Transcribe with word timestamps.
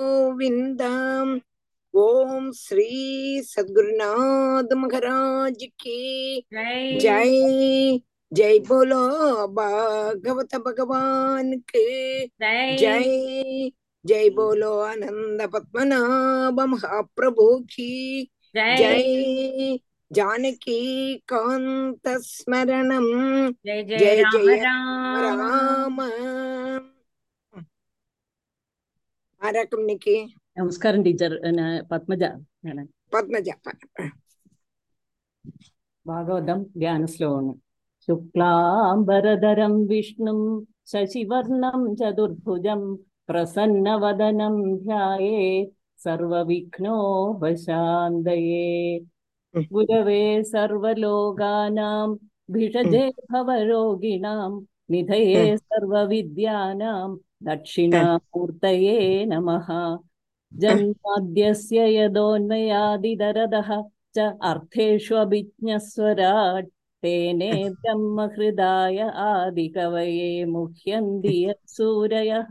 गोविन्दम् 0.00 1.40
ओम 1.94 2.52
श्री 2.52 3.42
सद्गुरुनाथ 3.42 4.76
महाराज 4.76 5.56
की 5.62 6.42
जय। 6.98 8.00
जय। 8.32 8.58
बोलो 8.58 9.48
भागवत 9.48 10.54
भगवान 10.54 11.52
के 11.52 12.26
जय। 12.76 13.70
जय। 14.06 14.30
बोलो 14.30 14.80
आनंद 14.80 15.50
पद्मनाभ 15.52 16.60
महाप्रभु 16.60 17.60
की 17.60 18.30
जय। 18.56 19.78
जानकी 20.12 21.14
कांत 21.14 22.08
स्मरणम। 22.08 23.54
जय 23.66 23.82
जय 23.82 23.98
जय 23.98 24.56
राम। 24.56 26.00
ആരാക്കും 29.42 29.82
നിക്കി 29.86 30.16
നമസ്കാരം 30.56 31.00
ടീച്ചർ 31.02 31.32
പത്മജ 31.90 32.22
പത്മജ 33.12 33.48
ഭാഗവതം 36.06 36.60
ധ്യാനശ്ലോകം 36.76 37.46
ശുക്ലാംബരധരം 38.08 39.74
വിഷ്ണും 39.88 40.40
ശശിവർണം 40.88 41.80
ചതുർഭുജം 41.98 42.82
പ്രസന്നവദനം 43.28 44.54
ധ്യായേ 44.80 45.40
സർവവിഘ്നോപശാന്തയേ 46.00 47.40
ഗുരവേ 49.70 50.22
സർവലോകാനാം 50.52 52.10
ഭിഷജേ 52.52 53.04
ഭവരോഗിണാം 53.26 54.52
നിധയേ 54.90 55.42
സർവവിദ്യാനാം 55.62 57.10
दक्षिणामूर्तये 57.42 59.24
हाँ। 59.24 59.40
नम। 59.40 59.50
जन्माद्यस्य 60.60 61.96
यदोन्मयादिदरदः 61.96 63.70
च 64.16 64.18
अर्थेषु 64.42 65.14
अभिज्ञस्वराट् 65.16 66.68
तेने 67.02 67.52
ब्रह्महृदाय 67.70 68.98
आदिकवये 69.00 70.44
मुह्यन्ति 70.44 71.44
यत्सूरयः। 71.46 72.50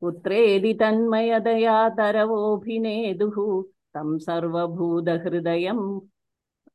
पुत्रेदि 0.00 0.74
तन्मयतया 0.74 1.88
तरवोऽभिनेदुः 1.88 3.64
तं 3.94 4.18
सर्वभूतहृदयं 4.18 6.00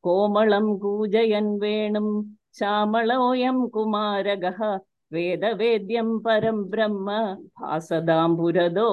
कोमलं 0.03 0.67
कूजयन् 0.79 1.57
वेणुं 1.61 2.09
श्यामलोऽयं 2.57 3.67
कुमारगः 3.73 4.59
वेदवेद्यं 5.13 6.09
परं 6.25 6.63
ब्रह्म 6.71 7.07
भासदां 7.61 8.29
पुरदो 8.37 8.89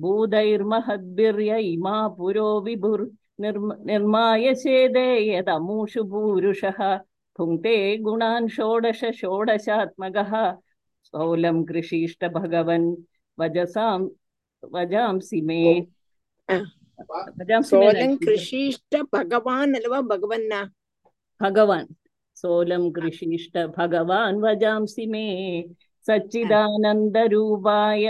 मम 0.00 0.02
भूतैर्महद्भिर्यैमा 0.02 2.08
पुरो 2.08 2.60
विभुर् 2.60 3.08
निर्म 3.40 3.72
निर्माय 3.86 4.54
चेदे 4.54 5.28
यदमूषु 5.28 6.04
पूरुषः 6.04 6.96
भुङ्क्ते 7.38 7.98
गुणान् 7.98 8.48
षोडश 8.48 9.04
षोडशात्मकः 9.20 10.52
स्थौलं 11.04 11.64
कृषीष्ट 11.64 12.24
भगवन् 12.24 12.96
वजसां 13.38 14.08
वजांसि 14.74 15.40
मे 15.40 15.86
वजांसि 17.38 17.76
मे 17.76 17.80
சோழன் 17.80 18.18
கிருஷிஷ்ட 18.24 18.94
பகவான் 19.14 19.74
அல்லவா 19.74 20.00
பகவன்னா 20.12 20.70
भगवान् 21.40 21.86
सोलं 22.36 22.92
कृषीष्ट 22.92 23.58
भगवान् 23.76 24.42
वजांसि 24.42 25.06
मे 25.06 25.26
सच्चिदानन्दरूपाय 26.04 28.06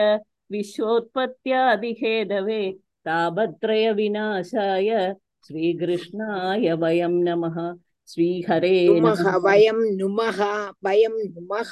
विश्वोत्पत्त्यादिहेदवे 0.50 2.62
तापत्रयविनाशाय 3.06 4.90
श्रीकृष्णाय 5.46 6.73
वयं 6.82 7.14
नमः 7.25 7.56
श्रीहरे 8.08 8.73
நுமக 8.88 9.20
नमः 9.20 9.37
வயம் 9.44 9.81
நுமக 9.99 10.38
வயம் 10.82 11.17
நுமக 11.28 11.70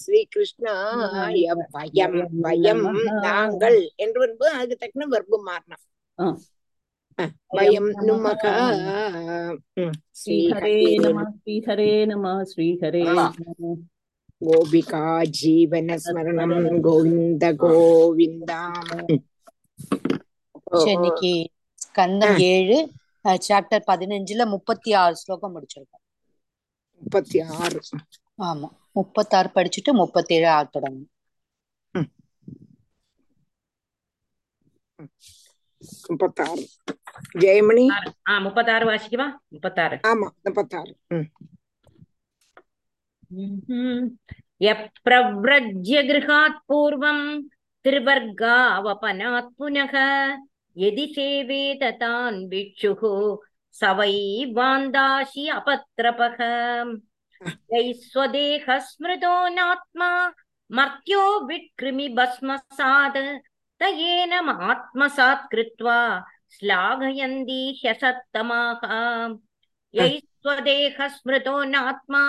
ஸ்ரீகிருஷ்ணாய 0.00 1.44
வயம் 1.74 2.16
வயம் 2.46 2.82
நாங்கள் 3.18 3.78
என்று 3.96 4.20
வரும்போது 4.20 4.50
அதுக்கு 4.54 4.82
தக்கன 4.82 5.06
வெர்பு 5.12 5.36
மாறணும் 5.46 5.82
ஆ. 6.18 6.26
அஹ், 7.18 7.32
வயம் 7.58 7.88
நுமக 8.08 8.42
ம், 9.76 9.92
श्रीहरे 10.16 10.72
ஸ்ரீஹரே 11.34 11.92
नमः 12.08 12.42
श्रीहरे 12.50 13.00
नमः 14.40 14.42
श्रीहरे 14.42 14.42
नमः 14.42 14.58
கோபிகா 14.58 15.00
ஜீவன 15.36 15.96
ஸ்மரணம் 16.04 16.54
கோவிந்த 16.80 17.44
கோவிந்தாம் 17.62 18.90
சரி, 20.76 20.92
இன்னைக்கு 20.92 21.32
ஸ்கந்தம் 21.78 22.36
ஏழு 22.48 22.78
சாப்டர் 23.42 23.84
பதினஞ்சுல 23.88 24.46
முப்பத்தி 24.46 24.90
ஆறு 24.94 25.14
ஸ்லோகம் 25.16 25.54
முடிச்சிருக்கோம் 25.54 26.02
முப்பத்தி 27.02 27.38
ஆறு 27.56 27.80
ஆமா 28.38 28.68
முப்பத்தாறு 28.92 29.48
படிச்சுட்டு 29.56 29.90
முப்பத்தேழு 29.94 30.48
ஆ 30.48 30.58
தொடங்கும் 30.70 31.10
முப்பத்தாறு 36.10 36.62
ஜெயமணி 37.42 37.84
ஆறு. 37.90 38.10
ஆ 38.28 38.38
முப்பத்தாறு 38.38 38.84
வாசிக்குவா 38.84 39.26
முப்பத்தாறு 39.52 39.96
ஆமா 40.04 40.28
முப்பத்தாறு 40.46 40.92
यः 43.33 44.87
प्रव्रज्य 45.05 46.01
गृहात् 46.03 46.57
पूर्वं 46.67 47.19
त्रिवर्गावपनात् 47.83 49.53
पुनः 49.57 49.93
यदि 50.77 51.05
सेवेत 51.15 51.83
तान् 52.01 52.45
भिक्षुः 52.49 53.01
स 53.75 53.91
वै 53.97 54.11
वान्दाशि 54.55 55.47
अपत्रपः 55.57 56.37
यैः 57.73 57.91
स्वदेहः 58.01 58.79
स्मृतो 58.89 59.33
नात्मा 59.55 60.09
मर्त्यो 60.69 61.23
विकृमि 61.47 62.07
भस्मसात् 62.17 63.17
त 63.81 63.91
एनमात्मसात् 64.09 65.49
कृत्वा 65.51 65.97
श्लाघयन्ति 66.57 67.61
ह्यसत्तमाः 67.83 68.81
यैः 69.93 70.19
स्वदेहः 70.19 71.07
स्मृतो 71.17 71.63
नात्मा 71.75 72.23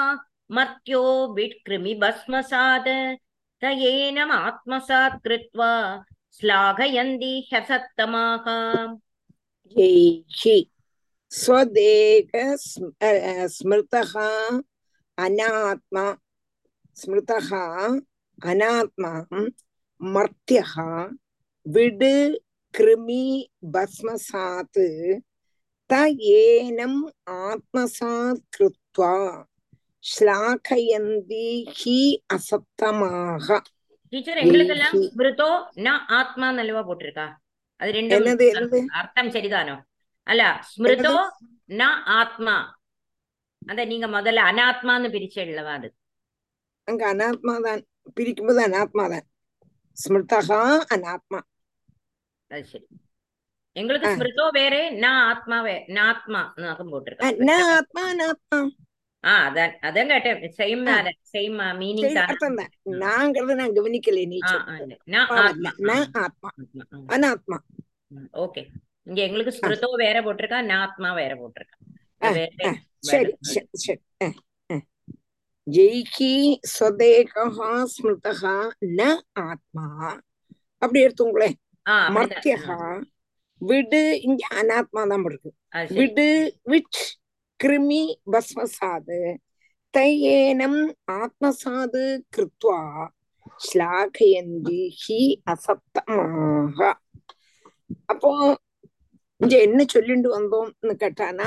मर्त्यो 0.55 1.01
विक्रिमि 1.35 1.94
भस्मसात् 2.03 2.89
तयेनम् 3.61 4.31
आत्मसात् 4.31 5.21
कृत्वा 5.23 5.71
श्लाघयन्ति 6.39 7.33
ह्यसत्तमाः 7.53 8.45
जैः 9.77 10.61
स्वदेह 11.31 12.55
स्म- 12.65 12.94
अ, 13.01 13.05
अ, 13.05 13.47
स्मृतः 13.55 14.13
अनात्मा 15.17 16.05
स्मृतः 17.01 17.49
अनात्मा 18.51 19.11
मर्त्यः 20.01 20.73
विड् 21.65 22.03
कृमि 22.75 23.25
भस्मसात् 23.75 24.79
त 25.89 25.94
एनम् 26.38 26.99
आत्मसात् 27.33 28.55
कृत्वा 28.55 29.13
ஸ்லாகயந்தி 30.04 31.49
ஹி 31.78 31.99
அசத்தமாக 32.34 33.49
டீச்சர் 34.12 34.40
எங்களுக்கெல்லாம் 34.43 34.96
விருத்தோ 35.20 35.50
நான் 35.87 36.02
ஆத்மா 36.19 36.46
நல்லவா 36.58 36.82
போட்டிருக்கா? 36.88 37.26
அது 37.81 37.90
ரெண்டும் 37.96 38.90
அர்த்தம் 39.00 39.32
சரிதானோ? 39.37 39.76
அல்ல 40.26 40.43
ஸ்மிருதோ 40.70 41.14
நான் 41.81 42.00
ஆத்மா. 42.20 42.56
அத 43.62 43.84
நீங்க 43.93 44.06
முதல்ல 44.16 44.44
அனாத்மான்னு 44.50 45.08
பிரிச்சல்லவா 45.14 45.72
அது? 45.78 45.88
அங்க 46.88 47.02
அனாத்மா 47.12 47.55
தான் 47.66 47.81
பிரிக்கும்போது 48.16 48.62
அனாத்மா 48.69 49.05
தான். 49.14 49.26
ஸ்மிருதகா 49.96 50.60
அனாத்மா. 50.94 51.40
அது 52.50 52.64
சரி. 52.72 52.87
எங்களுக்கு 53.76 54.08
ஸ்மிருதோ 54.16 54.46
வேற 54.60 54.75
நான் 55.05 55.20
ஆத்மா 55.31 55.58
நான் 55.96 56.08
ஆத்மா 56.12 56.40
போட்டிருக்கேன் 56.93 57.44
நான் 57.50 57.69
ஆத்மா 57.78 58.02
அனாத்மா. 58.14 58.58
அதான் 59.24 59.74
அதான் 59.88 60.10
கேட்டேன். 60.12 60.38
சேம். 60.58 60.86
சேம் 61.32 61.58
மீனிங் 61.80 62.16
அர்த்தம் 62.22 62.58
தான்? 62.60 62.70
நாங்கிறத 63.02 63.54
நான் 63.60 63.76
கவனிக்கல 63.78 64.24
நீ. 64.32 64.38
ஆத்மா. 66.24 66.50
அனாத்மா 67.14 67.58
ஓகே. 68.44 68.62
இங்க 69.08 69.20
எங்களுக்கு 69.22 69.54
ஸ்மிருதோ 69.58 69.88
வேற 70.04 70.16
போட்டிருக்கா? 70.24 70.58
நாத்மா 70.72 71.10
வேற 71.14 71.32
போட்டிருக்கா? 71.36 71.78
சரி 73.04 73.32
சரி. 73.80 74.00
ஜெய்கி 75.66 76.34
ஸ்வதேகா 76.74 77.44
ஸ்மிருதா 77.94 78.54
ந 78.98 79.02
ஆத்மா. 79.46 79.86
அப்படி 80.82 81.00
எடுத்துங்களேன் 81.06 81.56
மர்த்தியகா 82.16 82.78
விடு 83.60 84.02
இங்க 84.20 84.42
அனாத்மா 84.60 85.02
தான் 85.06 85.24
இருக்கு 85.24 85.50
விடு 85.98 86.28
கிருமி 87.62 88.02
பஸ்மசாது 88.32 89.20
தையேனம் 89.94 90.80
ஆத்மசாது 91.12 92.02
கிருத்வா 92.34 92.80
ஸ்லாகயந்தி 93.60 94.82
ஹி 95.00 95.20
அசத்தமாக 95.52 96.78
அப்போ 98.06 98.30
இங்க 99.40 99.54
என்ன 99.58 99.80
சொல்லிட்டு 99.84 100.28
வந்தோம்னு 100.38 100.94
கேட்டானா 101.02 101.46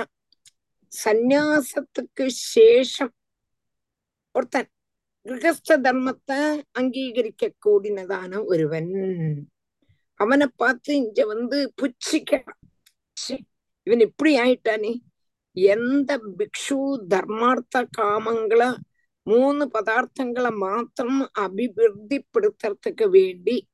சந்நியாசத்துக்கு 0.92 2.26
சேஷம். 2.54 3.14
ஒருத்தன் 4.36 4.70
கிரகஸ்த 5.26 5.78
தர்மத்தை 5.86 6.40
அங்கீகரிக்க 6.80 7.50
கூடினதான 7.66 8.42
ஒருவன். 8.46 8.92
அவனை 10.20 10.48
பார்த்து 10.56 10.92
இங்க 10.96 11.22
வந்து 11.26 11.58
புச்சிக்கிறான். 11.82 12.60
இவன் 13.88 14.00
இப்படி 14.00 14.32
ஆயிட்டானே. 14.40 14.94
எந்த 15.56 16.20
பிக்ஷு 16.38 16.80
தர்மார்த்த 17.08 17.86
காமங்களை 17.98 18.76
மூணு 19.24 19.70
பதார்த்தங்களை 19.74 20.52
மாத்திரம் 20.56 21.32
அபிவிருத்திப்படுத்துறதுக்கு 21.40 23.10
வேண்டி 23.10 23.68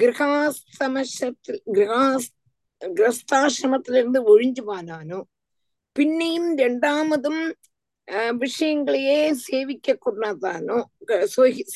கிரகாஸ்தமசத்தில் 0.00 1.62
கிரகாஸ் 1.72 2.28
கிரஸ்தாசிரமத்திலிருந்து 2.82 4.20
ஒழிஞ்சு 4.24 4.62
போனானோ 4.66 5.20
பின்னையும் 5.96 6.50
ரெண்டாமதும் 6.56 7.42
விஷயங்களையே 8.38 9.32
சேவிக்க 9.32 9.98
கூடாதானோ 10.04 10.78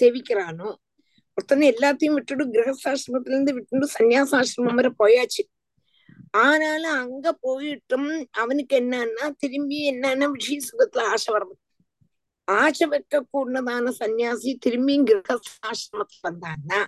சேவிக்கிறானோ 0.00 0.74
ஒருத்தனை 1.34 1.72
எல்லாத்தையும் 1.72 2.12
விட்டுட்டு 2.12 2.44
கிரகஸ்தாசிரமத்திலிருந்து 2.46 3.52
விட்டுட்டு 3.52 3.88
சன்னியாசாசிரமம் 3.98 4.74
வரை 4.74 4.92
போயாச்சு. 4.98 5.42
ஆனாலும் 6.30 6.92
அங்க 6.92 7.38
போயிட்டும் 7.40 8.26
அவனுக்கு 8.30 8.80
என்னன்னா 8.80 9.30
திரும்பி 9.38 9.90
என்னன்னா 9.90 10.30
விஷய 10.30 10.60
சுகத்துல 10.68 11.00
ஆசை 11.00 11.34
வர்றது. 11.34 11.54
ஆசை 12.44 12.86
வைக்க 12.86 13.26
கூடதான 13.32 13.92
சன்னியாசி 13.98 14.58
திரும்பியும் 14.66 15.06
கிரகஸ்தாசிரமத்துல 15.10 16.28
வந்தான்னா 16.28 16.86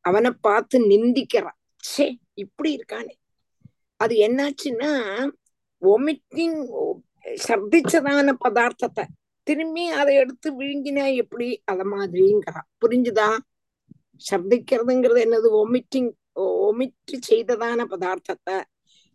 அவனை 0.00 0.30
பார்த்து 0.30 0.78
நிந்திக்கிறான். 0.78 1.58
ச்சே 1.86 2.16
இப்படி 2.34 2.76
இருக்கானே. 2.76 3.14
அது 3.96 4.14
என்னாச்சுன்னா 4.16 4.92
ஒமிட்டிங் 5.82 6.58
சர்திச்சதான 7.48 8.32
பதார்த்தத்தை 8.44 9.04
திரும்பி 9.42 9.86
அதை 9.86 10.14
எடுத்து 10.14 10.60
விழுங்கினா 10.60 11.14
எப்படி? 11.14 11.62
அத 11.64 11.84
மாதிரிங்கிறான். 11.84 12.66
புரிஞ்சுதா? 12.80 13.36
சர்திக்கிறதுங்கிறது 14.30 15.20
என்னது? 15.26 15.48
ஒமிட்டிங் 15.62 16.10
ஒமிட்டு 16.40 17.16
செய்ததான 17.28 17.84
பதார்த்தத்தை 17.84 18.62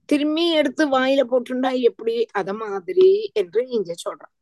திரும்பி 0.06 0.52
எடுத்து 0.52 0.84
வாயில 0.92 1.24
போட்டுண்டா 1.32 1.82
எப்படி? 1.82 2.26
அத 2.26 2.54
மாதிரி 2.54 3.32
என்று 3.34 3.68
இங்க 3.68 3.94
சொல்றான். 4.10 4.36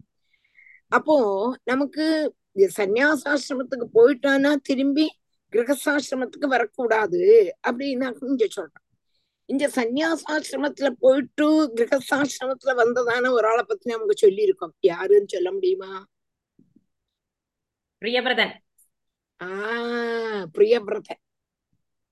அப்போ 0.87 1.15
நமக்கு 1.63 2.35
இது 2.51 2.69
சந்நியாசாசிரமத்துக்கு 2.77 3.87
போயிட்டானா 3.93 4.55
திரும்பி 4.63 5.07
கிரகசாசிரமத்துக்கு 5.53 6.47
வரக்கூடாது 6.47 7.55
அப்படின்னு 7.67 8.15
இங்க 8.21 8.47
சொல்றான். 8.55 8.85
இங்க 9.45 9.67
சந்நியாசாசிரமத்துல 9.67 10.89
போயிட்டு 10.99 11.73
கிரகசாசிரமத்துல 11.75 12.75
வந்ததான 12.75 13.31
ஒரு 13.31 13.47
ஆளை 13.47 13.63
பத்தி 13.67 13.91
நமக்கு 13.91 14.15
சொல்லி 14.17 14.41
இருக்கோம் 14.41 14.73
யாருன்னு 14.79 15.27
சொல்ல 15.27 15.51
முடியுமா? 15.51 16.05
பிரியபிரதன் 18.01 18.53
ஆஹ் 19.43 20.45
பிரியபிரத 20.57 21.09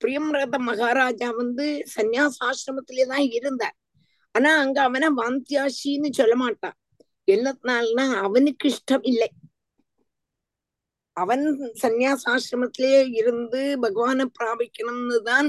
பிரியம்ரத 0.00 0.56
மகாராஜா 0.70 1.28
வந்து 1.40 1.66
சந்நியாசாசிரமத்திலே 1.96 3.04
தான் 3.06 3.26
இருந்தார். 3.38 3.76
ஆனா 4.34 4.50
அங்க 4.58 4.78
அவனை 4.82 5.08
வாந்தியாசின்னு 5.22 6.10
சொல்ல 6.12 6.34
மாட்டான். 6.36 6.76
என்னத்தினால்னா 7.28 8.04
அவனுக்கு 8.26 8.66
இஷ்டம் 8.68 9.06
இல்லை. 9.12 9.28
அவன் 11.16 11.44
சந்நியாசாசிரமத்திலே 11.82 12.92
இருந்து 13.20 13.60
பகவானை 13.80 14.26
பிராபிக்கணும்னு 14.40 15.18
தான் 15.22 15.48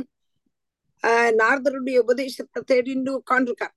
ஆஹ் 1.03 1.31
நாரதருடைய 1.41 1.97
உபதேசத்தை 1.97 2.59
தேடிண்டு 2.71 3.09
உட்கார்ந்துருக்கார். 3.19 3.75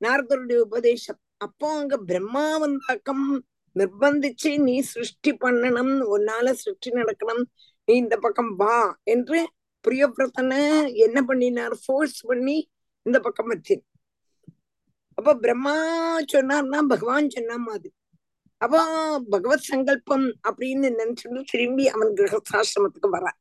நாரதருடைய 0.00 0.58
உபதேசம். 0.60 1.18
அப்போ 1.36 1.66
அங்க 1.78 1.96
பிரம்மா 2.10 2.44
வந்தாக்கம் 2.58 3.24
நிர்பந்திச்சு 3.76 4.50
நீ 4.58 4.74
சிருஷ்டி 4.92 5.32
பண்ணணும் 5.44 5.94
உன்னால 6.16 6.52
சிருஷ்டி 6.52 6.90
நடக்கணும். 6.90 7.42
நீ 7.88 7.94
இந்த 7.94 8.16
பக்கம் 8.16 8.52
வா 8.56 8.76
என்று 9.04 9.38
பிரியபிரதனை 9.84 10.60
என்ன 11.06 11.18
பண்ணினார்? 11.22 11.74
ஃபோர்ஸ் 11.84 12.20
பண்ணி 12.28 12.56
இந்த 13.06 13.18
பக்கம் 13.20 13.50
வச்சேன் 13.50 13.84
அப்ப 15.18 15.32
பிரம்மா 15.44 15.74
சொன்னார்னா 16.32 16.80
பகவான் 16.92 17.28
சொன்ன 17.28 17.56
மாதிரி. 17.58 17.90
அப்போ 18.60 18.80
பகவத் 19.30 19.66
சங்கல்பம் 19.70 20.26
அப்படின்னு 20.48 20.88
நினைச்சுட்டு 20.98 21.40
திரும்பி 21.50 21.84
அவன் 21.88 22.12
கிரகஸ்தாசிரமத்துக்கு 22.18 23.08
வரான். 23.12 23.38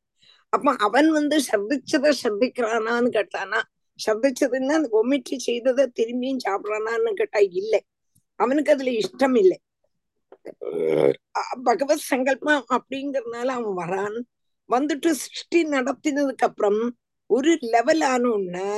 அப்ப 0.53 0.74
அவன் 0.88 1.10
வந்து 1.17 1.38
சர்திச்சதை 1.50 2.12
சர்திக்கிறானான்னு 2.24 3.10
கேட்டானா 3.17 3.60
சர்திச்சதுன்னா 4.00 4.75
ஒமிட்டு 5.00 5.36
செய்ததை 5.48 5.86
திரும்பியும் 6.00 6.43
சாப்பிடறானான்னு 6.46 7.12
கேட்டா 7.13 7.39
இல்லை. 7.60 7.81
அவனுக்கு 8.39 8.72
அதுல 8.72 8.91
இஷ்டம் 9.01 9.38
இல்லை. 9.38 9.60
பகவத் 11.63 12.08
சங்கல்பம் 12.12 12.65
அப்படிங்கறதுனால 12.77 13.50
அவன் 13.58 13.77
வரான். 13.81 14.17
வந்துட்டு 14.69 15.09
சிருஷ்டி 15.23 15.59
நடத்தினதுக்கு 15.69 16.45
அப்புறம் 16.45 16.81
ஒரு 17.29 17.51
லெவல் 17.59 18.01
ஆன 18.01 18.29
உடனே 18.29 18.71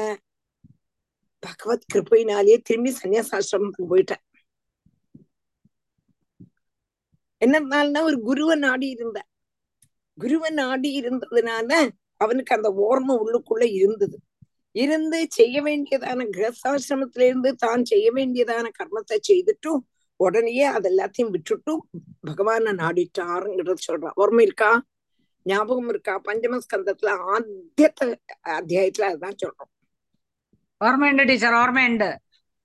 பகவத் 1.43 1.89
கிருப்பையினாலேயே 1.93 2.57
திரும்பி 2.61 2.91
சன்னியாசாசிரமத்துக்கு 3.01 3.91
போயிட்டேன் 3.93 4.23
என்னன்னால்னா 7.41 8.01
ஒரு 8.03 8.17
குருவை 8.21 8.55
நாடி 8.55 8.87
இருந்த. 8.89 9.19
குருவை 10.17 10.49
நாடி 10.49 11.01
இருந்ததுனால 11.01 11.71
அவனுக்கு 12.17 12.55
அந்த 12.55 12.69
ஓர்மை 12.81 13.13
உள்ளுக்குள்ள 13.23 13.65
இருந்தது. 13.71 14.17
இருந்து 14.75 15.27
செய்ய 15.29 15.61
வேண்டியதான 15.61 16.25
கிரகஸ்தாசிரமத்தில 16.37 17.25
இருந்து 17.25 17.55
தான் 17.55 17.83
செய்ய 17.83 18.11
வேண்டியதான 18.11 18.65
கர்மத்தை 18.79 19.17
செய்துட்டும் 19.29 19.81
உடனேயே 20.19 20.63
அது 20.63 20.87
எல்லாத்தையும் 20.89 21.33
விட்டுட்டும் 21.35 21.81
பகவான 22.27 22.73
நாடிட்டாருங்கிறத 22.73 23.75
சொல்றான். 23.87 24.17
ஓர்மை 24.17 24.41
இருக்கா? 24.41 24.71
ஞாபகம் 25.45 25.89
இருக்கா? 25.89 26.13
பஞ்சமஸ்கந்தத்துல 26.27 27.13
ஆத்தியத்த 27.33 28.01
அத்தியாயத்துல 28.59 29.07
அதான் 29.13 29.39
சொல்றோம். 29.43 29.71
ஓர்மையுண்டு 30.81 31.23
டீச்சர் 31.29 31.57
ஓர்மையுண்டு 31.61 32.09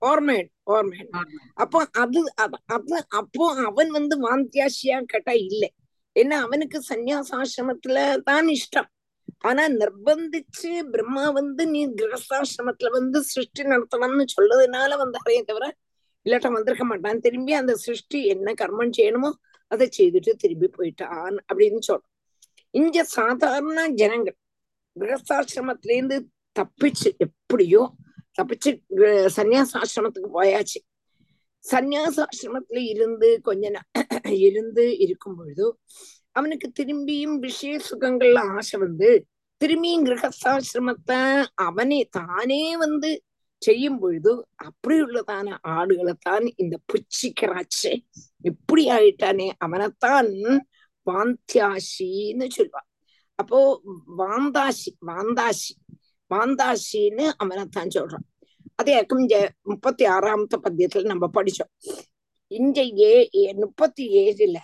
ஓர்மையுண்டு 0.01 0.51
ஓர்மையுண்டு 0.73 1.21
அப்போ 1.63 1.79
அது 2.03 2.19
அது 2.75 2.97
அப்போ 3.19 3.45
அவன் 3.65 3.91
வந்து 3.97 4.15
வாந்தியாசியா 4.27 4.97
கேட்டா 5.13 5.33
இல்லை. 5.47 5.69
ஏன்னா 6.15 6.37
அவனுக்கு 6.45 6.77
சன்னியாசாசிரமத்துல 6.89 7.97
தான் 8.29 8.47
இஷ்டம். 8.57 8.89
ஆனா 9.39 9.63
நிர்பந்திச்சு 9.81 10.71
பிரம்மா 10.93 11.25
வந்து 11.29 11.63
நீ 11.67 11.81
கிரகஸ்தாசிரமத்துல 11.99 12.91
வந்து 12.97 13.19
சிருஷ்டி 13.23 13.63
நடத்தணும்னு 13.63 14.25
சொல்லதுனால 14.37 14.97
வந்தாரே 15.03 15.39
தவிர 15.49 15.65
இல்லாட்ட 16.25 16.49
வந்திருக்க 16.51 16.85
மாட்டான். 16.85 17.19
திரும்பி 17.19 17.53
அந்த 17.53 17.73
சிருஷ்டி 17.85 18.19
என்ன 18.25 18.53
கர்மம் 18.61 18.95
செய்யணுமோ 18.97 19.31
அதை 19.71 19.85
செய்துட்டு 19.97 20.31
திரும்பி 20.43 20.67
போயிட்டான் 20.77 21.37
அப்படின்னு 21.49 21.81
சொல்றோம். 21.89 22.13
இங்க 22.73 23.03
சாதாரண 23.09 23.87
ஜனங்கள் 23.93 24.37
கிரகஸ்தாசிரமத்துல 24.95 25.91
இருந்து 25.91 26.17
தப்பிச்சு 26.55 27.09
எப்படியோ 27.17 27.81
தப்பிச்சு 28.37 28.71
சன்னியாசாசிரமத்துக்கு 29.35 30.29
போயாச்சு. 30.33 30.79
சன்னியாசாசிரமத்துல 31.63 32.81
இருந்து 32.91 33.29
கொஞ்ச 33.41 33.63
இருந்து 34.41 34.83
இருக்கும் 35.05 35.37
பொழுது 35.37 35.65
அவனுக்கு 36.35 36.67
திரும்பியும் 36.79 37.37
விஷய 37.39 37.75
சுகங்கள்ல 37.89 38.39
ஆசை 38.57 38.79
வந்து 38.79 39.09
திரும்பியும் 39.61 40.05
கிரகஸ்தாசிரமத்தை 40.07 41.19
அவனே 41.65 42.01
தானே 42.11 42.63
வந்து 42.77 43.09
செய்யும் 43.61 43.99
பொழுது 43.99 44.31
அப்படி 44.67 44.95
உள்ளதான 45.01 45.47
ஆடுகளைத்தான் 45.67 46.45
இந்த 46.55 46.75
புச்சிக்கிறாச்சே. 46.89 47.93
இப்படி 48.45 48.83
ஆயிட்டானே 48.89 49.47
அவனைத்தான் 49.59 50.29
வாந்தியாசின்னு 51.07 52.49
சொல்லுவா. 52.57 52.81
அப்போ 53.35 53.81
வாந்தாசி 54.17 54.97
வாந்தாசி 55.07 55.75
வாந்தாசின்னு 56.33 57.31
அவனைத்தான் 57.37 57.87
சொல்றான். 57.95 58.25
அதேக்கும் 58.83 59.19
இங்க 59.19 59.51
முப்பத்தி 59.61 60.05
ஆறாமത്തെ 60.05 60.57
பத்தியத்துல 60.63 61.03
நம்ம 61.03 61.29
படிச்சோம். 61.33 61.97
இங்க 62.47 62.81
ஏ 62.97 63.29
ஏ- 63.35 63.53
முப்பத்தி 63.53 64.17
ஏழுல 64.17 64.57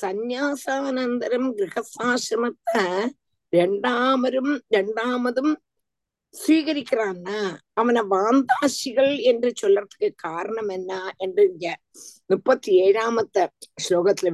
சந்நியாசானந்தரம் 0.00 1.52
கிரகசாசிரமத்தை 1.56 3.08
ரெண்டாமரும் 3.56 4.60
ரெண்டாமதும் 4.70 5.54
സ്വീകരിக்கிறான்னா 6.34 7.38
அவனை 7.72 8.02
வாந்தாசிகள் 8.10 9.12
என்று 9.22 9.52
சொல்றதுக்கு 9.62 10.08
காரணம் 10.22 10.68
என்ன 10.68 10.92
என்று 11.16 11.42
இங்க 11.44 11.68
முப்பத்தி 12.26 12.70
ஏழாமத்த 12.82 13.46
ஸ்லோகத்துல 13.88 14.30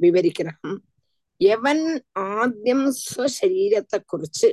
விவரிக்கிறான் 0.00 0.74
எவன் 1.40 1.84
ஆദ്യം 2.34 2.82
സ്വശരീരത്തെ 3.04 3.98
കുറിച്ച് 4.06 4.50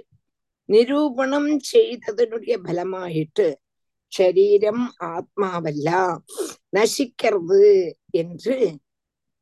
നിരൂപണം 0.70 1.46
ചെയ്തതിനുടേ 1.74 2.56
ഫലമായിട്ട് 2.66 3.48
ശരീരം 4.12 4.80
ആത്മാവല്ല 5.04 5.90
നശിക്കരുത് 6.70 7.66
എന്ന് 8.14 8.58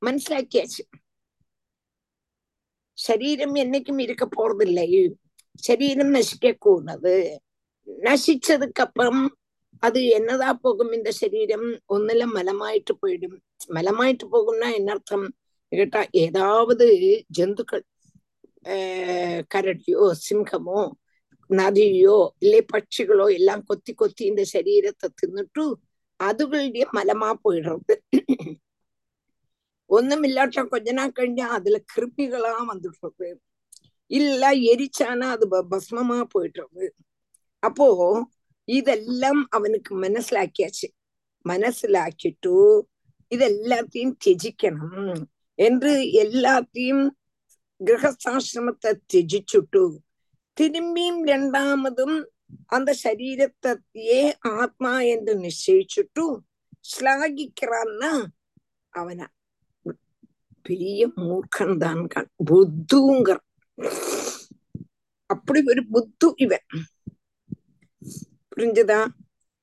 മനസ്സിലാക്കിയാச்சு 0.02 0.84
ശരീരം 2.98 3.52
എന്നைக்கும் 3.56 4.02
இருக்க 4.02 4.26
போறதில்லை 4.28 4.88
சரீரம் 5.68 6.14
நசிக்க 6.16 6.52
கூடாது 6.66 7.14
நசிச்சதுக்கு 7.88 8.82
அப்புறம் 8.86 9.22
அது 9.84 10.00
என்னதா 10.18 10.50
போகும்? 10.64 10.92
இந்த 10.98 11.10
சரீரம் 11.22 11.68
ஒன்னுல 11.96 12.24
மலமாயிட்டு 12.38 12.94
போயிடும். 13.02 13.38
மலமாயிட்டு 13.78 14.26
போகும்னா 14.34 14.68
என்ன 14.80 14.92
அர்த்தம்? 14.96 15.28
கேட்டா 15.72 16.02
ஏதாவது 16.24 16.86
ஜந்துக்கள் 17.38 17.86
கரடியோ 19.54 20.06
சிங்கமோ 20.26 20.80
நதியோ 21.50 22.18
இல்லை 22.44 22.62
பட்சிகளோ 22.74 23.26
எல்லாம் 23.38 23.64
கொத்தி 23.70 23.94
கொத்தி 23.94 24.24
இந்த 24.32 24.44
சரீரத்தை 24.54 25.08
தின்னுட்டு 25.22 25.64
அதுகளுடைய 26.20 26.86
மலமா 26.98 27.30
போயிடுறது. 27.44 27.96
ஒண்ணும் 29.90 30.26
இல்லாட்டா 30.28 30.62
கொஞ்ச 30.74 30.92
நாள் 30.92 31.16
கழிஞ்சா 31.20 31.46
அதுல 31.58 31.78
கிருப்பிகளா 31.94 32.52
வந்துடுறது. 32.72 33.30
இல்ல 34.12 34.52
எரிச்சானா 34.72 35.28
அது 35.30 35.46
பஸ்மமா 35.72 36.20
போயிடுறது. 36.34 36.86
அப்போ 37.64 37.88
இதெல்லாம் 38.68 39.48
அவனுக்கு 39.50 39.92
மனசிலாக்கியாச்சு. 40.00 40.88
மனசிலாக்கிட்டு 41.46 42.56
இதெல்லாத்தையும் 43.32 44.16
தியஜிக்கணும் 44.26 45.22
என்று 45.60 45.92
எல்லாத்தையும் 46.24 47.06
கிரகஸ்தாசிரமத்தை 47.82 48.92
தியஜிச்சுட்டு 49.14 49.84
திரும்பியும் 50.58 51.22
ரெண்டாமதும் 51.28 52.18
அந்த 52.68 52.96
சரீரத்தையே 53.04 54.22
ஆத்மா 54.60 55.00
என்று 55.06 55.34
நிச்சயிச்சுட்டு 55.40 56.26
ஸ்லாகிக்கிறான்னா 56.90 58.12
அவனை 58.94 59.26
பெரிய 60.66 61.08
மூர்க்கன் 61.20 61.78
தான் 61.78 62.02
புத்துங்கிற 62.46 63.38
அப்படி 65.26 65.60
ஒரு 65.66 65.82
புத்து 65.94 66.28
இவன். 66.36 66.66
புரிஞ்சுதா? 68.56 69.08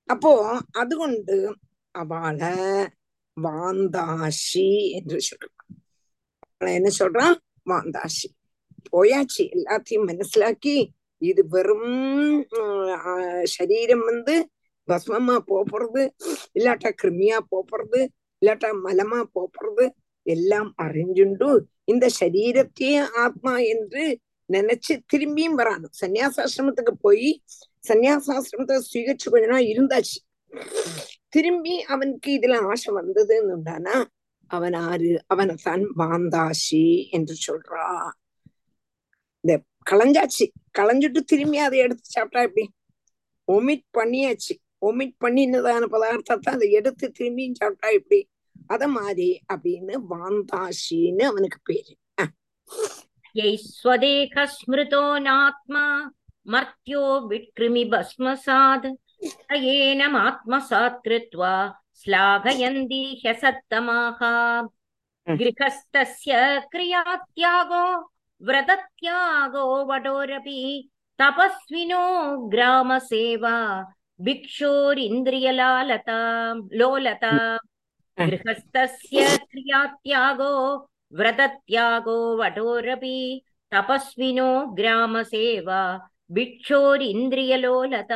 அப்போ 0.08 0.60
அதுகொண்டு 0.70 1.56
அவளை 1.94 2.52
வாந்தாஷி 3.36 4.68
என்று 4.92 5.18
சொல்றான். 5.28 5.80
அவளை 6.48 6.74
என்ன 6.74 6.90
சொல்றான்? 6.98 7.36
வாந்தாஷி. 7.70 8.28
போயாச்சு 8.92 9.42
எல்லாத்தையும் 9.56 10.06
மனசிலாக்கி 10.10 10.76
இது 11.22 11.42
வெறும் 11.48 12.46
சரீரம் 13.42 14.04
வந்து 14.04 14.34
பஸ்மமா 14.88 15.36
போறது 15.50 16.02
இல்லாட்டா 16.54 16.90
கிருமியா 17.02 17.38
போறது 17.50 18.00
இல்லாட்டா 18.42 18.70
மலமா 18.84 19.20
போறது 19.34 19.86
எல்லாம் 20.34 20.70
அறிஞ்சுண்டு 20.82 21.48
இந்த 21.84 22.06
சரீரத்தையே 22.20 23.00
ஆத்மா 23.24 23.54
என்று 23.72 24.04
நினைச்சு 24.48 24.94
திரும்பியும் 25.12 25.58
வரான் 25.60 25.86
சன்னியாசாசிரமத்துக்கு 26.00 26.94
போய் 27.00 27.28
சன்னியாசாசிரமத்தை 27.88 28.76
சுவீகரிச்சு 28.90 29.32
கொஞ்ச 29.34 29.46
நாள் 29.46 29.70
இருந்தாச்சு. 29.72 30.18
திரும்பி 31.28 31.74
அவனுக்கு 31.92 32.30
இதுல 32.38 32.58
ஆசை 32.70 32.90
வந்ததுன்னு 32.94 33.54
உண்டானா 33.56 33.96
அவன் 34.50 34.76
ஆறு 34.88 35.10
அவனை 35.26 35.54
தான் 35.62 35.84
வாந்தாசி 35.98 36.84
என்று 37.10 37.34
சொல்றா. 37.46 37.86
இந்த 39.44 39.54
களைஞ்சாச்சு. 39.90 40.46
களைஞ்சிட்டு 40.78 41.20
திரும்பி 41.32 41.58
அதை 41.58 41.78
எடுத்து 41.78 42.06
சாப்பிட்டா 42.16 42.42
எப்படி? 42.42 42.64
ஒமிட் 43.48 43.86
பண்ணியாச்சு. 43.98 44.54
ஒமிட் 44.86 45.16
பண்ணினதான 45.24 45.84
பதார்த்தத்தை 45.94 46.50
அதை 46.56 46.68
எடுத்து 46.70 47.06
திரும்பியும் 47.18 47.58
சாப்பிட்டா 47.60 47.88
எப்படி? 47.98 48.20
அத 48.66 48.88
மாதிரி 48.88 49.28
அப்படின்னு 49.52 49.94
வாந்தாஷின்னு 50.10 51.24
அவனுக்கு 51.30 51.58
பேரு. 51.68 51.94
ஸ்வதேகஸ்மிருதோ 53.82 55.06
நாத்மா 55.26 55.84
மர்த்தியோ 56.52 57.04
விக்ரிமி 57.30 57.84
பஸ்மசாத். 57.92 58.88
ஏனம் 59.72 60.16
ஆத்மசாத் 60.26 61.02
கிருத்வா 61.06 61.54
ஸ்லாகயந்தி 62.00 63.04
ஹசத்தமாக 63.22 64.20
கிரகஸ்தஸ்ய 65.26 66.34
கிரியாத்யாகோ 66.72 67.84
விரதத்யாகோ 68.40 69.64
வடோரபி 69.90 70.60
தபஸ்வினோ 71.18 72.04
கிராம 72.48 72.98
சேவா. 73.10 73.56
பிக்ஷோர் 74.24 74.98
இந்திரியலாலதா 75.08 76.20
லோலதா 76.80 77.34
गृहस्थस्य 78.18 79.36
क्रियात्यागो 79.46 80.52
व्रतत्यागो 81.12 82.18
वटोरपि 82.38 83.42
तपस्विनो 83.72 84.50
ग्रामसेवा 84.74 86.08
ഭിക്ഷോരിന്ദ്രിയലോലത 86.30 88.12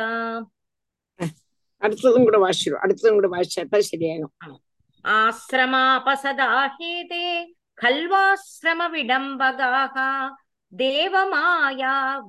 അടുത്തതും 1.81 2.23
കൂടെ 2.25 2.39
വാശിച്ചു 2.43 2.77
അടുത്തതും 2.83 3.15
കൂടെ 3.17 3.29
വാശിച്ചപ്പോ 3.33 3.79
ശരിയാകും 3.87 4.29
ആശ്രമാപസദാഹേതേ 5.05 7.25
ഖൽവാശ്രമ 7.77 8.81
വിഡംബകാഹ 8.93 9.95
ദേവമായ 10.71 11.81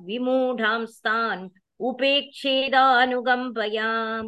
വിമൂഢാംസ്ഥാൻ 0.07 1.37
ഉപേക്ഷേതാനുകമ്പയാം 1.79 4.25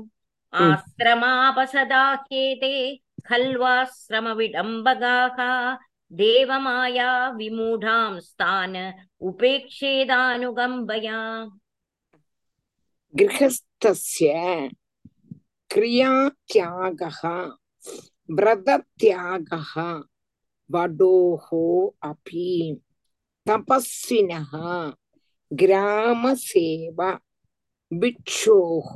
ആശ്രമാപസദാഹേതേ 0.53 2.77
खल्वाश्रम 3.28 4.28
विडम्बगाः 4.38 5.38
देवमाया 6.20 7.10
विमूढां 7.38 8.20
स्थान 8.20 8.76
उपेक्षेदानुगम्बया 9.30 11.18
गृहस्थस्य 13.14 14.32
क्रियात्यागः 15.72 17.20
व्रतत्यागः 18.38 19.72
वडोः 20.70 21.46
अपि 22.10 22.50
तपस्विनः 23.48 24.52
ग्रामसेवा 25.62 27.10
भिक्षोः 28.00 28.92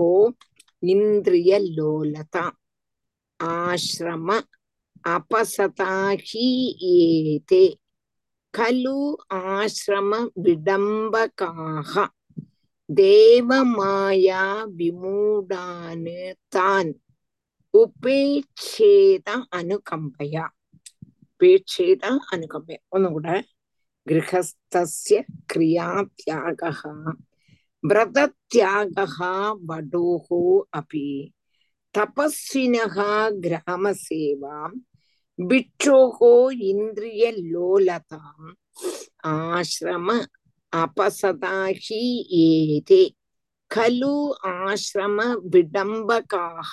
इन्द्रियलोलता 0.92 2.44
ஆசிரம 3.39 4.29
அபசதாஹி 5.09 6.47
ஏதே 6.93 7.65
கலு 8.53 8.99
ஆசிரம 9.49 10.11
விடம்பகாக 10.45 11.93
தேவமாயா 12.89 14.43
விமூடானு 14.77 16.21
தான் 16.49 16.91
ഉപേക്ഷേത 17.73 19.29
അനുകമ്പയ 19.51 20.35
ഉപേക്ഷേത 21.31 22.05
അനുകമ്പയ 22.33 22.77
ഒന്നുകൂടെ 22.89 23.35
ഗൃഹസ്ഥസ്യ 24.07 25.17
ക്രിയാത്യാഗ 25.51 26.61
വ്രതത്യാഗ 27.83 28.95
വടോഹോ 29.69 30.41
അപി 30.77 31.09
தபஸ்வினகா 31.95 33.13
கிராம 33.43 33.91
சேவாம் 34.05 34.75
பிட்சோகோ 35.39 36.33
இந்திரிய 36.71 37.23
லோலதாம் 37.51 38.49
ஆசிரம 39.31 40.07
அபசதாஹி 40.73 42.03
ஏதே. 42.43 43.03
கலு 43.71 44.15
ஆசிரம 44.53 45.17
விடம்பகாக 45.51 46.71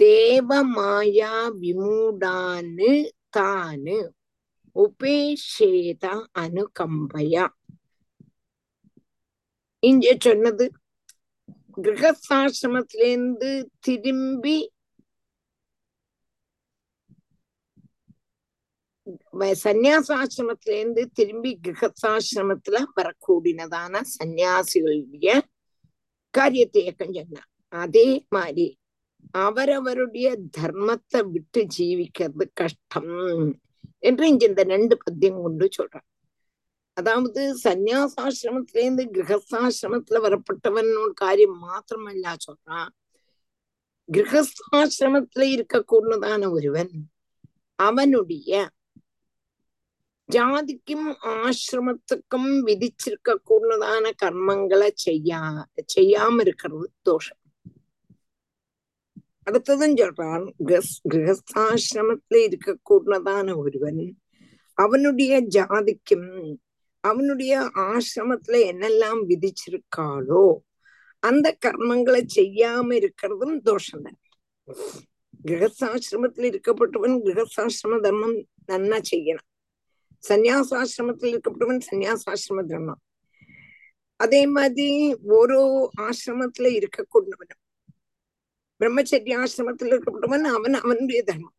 தேவமாயா 0.00 1.34
விமூடான்னு 1.60 2.92
தானு 3.36 3.98
உபேஷேத 4.76 6.04
அனுகம்பயா. 6.38 7.44
இங்கே 9.82 10.12
சொன்னது 10.20 10.64
கிரகஸ்தாசிரமத்திலேருந்து 11.76 13.50
திரும்பி 13.80 14.56
வ- 19.34 19.56
சந்நியாசாசிரமத்திலேருந்து 19.62 21.02
திரும்பி 21.12 21.60
கிரகஸ்தாசிரமத்துல 21.62 22.78
வரக்கூடினதான 22.96 24.02
சன்னியாசிகளுடைய 24.14 25.32
காரியத்தை 26.34 26.82
இயக்கம் 26.82 27.12
சொன்னார் 27.12 27.50
அதே 27.72 28.06
மாதிரி 28.28 28.66
அவரவருடைய 29.40 30.28
தர்மத்தை 30.58 31.20
விட்டு 31.30 31.60
ஜீவிக்கிறது 31.76 32.44
கஷ்டம் 32.54 33.12
என்று 34.00 34.28
இங்க 34.28 34.44
இந்த 34.46 34.62
ரெண்டு 34.66 34.98
பத்தியம் 34.98 35.42
கொண்டு 35.42 35.68
சொல்றான் 35.78 36.06
அதாவது 36.96 37.56
சந்நியாசாசிரமத்திலேருந்து 37.64 39.04
கிரகஸ்தாசிரமத்துல 39.14 40.20
வரப்பட்டவன் 40.24 41.12
காரியம் 41.14 41.56
மாத்திரமல்ல 41.62 42.34
சொல்றான் 42.46 42.92
கிரகஸ்தாசிரமத்துல 44.08 45.44
இருக்கக்கூடதான 45.54 46.50
ஒருவன் 46.50 46.92
அவனுடைய 47.78 48.70
ஜாதிக்கும் 50.28 51.08
ஆசிரமத்துக்கும் 51.34 52.50
விதிச்சிருக்க 52.66 53.36
கூடதான 53.50 54.10
கர்மங்களை 54.22 54.90
செய்யா 54.94 55.40
செய்யாம 55.96 56.40
இருக்கிறது 56.40 56.92
தோஷம். 57.02 57.40
அடுத்ததும் 59.46 59.96
சொல்றான் 59.96 60.44
கிரகஸ்தாசிரமத்துல 61.08 62.44
இருக்க 62.44 62.78
கூடதான 62.90 63.56
ஒருவன் 63.56 64.04
அவனுடைய 64.78 65.42
ஜாதிக்கும் 65.42 66.28
அவனுடைய 67.08 67.54
ஆசிரமத்துல 67.92 68.60
என்னெல்லாம் 68.70 69.20
விதிச்சிருக்காளோ 69.30 70.44
அந்த 71.22 71.48
கர்மங்களை 71.66 72.22
செய்யாம 72.36 72.88
இருக்கிறதும் 73.00 73.56
தோஷம் 73.68 74.04
தான் 74.06 74.20
கிரகஸ்தாசிரமத்தில் 75.48 76.48
இருக்கப்பட்டவன் 76.50 77.16
கிரகஸ்தாசிரம 77.26 77.98
தர்மம் 78.04 78.36
நன்னா 78.70 78.98
செய்யணும். 79.10 79.48
சன்னியாசாசிரமத்தில் 80.24 81.32
இருக்கப்பட்டவன் 81.32 81.80
சன்னியாசாசிரம 81.88 82.62
தர்மம். 82.70 83.00
அதே 84.20 84.42
மாதிரி 84.56 84.88
ஒரு 85.38 85.58
ஆசிரமத்துல 86.06 86.70
இருக்கக்கூடியவனும் 86.78 87.60
பிரம்மச்சரிய 88.80 89.34
ஆசிரமத்தில் 89.42 89.92
இருக்கப்பட்டவன் 89.92 90.46
அவன் 90.56 90.76
அவனுடைய 90.84 91.20
தர்மம். 91.22 91.56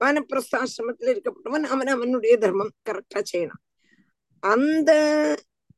வானப்பிரஸ்தாசிரமத்துல 0.00 1.12
இருக்கப்பட்டவன் 1.14 1.66
அவன் 1.74 1.86
அவனுடைய 1.86 2.34
தர்மம் 2.38 2.72
கரெக்டா 2.88 3.20
செய்யணும். 3.32 3.62
அந்த 4.42 4.90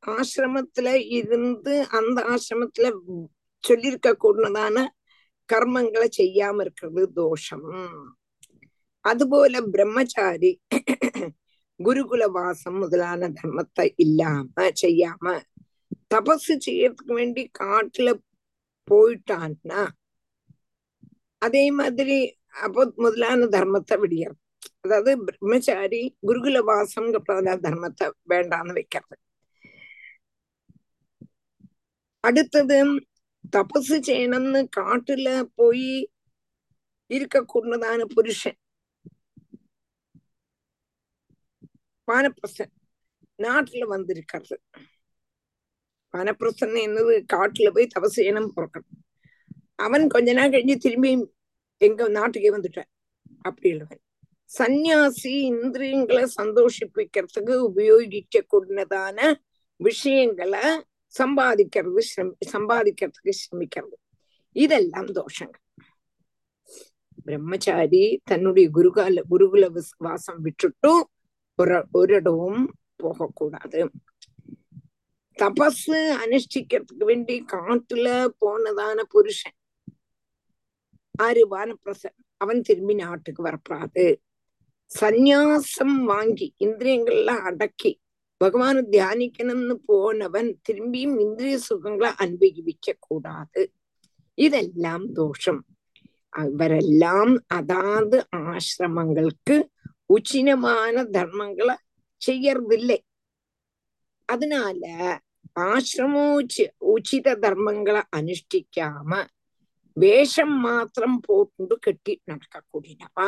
ஆசிரமத்துல 0.07 0.87
இருந்து 1.19 1.73
அந்த 1.89 2.19
ஆசிரமத்துல 2.33 2.89
சொல்லியிருக்க 3.63 4.09
கூடதான 4.23 4.85
கர்மங்களை 5.49 6.07
செய்யாம 6.17 6.61
இருக்கிறது 6.61 7.03
தோஷம். 7.13 7.67
அதுபோல 9.05 9.61
பிரம்மச்சாரி 9.73 10.51
குருகுல 11.79 12.23
வாசம் 12.31 12.77
முதலான 12.77 13.29
தர்மத்தை 13.29 13.85
இல்லாம 13.95 14.69
செய்யாம 14.81 15.25
தபசு 16.13 16.53
செய்யறதுக்கு 16.65 17.13
வேண்டி 17.13 17.43
காட்டுல 17.59 18.09
போயிட்டான்னா 18.87 19.81
அதே 21.41 21.65
மாதிரி 21.71 22.17
அப்போ 22.53 22.83
முதலான 22.97 23.47
தர்மத்தை 23.47 23.95
விடியறது 24.01 24.39
அதாவது 24.81 25.11
பிரம்மச்சாரி 25.27 26.01
குருகுல 26.21 26.59
வாசம்ங்கிற 26.67 27.55
தர்மத்தை 27.59 28.07
வேண்டாம்னு 28.29 28.77
வைக்கிறது 28.77 29.17
அடுத்தது 32.23 32.77
தபசு 33.53 33.97
செய்யணும்னு 34.07 34.61
காட்டுல 34.77 35.29
போய் 35.55 35.91
இருக்கக்கூடதான 37.09 38.01
புருஷன் 38.13 38.59
வானப்பிரசன் 42.07 42.73
நாட்டுல 43.39 43.83
வந்திருக்கிறது 43.87 44.55
வானப்பிரசன் 46.13 46.77
என்னது 46.83 47.15
காட்டுல 47.33 47.69
போய் 47.69 47.93
தபசு 47.95 48.17
செய்யணும் 48.17 48.53
பிறக்கணும் 48.55 48.95
அவன் 49.79 50.05
கொஞ்ச 50.07 50.29
நாள் 50.33 50.53
கழிஞ்சு 50.53 50.75
திரும்பி 50.77 51.11
எங்க 51.79 52.07
நாட்டுக்கே 52.07 52.51
வந்துட்டேன். 52.51 52.89
அப்படி 53.41 53.69
இல்லவன் 53.73 54.03
சந்நியாசி 54.49 55.33
இந்திரியங்களை 55.45 56.23
சந்தோஷிப்பிக்கிறதுக்கு 56.41 57.55
உபயோகிக்க 57.55 58.45
கூடினதான 58.53 59.33
விஷயங்களை 59.75 60.63
சம்பாதிக்கிறது 61.19 62.01
சம்பாதிக்கிறதுக்கு 62.51 63.31
சிரமிக்கிறது. 63.39 63.97
இதெல்லாம் 64.51 65.07
தோஷங்கள். 65.07 65.65
பிரம்மச்சாரி 67.23 68.21
தன்னுடைய 68.23 68.69
குருகால 68.73 69.21
குருகுல 69.31 69.65
வாசம் 69.97 70.41
விட்டுட்டு 70.41 70.91
ஒரு 71.55 71.77
ஒரு 71.91 72.21
இடவும் 72.21 72.67
போகக்கூடாது. 72.95 73.79
தபஸ் 75.37 75.89
அனுஷ்டிக்கிறதுக்கு 76.23 77.05
வேண்டி 77.09 77.45
காட்டுல 77.51 78.27
போனதான 78.41 79.01
புருஷன். 79.09 79.57
ஆறு 81.19 81.41
வானப்பிரசன் 81.51 82.17
அவன் 82.37 82.61
திரும்பி 82.61 82.93
நாட்டுக்கு 82.93 83.41
வரப்படாது. 83.43 84.05
சந்நியாசம் 85.01 85.97
வாங்கி 86.05 86.47
இந்திரியங்கள்லாம் 86.59 87.43
அடக்கி 87.49 87.91
பகவான 88.43 88.77
தியானிக்கணும்னு 88.91 89.75
போனவன் 89.85 90.49
திரும்பியும் 90.69 91.17
இந்திரிய 91.19 91.59
சுகங்களை 91.69 92.11
அனுபவிக்க 92.17 92.95
கூடாது. 92.99 93.61
இதெல்லாம் 94.33 95.05
தோஷம். 95.11 95.61
அவரெல்லாம் 96.29 97.33
அதாவது 97.47 98.17
ஆசிரமங்களுக்கு 98.35 99.55
உச்சினமான 100.13 101.03
தர்மங்களை 101.15 101.75
செய்யறதில்லை. 102.21 102.99
அதனால 104.25 104.81
ஆசிரமோச்சி 105.59 106.63
உச்சித 106.93 107.27
தர்மங்களை 107.45 108.01
அனுஷ்டிக்காம 108.15 109.11
വേഷം 109.99 110.49
മാത്രം 110.61 111.11
പോട്ടുണ്ട് 111.21 111.75
കെട്ടി 111.85 112.13
നടക്കക്കൂടിനവാ. 112.27 113.27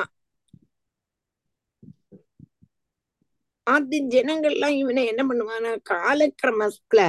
ஆதி 3.68 3.98
ஜனங்கள்லாம் 4.14 4.76
இவனை 4.78 5.02
என்ன 5.08 5.22
பண்ணுவான்னா 5.24 5.72
காலக்கிரமத்துல 5.90 7.02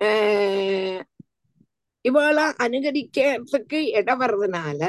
ஆஹ் 0.00 1.00
இவாளா 2.04 2.46
அனுகரிக்கிறதுக்கு 2.64 3.80
இடம் 3.98 4.20
வர்றதுனால 4.20 4.82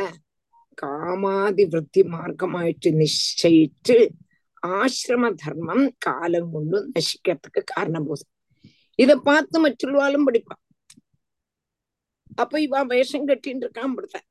காமாதி 0.77 1.63
விருத்தி 1.65 2.01
மார்க்கமாயிட்டு 2.13 2.91
நிச்சயிச்சு 2.99 3.97
ஆசிரம 4.73 5.29
தர்மம் 5.35 5.85
காலம் 5.99 6.51
கொண்டு 6.51 6.77
நசிக்கிறதுக்கு 6.91 7.61
காரணம் 7.73 8.07
போகுது 8.07 8.25
இதை 8.99 9.15
பார்த்து 9.23 9.57
மற்றொருவாலும் 9.59 10.27
படிப்பான் 10.27 10.62
அப்ப 12.35 12.61
இவ 12.61 12.83
வேஷம் 12.83 13.27
கட்டின்னு 13.27 13.63
இருக்கான் 13.65 13.91
அப்படித்தான். 13.91 14.27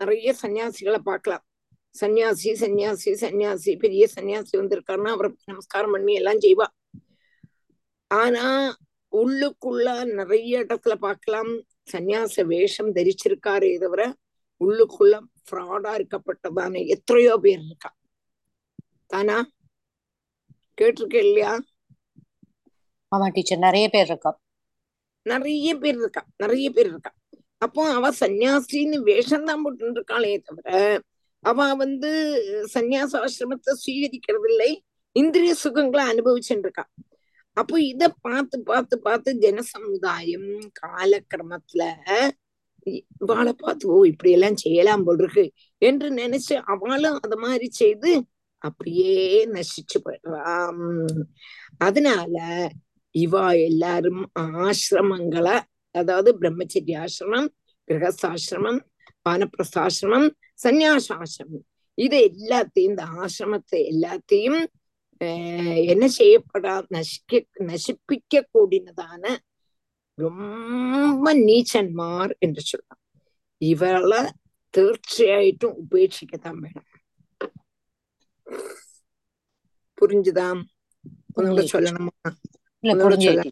நிறைய 0.00 0.34
சன்னியாசிகளை 0.42 0.98
பார்க்கலாம். 0.98 1.44
சன்னியாசி 1.94 2.50
சன்னியாசி 2.62 3.10
சன்னியாசி 3.22 3.78
பெரிய 3.78 4.08
சன்னியாசி 4.14 4.54
வந்திருக்காருன்னா 4.60 5.10
அவரை 5.10 5.30
நமஸ்காரம் 5.44 5.90
பண்ணி 5.90 6.14
எல்லாம் 6.14 6.38
செய்வா. 6.38 6.66
ஆனா 8.10 8.44
உள்ளுக்குள்ள 9.12 9.86
நிறைய 10.04 10.64
இடத்துல 10.64 10.94
பார்க்கலாம். 10.94 11.52
சன்னியாச 11.92 12.44
வேஷம் 12.46 12.94
தரிச்சிருக்காரே 12.94 13.78
தவிர 13.78 14.02
உள்ளுக்குள்ள 14.60 15.14
ஃப்ராடா 15.46 15.92
இருக்கப்பட்டதான 15.98 16.86
எத்தனையோ 16.86 17.36
பேர் 17.36 17.62
இருக்கா 17.66 17.90
தானா? 19.06 19.36
கேட்டிருக்க 20.78 21.16
இல்லையா? 21.26 21.52
ஆமா 23.12 23.26
டீச்சர் 23.32 23.64
நிறைய 23.66 23.88
பேர் 23.88 24.06
இருக்கா? 24.06 24.30
நிறைய 25.26 25.76
பேர் 25.76 25.96
இருக்கா 25.96 26.22
நிறைய 26.36 26.70
பேர் 26.70 26.86
இருக்கா 26.86 27.10
அப்போ 27.62 27.82
அவ 27.96 28.10
சன்னியாசின்னு 28.20 28.98
வேஷம் 29.08 29.48
தான் 29.50 29.62
போட்டு 29.64 29.92
இருக்காளே 29.96 30.32
தவிர 30.48 30.68
அவ 31.44 31.66
வந்து 31.74 32.10
சந்நியாச 32.74 33.12
ஆசிரமத்தை 33.24 33.72
சுவீகரிக்கிறது 33.82 34.48
இல்லை 34.52 34.70
இந்திரிய 35.16 35.52
சுகங்களை 35.64 36.02
அனுபவிச்சுருக்கா. 36.12 36.84
அப்போ 37.56 37.76
இத 37.82 38.02
பார்த்து 38.26 38.56
பார்த்து 38.62 38.94
பார்த்து 38.98 39.30
ஜனசமுதாயம் 39.44 40.50
காலக்கிரமத்துல 40.80 41.82
இவாளை 43.20 43.52
பார்த்து 43.62 43.84
ஓ 43.94 43.96
இப்படி 44.12 44.30
எல்லாம் 44.36 44.60
செய்யலாம் 44.64 45.04
போல் 45.06 45.20
இருக்கு 45.22 45.44
என்று 45.82 46.08
நினைச்சு 46.20 46.54
அவளும் 46.72 47.18
அது 47.24 47.36
மாதிரி 47.36 47.66
செய்து 47.80 48.12
அப்படியே 48.64 49.14
நசிச்சு 49.54 49.98
போயிடுறாம். 50.06 50.80
அதனால 51.78 52.36
இவா 53.14 53.44
எல்லாரும் 53.68 54.22
ஆசிரமங்களை 54.64 55.56
அதாவது 55.95 56.29
பிரம்மச்சரிய 56.39 56.97
ஆசிரமம் 56.99 57.47
கிரகஸ்தாசிரமம் 57.87 58.79
வானப்பிரஸ்தாசிரமம் 59.25 60.27
சந்நியாசாசிரமம் 60.63 61.65
இது 61.97 62.17
எல்லாத்தையும் 62.29 62.89
இந்த 62.89 63.03
ஆசிரமத்தை 63.17 63.79
எல்லாத்தையும் 63.91 64.59
ஆஹ் 65.21 65.81
என்ன 65.85 66.05
செய்யப்படா 66.17 66.73
நசிக்க 66.89 67.39
நசிப்பிக்க 67.65 68.41
கூடினதான 68.53 69.23
ரொம்ப 70.17 71.33
நீச்சன்மார் 71.41 72.33
என்று 72.39 72.61
சொல்லலாம் 72.61 73.01
இவளை 73.61 74.21
തീർച്ചയായിട്ടും 74.73 75.73
ഉപേക്ഷിക്കത്താൻ 75.75 76.55
വേണം 76.61 76.85
புரிஞ்சுதா 79.97 80.47
ഒന്നുകൂടെ 81.37 81.63
புரிஞ்சுது 83.01 83.51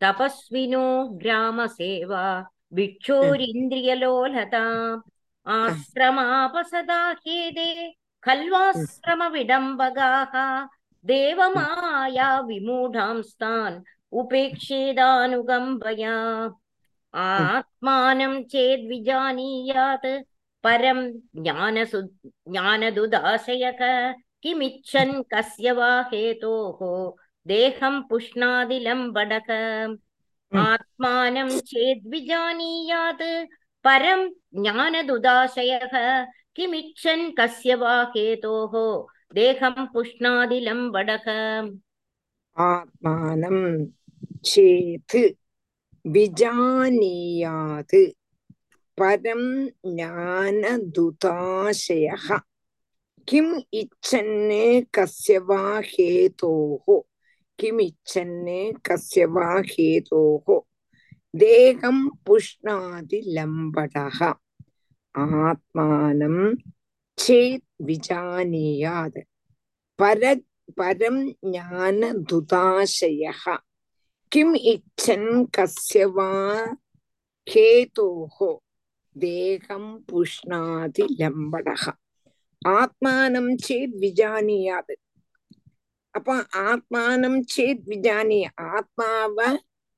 तपस्विनो 0.03 0.85
ग्रामसेवा 1.23 2.25
भिक्षोरिन्द्रियलोलताम् 2.75 5.01
आश्रमापसदाह्येदे 5.57 7.71
खल्वाश्रमविडम्बगाः 8.27 10.35
देवमाया 11.11 12.29
विमूढांस्तान् 12.49 13.77
उपेक्षेदानुकम्पया 14.21 16.17
आत्मानं 17.15 18.35
चेद्विजानीयात् 18.53 20.09
परं 20.66 21.00
ज्ञानसु 21.44 22.02
ज्ञानदुदाशयक 22.54 23.82
किमिच्छन् 24.44 25.22
कस्य 25.34 25.72
वा 25.78 25.90
हेतोः 26.14 26.80
देहं 27.48 28.02
पुष्णादिलम्बडक 28.10 29.50
आत्मानं 30.52 31.50
चेद्विजानीयात् 31.72 33.24
परं 33.86 34.28
ज्ञानदुदाशयः 34.64 35.96
किमिच्छन् 36.56 37.32
कस्य 37.40 37.76
वा 37.84 37.96
हेतोः 38.16 38.74
देहं 39.36 39.86
पुष्णादिलम्बडक 39.94 41.28
आत्मानं 42.58 43.58
चेत् 44.52 45.16
विजानीयात् 46.06 47.96
பரம் 48.98 49.50
ஞானதுதாசய 49.98 52.08
கிம் 53.28 53.58
இச்சன்னு 53.74 54.64
கஸ்யவா 54.98 55.64
ஹேதோஹோ 55.90 56.96
கிம் 57.60 57.80
இச்சன்னு 57.82 58.58
கஸ்யவா 58.88 59.50
ஹேதோஹோ 59.72 60.56
தேகம் 61.34 62.02
புஷ்ணாதி 62.26 63.20
லம்படக 63.36 64.20
ஆத்மானம் 65.44 66.44
சேத் 67.18 67.68
விஜானியாத் 67.88 69.22
பர 70.00 70.22
பரம் 70.78 71.22
ஞானதுதாசய 71.52 73.32
கிம் 74.32 74.58
இச்சன் 74.74 75.32
கஸ்யவா 75.58 76.32
ஹேதோஹோ 77.48 78.52
വാ 79.15 79.17
ഹേതോः 79.17 79.17
ദേഹം 79.17 79.85
പുഷ്ണാതി 80.11 81.05
ലംബടः 81.21 81.85
ആത്മാനം 82.63 83.57
ചേത് 83.57 83.95
വിജാനീയാത് 83.97 84.95
അപ്പൊ 86.15 86.35
ആത്മാനം 86.55 87.43
ചേത് 87.45 87.89
വിജാനീയ 87.89 88.47
ആത്മാവ് 88.59 89.49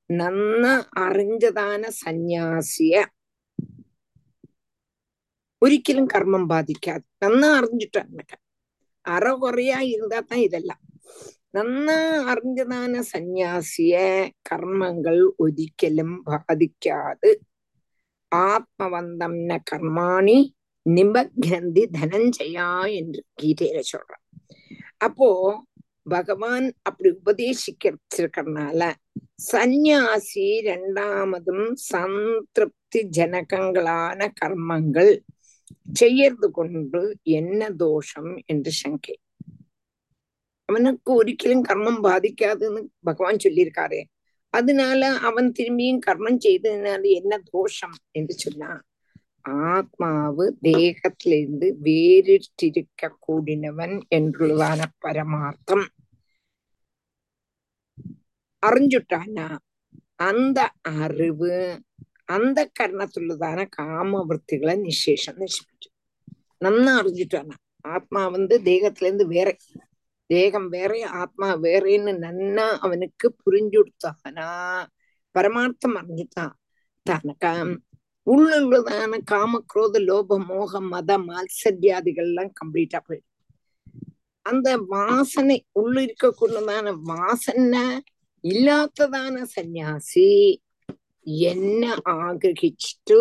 നന്ന 0.09 0.65
അറിഞ്ഞതാന 0.97 1.89
സന്യാസിയെ 1.89 3.03
ഒരിക്കലും 5.61 6.05
കർമ്മം 6.05 6.47
ബാധിക്കാതെ 6.47 7.05
നന്നാ 7.23 7.49
അറിഞ്ഞിട്ടാണ് 7.57 8.23
അറ 9.05 9.27
കുറയാ 9.33 9.79
இருந்தா 9.79 10.19
தான் 10.19 10.39
இதெல்லாம் 10.39 10.81
നന്നാ 11.55 11.97
അറിഞ്ഞതാന 12.27 13.01
സന്യാസിയെ 13.01 14.07
കർമ്മങ്ങൾ 14.49 15.17
ഒരിക്കലും 15.39 16.23
ബാധിക്കാതെ 16.25 17.31
ஆத்மவந்தம் 18.32 19.38
ந 19.44 19.58
கர்மாணி 19.70 20.38
நிபக்னந்தி 20.86 21.82
தனஞ்சயா 21.96 22.68
என்று 22.92 23.20
கீதையில 23.40 23.80
சொல்றான் 23.92 24.24
அப்போ 24.98 25.28
பகவான் 26.06 26.66
அப்படி 26.82 27.08
உபதேசிக்கிறதுக்கறனால 27.18 28.80
சந்நியாசி 29.44 30.46
ரெண்டாமதும் 30.66 31.66
சந்திருப்தி 31.90 33.00
ஜனகங்களான 33.16 34.28
கர்மங்கள் 34.40 35.12
செய்யறது 35.92 36.48
கொண்டு 36.50 37.00
என்ன 37.32 37.60
தோஷம் 37.76 38.32
என்று 38.46 38.72
சங்கை. 38.72 39.16
அவனுக்கு 40.68 41.10
ஒரிக்கலும் 41.14 41.66
கர்மம் 41.68 42.00
பாதிக்காதுன்னு 42.04 42.80
பகவான் 43.00 43.42
சொல்லியிருக்காரு. 43.44 44.00
அதனால 44.54 45.10
அவன் 45.18 45.52
திரும்பியும் 45.58 46.04
கர்மம் 46.06 46.42
செய்ததுனால 46.44 47.02
என்ன 47.10 47.38
தோஷம் 47.50 47.96
என்று 48.10 48.34
சொன்னா 48.34 48.70
ஆத்மாவு 49.72 50.44
தேகத்திலிருந்து 50.62 51.66
வேறிட்டிருக்க 51.82 53.10
கூடினவன் 53.26 54.00
என்றுள்ளதான 54.14 54.84
பரமார்த்தம். 55.00 55.86
அறிஞ்சுட்டானா 58.62 59.58
அந்த 60.16 60.58
அறிவு 60.82 61.52
அந்த 62.24 62.70
கர்ணத்துள்ளதான 62.80 63.68
காமவர்த்திகளை 63.76 64.80
நிசேஷம் 64.80 65.38
நசிப்பிச்சு 65.38 65.90
நன்னா 66.64 66.92
அறிஞ்சுட்டானா 66.98 67.56
ஆத்மா 67.84 68.28
வந்து 68.28 68.60
தேகத்திலேருந்து 68.62 69.26
வேற 69.26 69.48
தேகம் 70.30 70.68
வேற 70.68 70.92
ஆத்மா 71.22 71.48
வேறேன்னு 71.56 72.12
நன்னா 72.24 72.66
அவனுக்கு 72.78 73.26
புரிஞ்சுடுத்தானா 73.42 74.48
பரமார்த்தம் 75.34 75.96
அறிஞ்சுதான். 76.00 76.54
தனக்காம் 77.06 77.72
உள்ளுள்ளதான 78.26 79.18
காம 79.24 79.60
குரோத 79.72 79.96
லோப 80.08 80.38
மோகம் 80.44 80.88
மத 80.88 81.18
மாத்சரியாதிகள் 81.18 82.28
எல்லாம் 82.30 82.52
கம்ப்ளீட்டா 82.60 82.98
போயிடும். 83.08 83.26
அந்த 84.46 84.68
வாசனை 84.76 85.56
உள்ள 85.72 85.96
இருக்கக்கூடியதான 86.00 86.92
வாசனை 87.02 87.84
இல்லாததான 88.44 89.36
சன்னியாசி 89.54 90.28
என்ன 91.48 91.82
ஆகிரகிச்சுட்டு 92.04 93.18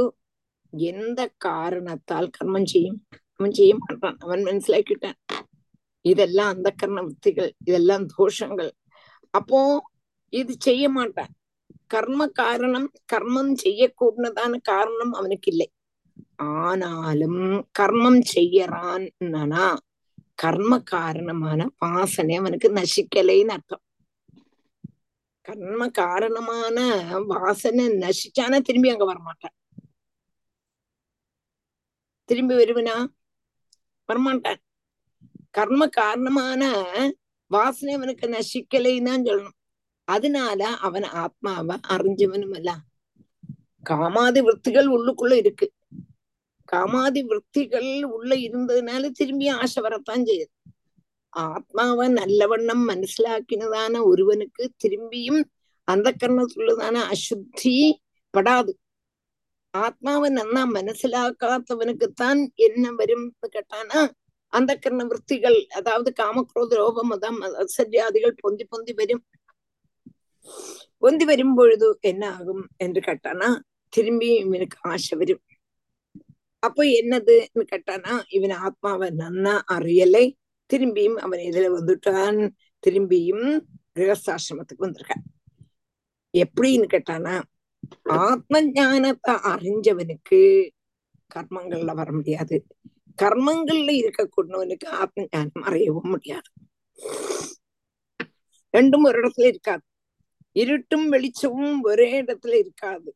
எந்த 0.74 1.20
காரணத்தால் 1.38 2.30
கர்மம் 2.38 2.70
செய்யும்? 2.74 3.00
அவன் 3.36 3.54
செய்ய 3.54 3.74
மாட்டான். 3.78 4.18
அவன் 4.18 4.44
மனசிலாக்கிட்டான் 4.44 5.20
இதெல்லாம் 6.12 6.52
அந்த 6.56 6.70
கர்ண 6.82 7.00
வித்திகள் 7.08 7.52
இதெல்லாம் 7.66 8.06
தோஷங்கள். 8.18 8.72
அப்போ 9.34 9.60
இது 10.34 10.54
செய்ய 10.60 10.84
மாட்டான். 10.90 11.32
கர்ம 11.94 12.22
காரணம் 12.40 12.88
கர்மம் 13.14 13.54
செய்யக்கூடதான 13.64 14.54
காரணம் 14.72 15.14
அவனுக்கு 15.20 15.50
இல்லை. 15.54 15.68
ஆனாலும் 16.62 17.42
கர்மம் 17.80 18.22
செய்யறான்னா 18.36 19.66
கர்ம 20.44 20.74
காரணமான 20.94 21.62
வாசனை 21.84 22.34
அவனுக்கு 22.36 22.70
நசிக்கலைன்னு 22.80 23.54
அர்த்தம். 23.56 23.84
கர்ம 25.48 25.84
காரணமான 26.02 26.78
வாசனை 27.32 27.86
நசிச்சானா 28.04 28.58
திரும்பி 28.68 28.90
அங்க 28.94 29.06
வரமாட்டான். 29.12 29.56
திரும்பி 32.30 32.56
வருவனா 32.62 32.96
வரமாட்டான். 34.10 34.62
கர்ம 35.50 35.88
காரணமான 35.88 36.72
வாசனை 37.48 37.94
அவனுக்கு 37.94 38.28
நசிக்கலைன்னு 38.28 39.14
சொல்லணும். 39.28 39.58
அதனால 40.04 40.68
அவன் 40.68 41.04
ஆத்மாவை 41.04 41.78
அறிஞ்சவனும் 41.88 42.56
அல்ல 42.56 42.72
காமாதி 43.90 44.40
விற்த்திகள் 44.44 44.86
உள்ளுக்குள்ள 44.86 45.34
இருக்கு. 45.34 45.72
காமாதி 46.72 47.22
விற்த்திகள் 47.26 48.04
உள்ள 48.04 48.36
இருந்ததுனால 48.36 49.10
திரும்பி 49.10 49.48
ஆசை 49.48 49.84
வரத்தான் 49.84 50.24
செய்யுது. 50.24 50.54
ஆத்மாவை 51.30 52.08
நல்லவண்ணம் 52.08 52.84
மனசிலாக்கினதான 52.88 54.04
ஒருவனுக்கு 54.04 54.72
திரும்பியும் 54.84 55.44
அந்த 55.84 56.16
கர்ணத்துள்ளதான 56.24 57.14
அசுத்தி 57.14 57.94
படாது. 58.38 58.74
ஆத்மாவை 59.70 60.34
நன்னா 60.34 60.64
மனசிலாக்காதவனுக்குத்தான் 60.78 62.40
என்ன 62.56 62.92
வரும்னு 62.92 63.48
கேட்டானா 63.52 64.10
அந்த 64.54 64.72
கர்ண 64.76 65.04
விற்த்திகள் 65.04 65.58
அதாவது 65.70 66.10
காமக்ரோத 66.20 66.76
ரோபம் 66.76 67.12
அதான் 67.16 67.38
சஜாதிகள் 67.78 68.36
பொந்தி 68.42 68.66
பொந்தி 68.66 68.94
வரும். 68.94 69.24
பொந்தி 70.98 71.26
வரும் 71.26 71.56
பொழுது 71.56 71.88
என்ன 72.02 72.24
ஆகும் 72.32 72.64
என்று 72.78 73.02
கேட்டானா 73.02 73.50
திரும்பி 73.94 74.30
இவனுக்கு 74.36 74.78
ஆசை 74.82 75.18
வரும். 75.18 75.44
அப்போ 76.64 76.84
என்னதுன்னு 77.00 77.64
கேட்டானா 77.72 78.14
இவன் 78.28 78.56
ஆத்மாவை 78.66 79.10
நன்னா 79.10 79.54
அறியலை. 79.76 80.26
திரும்பியும் 80.70 81.16
அவன் 81.16 81.40
இதுல 81.40 81.68
வந்துட்டான். 81.78 82.40
திரும்பியும் 82.84 83.46
கிரகஸ்தாசிரமத்துக்கு 83.96 84.86
வந்திருக்கான். 84.88 85.24
எப்படின்னு 86.34 86.88
கேட்டானா 86.94 87.36
ஆத்ம 88.04 88.62
ஞானத்தை 88.62 89.34
அறிஞ்சவனுக்கு 89.52 90.40
கர்மங்கள்ல 91.36 91.94
வர 91.94 92.10
முடியாது. 92.12 92.58
கர்மங்கள்ல 93.22 93.92
இருக்கக்கூடியவனுக்கு 94.02 94.86
ஆத்ம 94.86 95.28
ஞானம் 95.30 95.64
அறையவும் 95.64 96.10
முடியாது. 96.10 96.50
ரெண்டும் 98.78 99.04
ஒரு 99.04 99.22
இடத்துல 99.22 99.46
இருக்காது. 99.46 99.82
இருட்டும் 100.52 101.10
வெளிச்சமும் 101.10 101.82
ஒரே 101.82 102.22
இடத்துல 102.22 102.56
இருக்காது. 102.58 103.16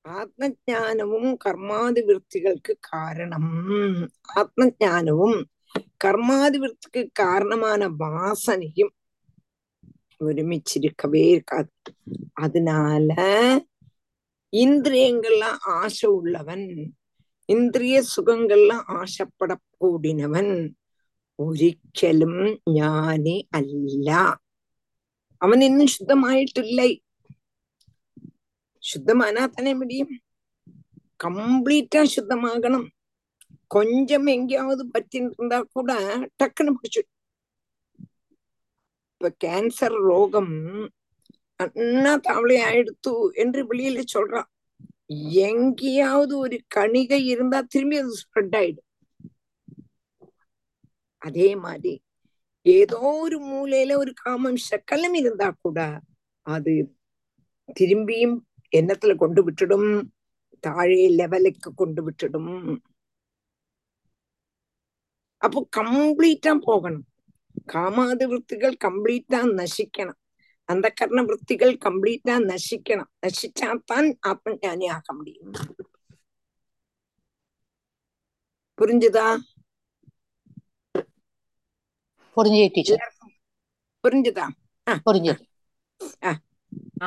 ஆத்ம 0.00 0.48
ஜானமும் 0.70 1.36
கர்மாதிவிற்த்திகளுக்கு 1.44 2.74
காரணம். 2.80 3.52
ஆத்ம 4.22 4.66
ஜானமும் 4.66 5.44
கர்மாதிவிற்த்திக்கு 6.04 7.08
காரணமான 7.12 7.88
வாசனையும் 7.88 8.94
ഒരുമിച്ചിരിക്കവേ 10.24 11.28
இருக்காது. 11.28 11.70
அதனால 12.32 13.14
இந்திரியங்கள்லாம் 14.56 15.58
ஆசை 15.60 16.10
உள்ளவன் 16.10 16.94
இந்திரிய 17.49 17.97
சுகங்கள்ல 18.13 18.73
ஆசைப்பட 18.97 19.51
கூடினவன் 19.77 20.53
ഒരിക്കലും 21.39 22.35
ஞானி 22.73 23.35
அல்ல 23.51 24.09
അവൻ 25.41 25.59
ഇന്നും 25.63 25.87
ശുദ്ധമായിട്ടില്ലേ 25.87 26.89
ശുദ്ധമാനാ 28.83 29.43
തന്നെ 29.47 29.73
முடியும் 29.75 30.13
கம்ப்ளீட்டா 31.19 32.01
சுத்தமாகணும் 32.13 32.87
கொஞ்சம் 33.71 34.27
எங்கேயாவது 34.27 34.83
பற்றின்னு 34.93 35.33
இருந்தா 35.33 35.59
கூட 35.73 35.91
டக்குன்னு 36.39 36.73
பிடிச்சு 36.77 37.01
இப்ப 39.11 39.31
கேன்சர் 39.43 39.97
ரோகம் 40.07 40.53
அண்ணா 41.59 42.13
தவளை 42.21 42.57
ஆயிடுத்து 42.61 43.13
என்று 43.35 43.61
வெளியில 43.63 44.03
சொல்றான் 44.13 44.49
எங்கேயாவது 45.48 46.38
ஒரு 46.38 46.60
கணிகை 46.74 47.24
இருந்தா 47.24 47.60
திரும்பி 47.60 47.96
அது 47.96 48.12
ஸ்ப்ரெட் 48.14 48.56
ஆயிடும். 48.56 48.88
அதே 51.18 51.56
மாதிரி 51.56 51.92
ஏதோ 52.62 52.98
ஒரு 52.98 53.38
மூலையில 53.44 53.96
ஒரு 53.96 54.12
காமம் 54.14 54.56
சக்கலம் 54.56 55.14
இருந்தா 55.14 55.56
கூட 55.60 56.00
அது 56.42 56.96
திரும்பியும் 57.80 58.36
எண்ணத்துல 58.76 59.16
கொண்டு 59.16 59.50
விட்டுடும் 59.50 60.08
தாழே 60.60 61.08
லெவலுக்கு 61.08 61.74
கொண்டு 61.74 62.10
விட்டுடும். 62.10 62.78
அப்போ 65.36 65.68
கம்ப்ளீட்டா 65.76 66.52
போகணும். 66.58 67.06
காமாதி 67.72 68.24
கம்ப்ளீட்டா 68.84 69.40
நசிக்கணும். 69.60 70.20
அந்த 70.68 70.86
கர்ண 71.00 71.18
விற்த்திகள் 71.22 71.74
கம்ப்ளீட்டா 71.86 72.34
நசிக்கணும். 72.50 73.10
நசிச்சாத்தான் 73.24 74.08
ஆத்மஞானி 74.30 74.86
ஆக 74.96 75.06
முடியும். 75.12 75.52
புரிஞ்சுதா? 78.78 79.26
புரிஞ்சுதா 84.04 84.46
புரிஞ்சு 85.04 85.34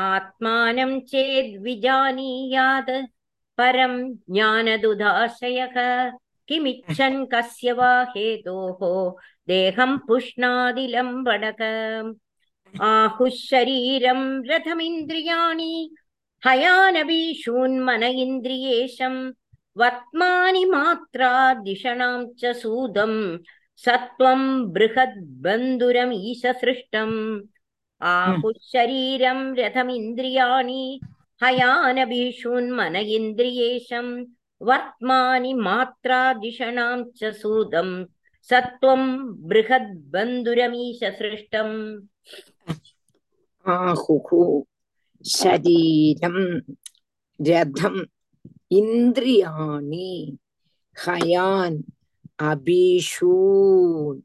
ആത്മാനം 0.04 0.92
ചേദ്വിജാനീയാത് 1.12 2.98
പരം 3.58 3.94
ജ്ഞാനദുദാശയ 4.28 5.60
കിമിച്ഛൻ 6.50 7.14
കസ്യ 7.34 7.72
വാ 7.72 7.92
ഹേതോഹോ 8.14 8.92
ദേഹം 9.48 9.92
പുഷ്ണാതിലംബടകം 10.08 12.06
ആഹുശരീരം 12.88 14.20
രഥമിന്ദ്രിയാണി 14.50 15.74
ഹയാനബീഷൂന്മന 16.44 18.04
ഇന്ദ്രിയേശം 18.24 19.16
വത്മാനി 19.78 20.64
മാത്ര 20.74 21.24
ദിഷണാം 21.64 22.20
ച 22.40 22.52
സൂതം 22.62 23.14
സത്വം 23.82 24.42
ബൃഹത് 24.74 25.20
ബന്ധുരം 25.42 26.12
ഈശ 26.24 26.52
സൃഷ്ടം 26.62 27.12
ആഹുശരീരം 28.02 29.40
രഥമിന്ദ്രിയാണി 29.60 30.84
ഹയാനബീഷൂന്മന 31.42 32.98
ഇന്ദ്രിയേശം 33.18 34.08
വർത്മാനി 34.62 35.52
മാത്ര 35.66 36.12
ദിഷണാം 36.42 37.00
ച 37.20 37.30
സൂതം 37.42 37.90
सत्वं 38.50 39.02
बृहद्बन्धुरमीशसृष्टम्। 39.48 42.02
आहुः 43.70 44.64
शरीरं 45.28 46.62
रथम् 47.42 48.06
इन्द्रियाणि 48.72 50.38
हयान् 51.08 51.84
अभिषून्। 52.40 54.22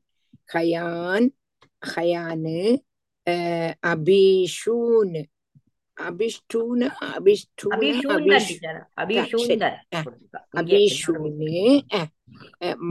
हयान् 0.57 1.29
हयान् 1.97 2.79
अभिषून्। 3.85 5.17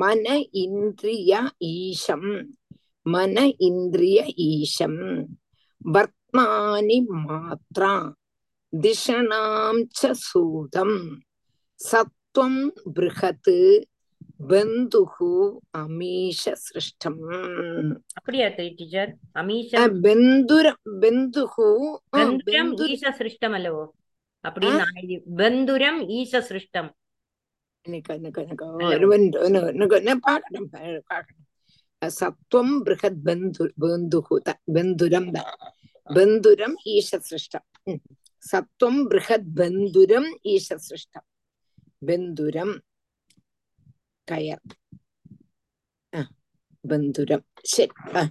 மன 0.01 0.25
இந்திரிய 0.63 1.33
ஈசம் 1.71 2.31
மன 3.05 3.45
இந்திரிய 3.69 4.19
ஈசம் 4.49 5.01
வர்த்மானி 5.85 6.99
மாத்ரா 7.21 7.93
திஷணாம் 8.73 9.81
ச 9.99 10.11
சூதம் 10.21 10.99
சத்வம் 11.79 12.61
பிருகத்து 12.93 13.57
பந்துகு 14.49 15.29
அமீஷ 15.77 16.43
சிருஷ்டம் 16.63 17.17
அப்படியா 18.15 18.47
டீச்சர்? 18.57 19.11
அமீஷ 19.35 19.71
பெந்துர 20.01 20.67
பெந்துகு 21.01 21.67
பெந்துரம் 22.13 22.71
ஈஷ 22.87 23.03
சிருஷ்டம் 23.17 23.55
அல்லவோ 23.57 23.83
அப்படின்னு 24.43 24.85
பெந்துரம் 25.37 25.99
ஈஷ 26.11 26.41
சிருஷ்டம் 26.47 26.89
பாக்கட்டும் 30.21 30.67
பாக்கட்டும் 31.09 31.47
சத்வம் 32.01 32.75
பிருகத் 32.85 33.21
பந்து 33.25 33.65
பந்துகு 33.81 34.37
பந்துரம் 34.75 35.29
தான் 35.31 35.57
பந்துரம் 36.09 36.77
ஈஷ 36.93 37.19
சிருஷ்டம் 37.27 37.65
சத்வம் 38.43 39.01
பிருகத் 39.07 39.51
பந்துரம் 39.59 40.29
ஈஷ 40.45 40.77
சிருஷ்டம் 40.87 41.27
பந்துரம் 42.01 42.73
കയർ 44.28 44.60
ആ 46.12 46.22
ബന്ധുരം 46.84 47.42
ശരി 47.66 47.94
ആ. 48.14 48.22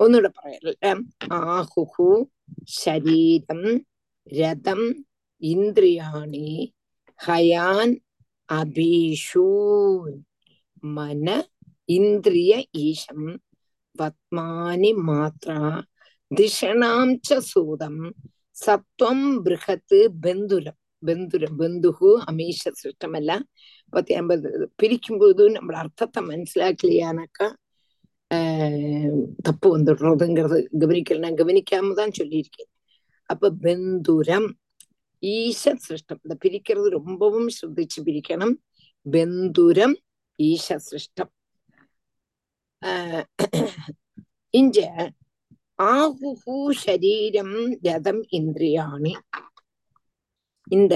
ഒന്നുകൂടെ 0.00 0.30
പറയല്ലേ 0.36 0.92
ആഹുഹു 1.38 2.06
ശരീരം 2.78 3.62
രഥം 4.32 4.80
ഇന്ദ്രിയാണി 5.42 6.48
ഹയാൻ 7.20 7.88
അഭീഷൂൻ 8.48 10.12
മന 10.92 11.26
ഇന്ദ്രിയ 11.88 12.52
ഈശം 12.82 13.20
പത്മാനി 13.96 14.90
മാത്ര 15.06 15.50
ദിഷണാം 16.30 17.08
ച 17.24 17.38
സൂതം 17.48 17.96
സത്വം 18.56 19.18
ബൃഹത്ത് 19.44 19.98
ബന്ധുരം 20.24 20.76
பந்துர 21.07 21.45
பந்துகு 21.59 22.11
அமீஷ 22.27 22.71
சிருஷ்டமல்ல 22.79 23.31
பத்தி 23.93 24.13
ஐம்பது 24.13 24.49
பிரிக்கும்போது 24.81 25.43
நம்மளோட 25.53 25.77
அர்த்தத்தை 25.77 26.21
மனசிலாக்கலையானாக்கா 26.23 27.47
தப்பு 29.41 29.67
வந்துடுறதுங்கிறது 29.75 30.57
கவனிக்கல 30.81 31.23
நான் 31.25 31.41
கவனிக்காம 31.41 31.93
தான் 31.93 32.17
சொல்லியிருக்கேன் 32.17 32.71
அப்ப 33.29 33.51
பெந்துரம் 33.63 34.49
ஈஷ 35.23 35.71
சிருஷ்டம் 35.85 36.19
இந்த 36.23 36.35
பிரிக்கிறது 36.43 36.89
ரொம்பவும் 36.97 37.47
ஸ்ரத்திச்சு 37.49 38.01
பிரிக்கணும் 38.03 38.55
பெந்துரம் 39.05 39.95
ஈஷ 40.39 40.75
சிருஷ்டம் 40.87 41.31
இஞ்ச 44.53 44.77
ஆகுகு 45.89 46.57
ശരീരം 46.83 47.51
രഥം 47.87 48.17
ഇന്ദ്രിയാണി 48.31 49.13
இந்த 50.67 50.95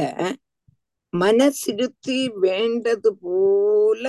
மனசிருத்தி 1.14 2.18
வேண்டது 2.42 3.10
போல 3.22 4.04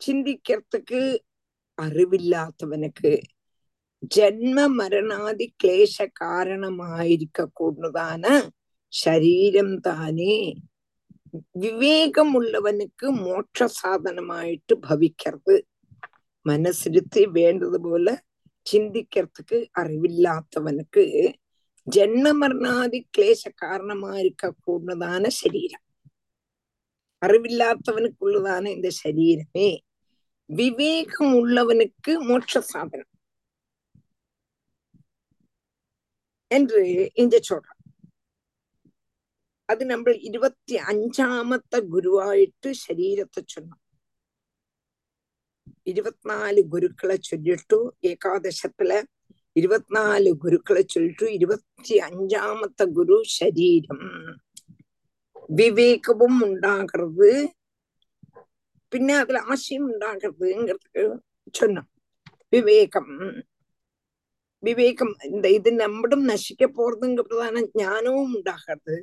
சிந்திக்கிறதுக்கு 0.00 1.02
അറിവില്ലാത്തവനക്ക് 1.78 3.12
ജന്മ 4.10 4.66
മരണാദി 4.74 5.46
ക്ലേശ 5.60 5.96
കാരണമായിരിക്ക 6.20 7.46
കൂടുന്നതാണ് 7.52 8.34
ശരീരം 8.92 9.70
താനേ 9.86 10.36
വിവേകമുള്ളവനുക്ക് 11.56 13.06
മോക്ഷ 13.20 13.66
സാധനമായിട്ട് 13.76 14.74
ഭവിക്കരുത് 14.84 15.56
മനസ്സിരുത്തി 16.46 17.22
വേണ്ടതുപോലെ 17.38 18.14
ചിന്തിക്കറത്തുക്ക് 18.66 19.58
അറിവില്ലാത്തവനുക്ക് 19.76 21.04
ജന്മമരണാദി 21.86 23.00
ക്ലേശ 23.14 23.42
കാരണമാ 23.62 24.12
ഇരിക്കൂടുന്നതാണ് 24.18 25.28
ശരീരം 25.34 25.82
അറിവില്ലാത്തവനുക്കുള്ളതാണ് 27.22 28.68
இந்த 28.68 28.88
ശരീരമേ 28.96 29.68
விவேகம் 30.50 31.34
உள்ளவனுக்கு 31.34 32.12
மோட்ச 32.24 32.60
சாதனம் 32.64 33.10
என்று 36.50 36.82
இங்க 37.14 37.36
சொல்றான் 37.42 37.80
അത് 39.68 39.82
നമ്മൾ 39.84 40.12
ഇരുപത്തി 40.20 40.74
അഞ്ചാമത്തെ 40.84 41.78
ഗുരുവായിട്ട് 41.86 42.70
ശരീരത്തെ 42.82 43.40
ചൊന്നു 43.44 43.76
ഇരുപത്തിനാല് 45.86 46.60
ഗുരുക്കളെ 46.68 47.16
ചൊല്ലിട്ടു 47.20 47.78
ഏകാദശത്തില് 48.04 48.98
ഇരുപത്തിനാല് 49.56 50.30
ഗുരുക്കളെ 50.42 50.82
ചൊല്ലിട്ടു. 50.92 51.26
ഇരുപത്തി 51.36 51.94
അഞ്ചാമത്തെ 52.08 52.84
ഗുരു 52.98 53.16
ശരീരം. 53.38 54.00
വിവേകവും 55.50 56.34
ഉണ്ടാകരുത്. 56.48 57.30
പിന്നെ 58.92 59.14
അതിൽ 59.22 59.36
ആശയം 59.52 59.84
ഉണ്ടാകരുത് 59.92 60.48
சொன்ன 61.58 61.78
விவேகம் 62.54 63.12
விவேகம் 64.62 65.12
இந்த 65.28 65.46
இது 65.50 65.70
நம்மளும் 65.74 66.24
நசிக்க 66.24 66.64
போறதுங்கிறதான 66.68 67.62
ஞானமும் 67.80 68.32
உண்டாகிறது 68.36 68.94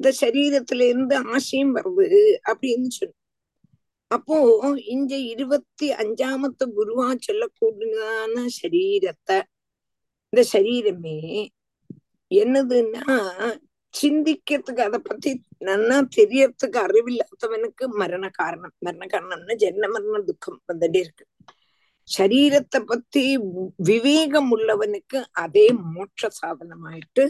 இந்த 0.00 0.10
சரீரத்துல 0.22 0.86
இருந்து 0.92 1.16
ஆசையும் 1.34 1.74
வருது 1.76 2.22
அப்படின்னு 2.50 2.90
சொன்ன 2.98 3.14
அப்போ 4.10 4.36
இங்க 4.86 5.12
இருபத்தி 5.32 5.86
அஞ்சாமத்து 6.02 6.66
குருவா 6.78 7.06
சொல்லக்கூடியதான 7.26 8.44
சரீரத்தை 8.58 9.38
இந்த 10.32 10.42
சரீரமே 10.52 11.18
என்னதுன்னா 12.30 13.04
சிந்திக்கிறதுக்கு 13.94 14.82
அதை 14.88 14.98
பத்தி 15.00 15.30
நன்னா 15.60 15.96
தெரியறதுக்கு 16.16 16.78
அறிவில்லாதவனுக்கு 16.86 17.84
மரண 18.00 18.24
காரணம். 18.28 18.74
மரண 18.78 19.04
காரணம்னா 19.06 19.54
ஜென்ன 19.62 19.84
மரண 19.90 20.20
துக்கம் 20.20 20.60
வந்துட்டே 20.72 21.00
இருக்கு. 21.04 21.24
சரீரத்தை 22.08 22.80
பத்தி 22.84 23.24
விவேகம் 23.76 24.50
உள்ளவனுக்கு 24.56 25.18
அதே 25.44 25.66
மோட்ச 25.94 26.30
சாதனமாயிட்டு 26.40 27.24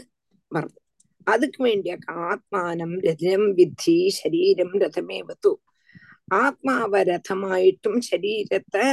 வருது. 0.51 0.79
அதுக்கு 1.23 1.59
வேண்டிய 1.63 1.93
ஆத்மானம் 2.27 2.95
ரதம் 3.07 3.49
வித்தி 3.57 3.97
சரீரம் 4.19 4.75
ரதமேவத்து 4.79 5.51
ஆத்மாவை 6.41 7.01
ரதமாயிட்டும் 7.03 7.99
சரீரத்தை 8.11 8.85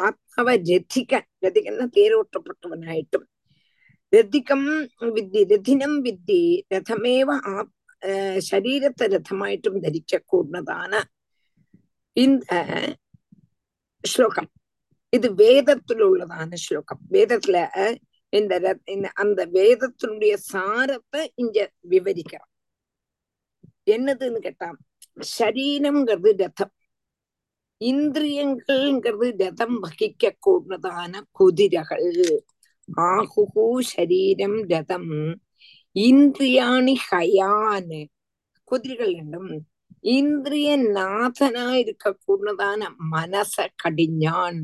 ആത്മാവ 0.00 0.48
രഥിക്കാൻ 0.68 1.24
രഥിക്കുന്ന 1.44 1.84
തേരോട്ടപ്പെട്ടവനായിട്ടും 1.96 3.24
രഥികം 4.12 4.62
വിദ്ധി 5.12 5.40
രഥിനം 5.44 5.94
വിദ്ധി 6.02 6.42
രഥമേവ 6.72 7.30
ആ 7.46 7.54
ശരീരത്തെ 8.42 9.06
രഥമായിട്ടും 9.06 9.74
ധരിക്കക്കൂടുന്നതാണ് 9.80 11.00
இந்த 12.16 12.44
ஸ்லோகம் 14.04 14.50
இது 15.12 15.28
வேதத்துல 15.38 16.02
உள்ளதான 16.04 16.56
ஸ்லோகம் 16.56 17.00
வேதத்துல 17.12 17.58
இந்த 18.32 18.54
அந்த 19.16 19.40
வேதத்தினுடைய 19.52 20.34
சாரத்தை 20.48 21.22
இங்க 21.34 21.58
விவரிக்கிறோம் 21.84 22.52
என்னதுன்னு 23.86 24.40
கேட்டா 24.40 24.68
சரீரம்ங்கிறது 25.30 26.32
ரதம் 26.40 26.74
இந்திரியங்கள்ங்கிறது 27.89 29.33
ரதம் 29.37 29.79
வகிக்க 29.83 30.31
கூடதான 30.39 31.21
குதிரைகள். 31.31 32.43
ஆகுகு 32.95 33.79
சரீரம் 33.79 34.59
ரதம் 34.67 35.41
இந்திரியாணி 35.99 36.95
ஹயான்னு 37.11 38.05
குதிரைகள் 38.63 39.13
ரெண்டும். 39.13 39.59
இந்திரிய 40.01 40.77
நாதனா 40.77 41.69
இருக்க 41.71 42.17
கூடதான 42.27 42.81
மனச 43.11 43.67
கடிஞான் 43.75 44.61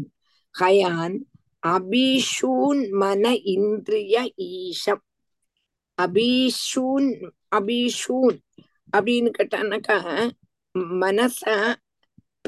ஹயான் 0.59 1.17
அபிஷூன் 1.67 2.89
மன 2.89 3.35
இந்திரிய 3.35 4.31
ஈஷம். 4.35 5.03
அபிஷூன் 6.01 7.09
அபிஷூன் 7.55 8.37
அப்படின்னு 8.97 9.31
கேட்டானாக்கா 9.37 10.29
மனச 10.79 11.41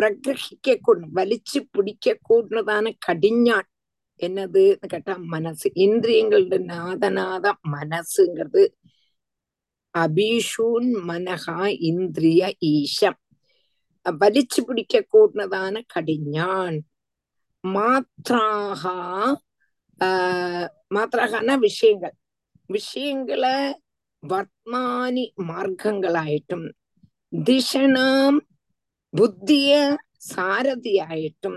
பிரகிரகிக்க 0.00 0.76
கூடும் 0.78 1.14
வலிச்சு 1.14 1.58
பிடிக்க 1.70 2.16
கூடதான 2.28 2.92
கடிஞ்சான் 3.06 3.68
என்னதுன்னு 4.22 4.88
கேட்டா 4.88 5.14
மனசு 5.26 5.68
இந்திரியங்களோட 5.76 6.58
நாதநாத 6.66 7.46
மனசுங்கிறது 7.70 8.64
அபிஷூன் 9.94 10.90
மனகா 11.08 11.60
இந்திரிய 11.82 12.48
ஈஷம் 12.70 13.18
വലിച്ചു 14.06 14.60
പിടിക്ക 14.62 14.96
കൂടുന്നതാണ് 15.08 15.80
കടിഞ്ഞാൻ 15.94 16.74
മാത്രാഹ 17.64 18.82
മാത്രാഹന 20.90 21.54
വിഷയങ്ങൾ 21.58 22.12
വിഷയങ്ങളെ 22.70 23.58
വർത്തമാനി 24.22 25.24
മാർഗങ്ങളായിട്ടും 25.42 26.62
ദിശനാം 27.32 28.34
ബുദ്ധിയെ 29.13 29.81
സാരഥിയായിട്ടും 30.27 31.55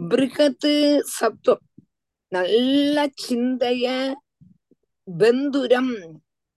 ബൃഹത്ത് 0.00 0.74
സത്വം 1.12 1.60
നല്ല 2.32 2.98
ചിന്തയ 3.16 3.86
ബന്ധുരം 5.08 5.88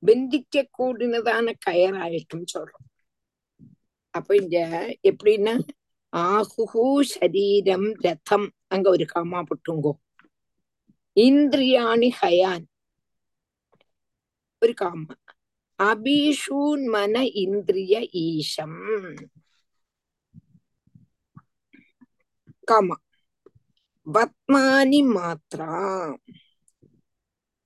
பெந்திக்கக்கூடினதான 0.03 1.53
கயராயிட்டும் 1.65 2.45
சொல்றோம் 2.53 2.87
அப்ப 4.13 4.35
இங்க 4.35 4.57
எப்படின்னா 5.03 5.55
ஆகுஹு 6.13 6.85
சரீரம் 7.13 7.87
ரதம் 8.05 8.47
அங்க 8.67 8.87
ஒரு 8.89 9.05
காமா 9.05 9.39
போட்டுங்கோ 9.41 9.93
இந்திரியாணி 11.17 12.09
ஹயான் 12.19 12.65
ஒரு 14.61 14.73
காமா 14.73 15.15
அபிஷூன் 15.79 16.85
மன 16.87 17.23
இந்திரிய 17.41 17.95
ஈஷம் 18.21 18.79
காமா. 22.65 22.97
பத்மானி 24.07 25.01
மாத்ரா. 25.15 25.73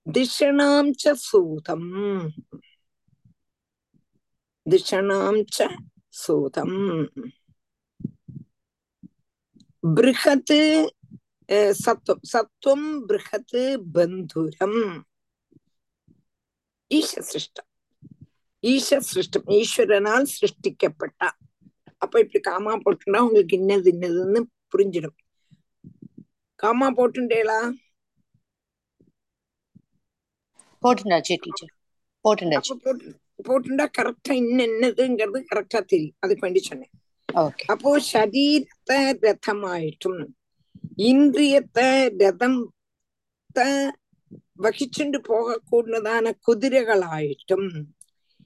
திஷணாம் 0.06 0.90
ச 1.02 1.12
சூதம். 1.12 1.90
திஷணாம் 4.66 5.44
ச 5.58 5.76
சூதம். 6.08 6.78
பிருகத் 9.96 10.54
அஹ், 11.48 11.74
சத்வம் 11.86 12.24
சத்வம் 12.32 12.88
பிருகத் 13.08 13.56
பந்துரம். 13.94 14.80
ஈஷ 16.90 17.12
சிருஷ்டம். 17.20 17.68
ஈஷ 18.62 18.88
சிருஷ்டம். 19.10 19.46
ஈஸ்வரனால் 19.46 20.26
சிருஷ்டிக்கப்பட்டா 20.34 21.28
அப்ப 21.98 22.20
இப்படி 22.20 22.40
காமா 22.40 22.76
போட்டுனா 22.76 23.18
உங்களுக்கு 23.18 23.56
இன்னது 23.56 23.90
இன்னதுன்னு 23.92 24.40
புரிஞ்சிடும். 24.72 25.16
காமா 26.62 26.88
போட்டுண்டேலா? 26.98 27.60
போட்டுண்டாச்சு 30.82 31.34
டீச்சர் 31.44 31.72
போட்டுண்டாச்சு. 32.24 32.74
போட்டுண்டா 33.48 33.84
கரெக்டா 33.98 34.32
இன்ன 34.42 34.58
என்னதுங்கிறது 34.66 35.38
கரெக்டா 35.52 35.80
தெரியும். 35.92 36.16
அதுக்கு 36.18 36.44
வேண்டி 36.46 36.60
சொன்னேன். 36.60 36.92
அப்போ 37.72 37.90
சரீரத்தை 38.12 38.98
ரதமாயிட்டும். 39.26 40.20
இந்திரியத்தை 41.10 41.88
ரதம் 42.22 42.60
வகிச்சுண்டு 44.64 45.18
போகக்கூடதான 45.28 46.32
குதிரைகளாயிட்டும். 46.46 47.68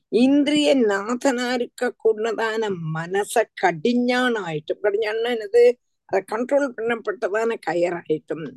இந்திரிய 0.09 0.77
நாதனா 0.93 1.47
இருக்க 1.53 1.95
கூடதான 2.05 2.69
மனச 2.97 3.43
கடிஞானாயிட்டும். 3.63 4.83
கடிஞான்னா 4.83 5.31
என்னது? 5.37 5.65
அதை 6.05 6.23
கண்ட்ரோல் 6.33 6.73
பண்ணப்பட்டதான 6.77 7.55
கயராயிட்டும் 7.67 8.53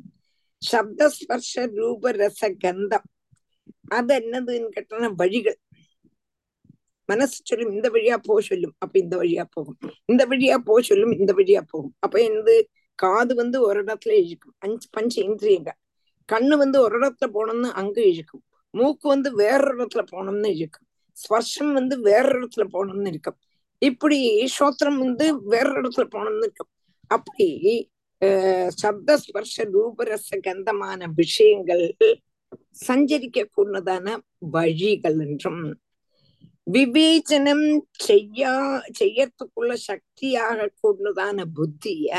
சப்தஸ்பர்ஷ 0.72 1.74
ரூப 1.74 2.12
ரச 2.12 2.54
கந்தம் 2.64 3.06
அது 3.88 4.18
என்னதுன்னு 4.18 4.68
கேட்டோம்னா 4.76 5.12
வழிகள். 5.14 5.58
மனசு 7.06 7.40
சொல்லும் 7.44 7.72
இந்த 7.72 7.90
வழியா 7.90 8.16
போக 8.22 8.40
சொல்லும் 8.40 8.74
அப்ப 8.78 8.98
இந்த 8.98 9.16
வழியா 9.16 9.44
போகும். 9.50 9.78
இந்த 10.04 10.26
வழியா 10.26 10.56
போக 10.56 10.80
சொல்லும் 10.80 11.12
இந்த 11.12 11.32
வழியா 11.32 11.60
போகும். 11.66 11.94
அப்ப 11.98 12.18
என்னது? 12.18 12.62
காது 12.94 13.34
வந்து 13.34 13.60
ஒரு 13.60 13.84
இடத்துல 13.84 14.10
இழுக்கும். 14.10 14.54
அஞ்சு 14.58 14.88
பஞ்ச 14.90 15.22
இந்திரியங்கள். 15.22 15.76
கண்ணு 16.32 16.56
வந்து 16.56 16.80
ஒரு 16.80 16.98
இடத்துல 16.98 17.26
போனோம்னு 17.26 17.70
அங்க 17.72 18.02
இழுக்கும். 18.02 18.42
மூக்கு 18.70 19.08
வந்து 19.08 19.34
வேறொரு 19.34 19.84
இடத்துல 19.84 20.06
போனோம்னு 20.12 20.54
இழுக்கும். 20.54 20.86
ஸ்பர்ஷம் 21.12 21.72
வந்து 21.72 22.00
வேற 22.00 22.38
இடத்துல 22.38 22.66
போனோம்னு 22.72 23.06
இருக்கும் 23.06 23.38
இப்படி 23.78 24.48
ஸ்ரோத்திரம் 24.58 24.98
வந்து 24.98 25.42
வேற 25.42 25.80
இடத்துல 25.80 26.06
போனோம்னு 26.14 26.36
இருக்கும் 26.36 26.68
அப்படி 27.10 27.48
அஹ் 28.22 28.70
சப்த 28.76 29.16
ஸ்பர்ஷ 29.18 29.64
ரூபரச 29.72 30.38
கந்தமான 30.42 31.00
விஷயங்கள் 31.14 31.84
சஞ்சரிக்க 32.86 33.38
கூடதான 33.56 34.06
வழிகள் 34.50 35.18
என்றும் 35.26 35.62
விவேச்சனம் 36.72 37.66
செய்யா 38.04 38.54
செய்யறதுக்குள்ள 38.98 39.74
சக்தியாக 39.84 40.68
கூடதான 40.82 41.46
புத்திய 41.54 42.10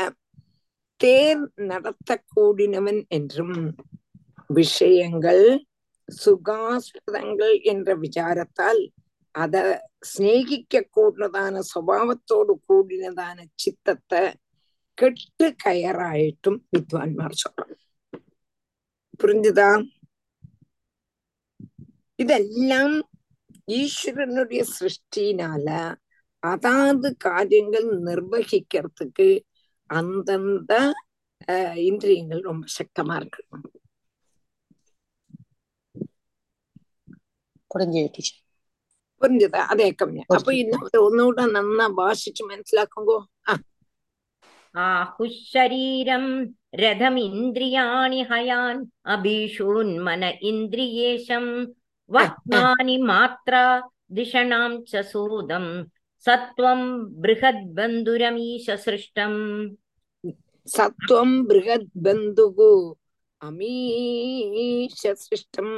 தேர் 1.00 1.42
நடத்த 1.64 2.16
கூடினவன் 2.34 3.02
என்றும் 3.08 3.58
விஷயங்கள் 4.50 5.44
சுகாஸ்பதங்கள் 6.08 7.54
என்ற 7.62 7.94
விசாரத்தால் 7.96 8.82
அத 9.34 9.56
சிநேகிக்க 10.06 10.82
கூடதான 10.96 11.60
சுவாவத்தோடு 11.70 12.54
கூடினதான 12.68 13.36
சித்தத்தை 13.54 14.22
കെട്ട് 15.00 15.46
കയറായിട്ടും 15.62 16.56
വിദ്വാൻമാർ 16.70 17.32
ചൊല്ലും. 17.40 17.78
പുരിഞ്ചുതാ 19.20 19.68
ഇതെല്ലാം 22.18 22.90
ஈஸ்வரனுடைய 23.74 24.62
சிருஷ்டினால 24.74 25.68
அதாவது 26.42 27.08
காரியங்கள் 27.24 27.88
நிர்வகிக்கிறதுக்கு 28.06 29.28
அந்தந்த 29.90 30.72
இந்திரியங்கள் 31.86 32.42
ரொம்ப 32.42 32.66
சக்தமா 32.78 33.16
இருக்கு 33.16 33.42
புரிஞ்சது 39.22 39.58
അതേ 39.70 39.86
കമ്മ്യ 40.00 40.22
അപ്പൊ 40.36 40.50
ഇന്ന് 40.60 40.76
ഒന്നുകൂടെ 41.00 41.44
നന്നാ 41.56 41.86
വാശിച്ച് 41.98 42.42
മനസ്സിലാക്കുമ്പോ 42.44 43.16
आहुशरीरम् 44.74 46.28
रथमिन्द्रियाणि 46.80 48.20
हयान् 48.30 48.84
अभीषून्मन 49.14 50.22
इन्द्रियेशम् 50.42 51.66
वह्नानि 52.10 52.96
मात्रा 53.02 53.64
दिशणां 54.12 54.70
च 54.84 55.02
सूदम् 55.12 55.84
सत्वं 56.24 56.80
बृहद्बन्धुरमीशसृष्टम् 57.22 59.40
சத்துவம் 60.68 61.36
பிருகத் 61.48 61.86
பந்துகு 62.04 62.70
அமீஷ 63.40 65.02
சிருஷ்டம் 65.22 65.70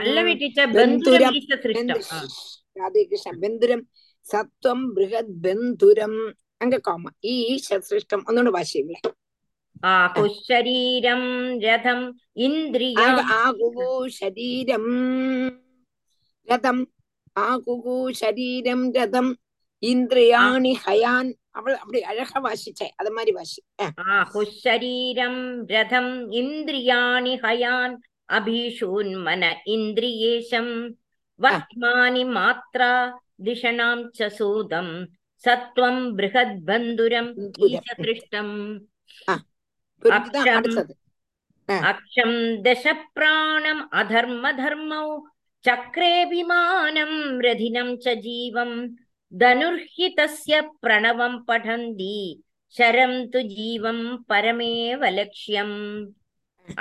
ராதே 2.79 3.03
கிருஷ்ண 3.11 3.31
பெந்துரம் 3.43 3.85
சத்துவம் 4.27 4.85
பிருகத் 4.97 5.33
பெந்துரம் 5.45 6.19
സൃഷ്ടം 6.62 6.62
ആ. 6.62 6.62
രാധേ 6.62 6.62
കൃഷ്ണ 6.62 6.62
ബന്ധുരം 6.62 6.62
സത്വം 6.62 6.62
ബൃഹത് 6.62 6.62
ബന്ധുരം 6.62 6.62
അങ്ക 6.62 6.76
കോമ 6.84 7.06
ഈശ 7.32 7.68
സൃഷ്ടം 7.88 8.20
ഒന്നുകൂടെ 8.30 8.52
ഭാഷയില്ലേ 8.54 9.00
ആഹുശരീരം 9.88 11.24
രഥം 11.64 12.00
ഇന്ദ്രിയാ 12.38 13.04
ആക 13.08 13.20
ആകുകു 13.38 13.90
ശരീരം 14.16 14.86
രഥം 16.48 16.78
ആകുകു 17.36 17.98
ശരീരം 18.16 18.80
രഥം 18.96 19.28
ഇന്ദ്രിയാണി 19.84 20.74
ഹയാൻ 20.84 21.26
അവൾ 21.56 21.72
அப்படி 21.76 22.00
அழகா 22.04 22.40
வாசிச்சே 22.40 22.88
அது 23.00 23.10
மாதிரி 23.12 23.32
வாசி 23.32 23.60
அஹ், 23.80 23.94
ആഹുശരീരം 24.16 25.36
രഥം 25.72 26.08
ഇന്ദ്രിയാണി 26.34 27.34
ഹയാൻ 27.44 27.92
അഭീഷൂന്മന 28.30 29.44
ഇന്ദ്രിയേശം 29.68 30.68
വഹ്മാനി 31.40 32.24
മാത്ര 32.34 32.82
ദിഷണാം 33.40 34.00
ച 34.12 34.30
सत्त्वं 35.45 35.97
बृहद्बन्धुरम् 36.17 37.31
ईशकृष्टम् 37.69 38.55
अक्षम् 41.91 42.37
दशप्राणम् 42.65 43.83
अधर्मधर्मौ 44.01 45.05
चक्रेऽभिमानम् 45.67 47.17
रथिनम् 47.45 47.97
च 48.05 48.15
जीवम् 48.27 48.75
धनुर्हि 49.33 50.09
तस्य 50.19 50.61
प्रणवम् 50.83 51.39
पठन्ति 51.49 52.17
शरम् 52.75 53.27
तु 53.33 53.41
जीवम् 53.55 54.03
परमेव 54.29 55.05
लक्ष्यम् 55.19 55.77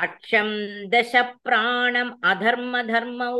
अक्षम् 0.05 0.53
दशप्राणम् 0.93 2.11
अधर्मधर्मौ 2.31 3.35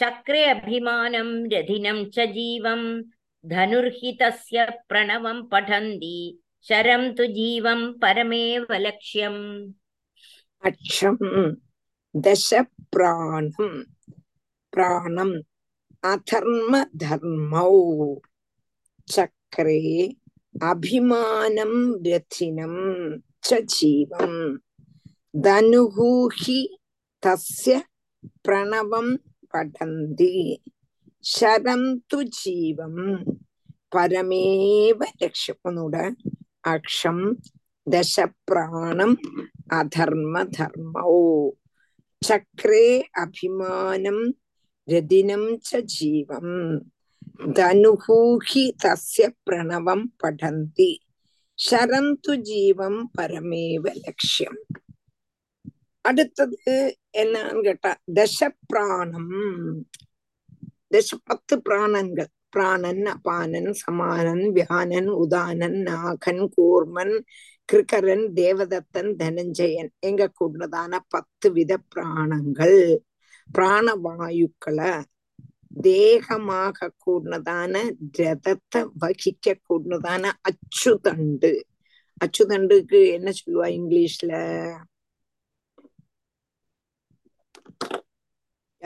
चक्रे 0.00 0.44
अभिमानम् 0.54 1.34
रथिनम् 1.52 2.04
च 2.14 2.26
जीवम् 2.36 2.86
धनुर्हित 3.46 4.22
प्रणव 4.88 5.26
प्रणवं 5.50 6.16
शरम 6.66 7.02
तो 7.12 7.24
जीव 7.26 7.66
जीवं 7.66 7.92
परमेव 7.92 8.66
लक्ष्यम्। 8.72 9.72
अक्षं 10.64 11.16
दश 12.14 12.48
प्राण 12.92 13.50
अधर्म 16.04 16.76
धर्म 16.96 17.52
चक्रे 19.08 19.82
अभिमान 20.62 21.58
व्यथिनं 22.02 22.74
च 23.44 23.54
जीवं 23.74 24.32
धनुः 25.36 25.96
तस्य 27.22 27.82
प्रणवं 28.44 29.16
पठन्ति। 29.52 30.32
ஷரம் 31.26 31.88
து 32.10 32.18
ஜீவம் 32.36 33.02
பரமேவ 33.94 34.98
லட்சுமணோட 35.20 35.96
அக்ஷம் 36.72 37.24
தச 37.86 38.24
பிராணம் 38.44 39.16
அதர்ம 39.72 40.42
தர்மோ 40.56 41.14
சக்ரே 42.22 42.86
அபிமானம் 43.22 44.24
ரதினம் 44.88 45.50
ச 45.68 45.80
ஜீவம் 45.94 46.54
தனுகூஹி 47.56 48.64
தஸ்ய 48.82 49.26
பிரணவம் 49.42 50.06
படந்தி 50.22 50.92
ஷரம் 51.58 52.12
து 52.24 52.34
ஜீவம் 52.48 53.00
பரமேவ 53.16 53.84
லட்சியம் 54.00 54.60
அடுத்தது 56.04 56.74
என்னன்னு 57.20 57.62
கேட்டா 57.62 57.92
தச 58.16 58.48
தச 60.96 61.14
பத்து 61.24 61.54
பிராணன்கள் 61.68 62.30
பிராணன் 62.48 63.02
அபானன் 63.14 63.70
சமானன் 63.70 64.44
வியானன் 64.52 65.08
உதானன் 65.22 65.76
நாகன் 65.88 66.48
கூர்மன் 66.56 67.14
கிருக்கரன் 67.72 68.24
தேவதத்தன் 68.34 69.10
தனஞ்சயன். 69.22 69.90
எங்க 69.98 70.32
கூடதான 70.40 70.98
பத்து 71.08 71.52
வித 71.52 71.78
பிராணங்கள். 71.88 73.02
பிராணவாயுக்களை 73.54 75.02
தேகமாக 75.82 76.88
கூடதான 77.06 77.74
ரதத்தை 78.18 78.80
வகிக்க 79.00 79.54
கூடதான 79.68 80.32
அச்சுதண்டு. 80.48 81.52
அச்சுதண்டுக்கு 82.24 83.00
என்ன 83.12 83.30
சொல்லுவா 83.30 83.68
இங்கிலீஷ்ல? 83.78 84.32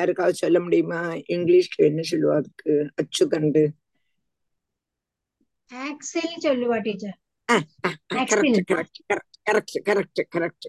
யாருக்காவது 0.01 0.43
சொல்ல 0.43 0.59
முடியுமா? 0.61 1.01
இங்கிலீஷ்ல 1.35 1.81
என்ன 1.91 2.03
சொல்லுவா? 2.11 2.37
அதுக்கு 2.41 2.73
அச்சுதண்டு 3.01 3.65
ஆக்சல் 5.73 6.35
சொல்லுவா 6.45 6.77
டீச்சர். 6.79 7.17
கரெக்ட் 9.49 9.79
கரெக்ட் 9.89 10.21
கரெக்ட் 10.35 10.67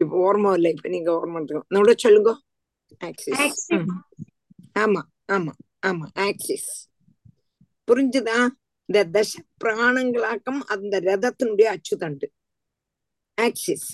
இப்ப 0.00 0.12
ஓர்மம் 0.26 0.54
இல்ல 0.54 0.68
இப்ப 0.68 0.88
நீங்க 0.88 1.10
ஓர்மம் 1.12 1.46
நம்மளோட 1.70 1.94
சொல்லுங்க. 1.96 2.30
Axis 3.00 3.40
Axis. 3.40 3.82
ஆமா 4.74 5.02
ஆமா 5.34 5.52
ஆமா 5.86 6.06
ஆக்சிஸ் 6.26 6.70
புரிஞ்சுதா? 7.88 8.38
இந்த 8.88 9.00
தச 9.14 9.32
பிராணங்களாக்கம் 9.62 10.60
அந்த 10.74 10.94
ரதத்தினுடைய 11.00 11.68
அச்சுதண்டு 11.74 12.26
ஆக்சிஸ் 13.38 13.88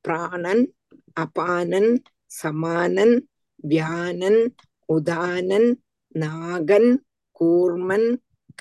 பிராணன் 0.00 0.62
அபானன் 1.20 1.90
சமானன் 2.30 3.16
வியானன் 3.64 4.40
உதானன் 4.88 5.70
நாகன் 6.14 6.90
கூர்மன் 7.40 8.08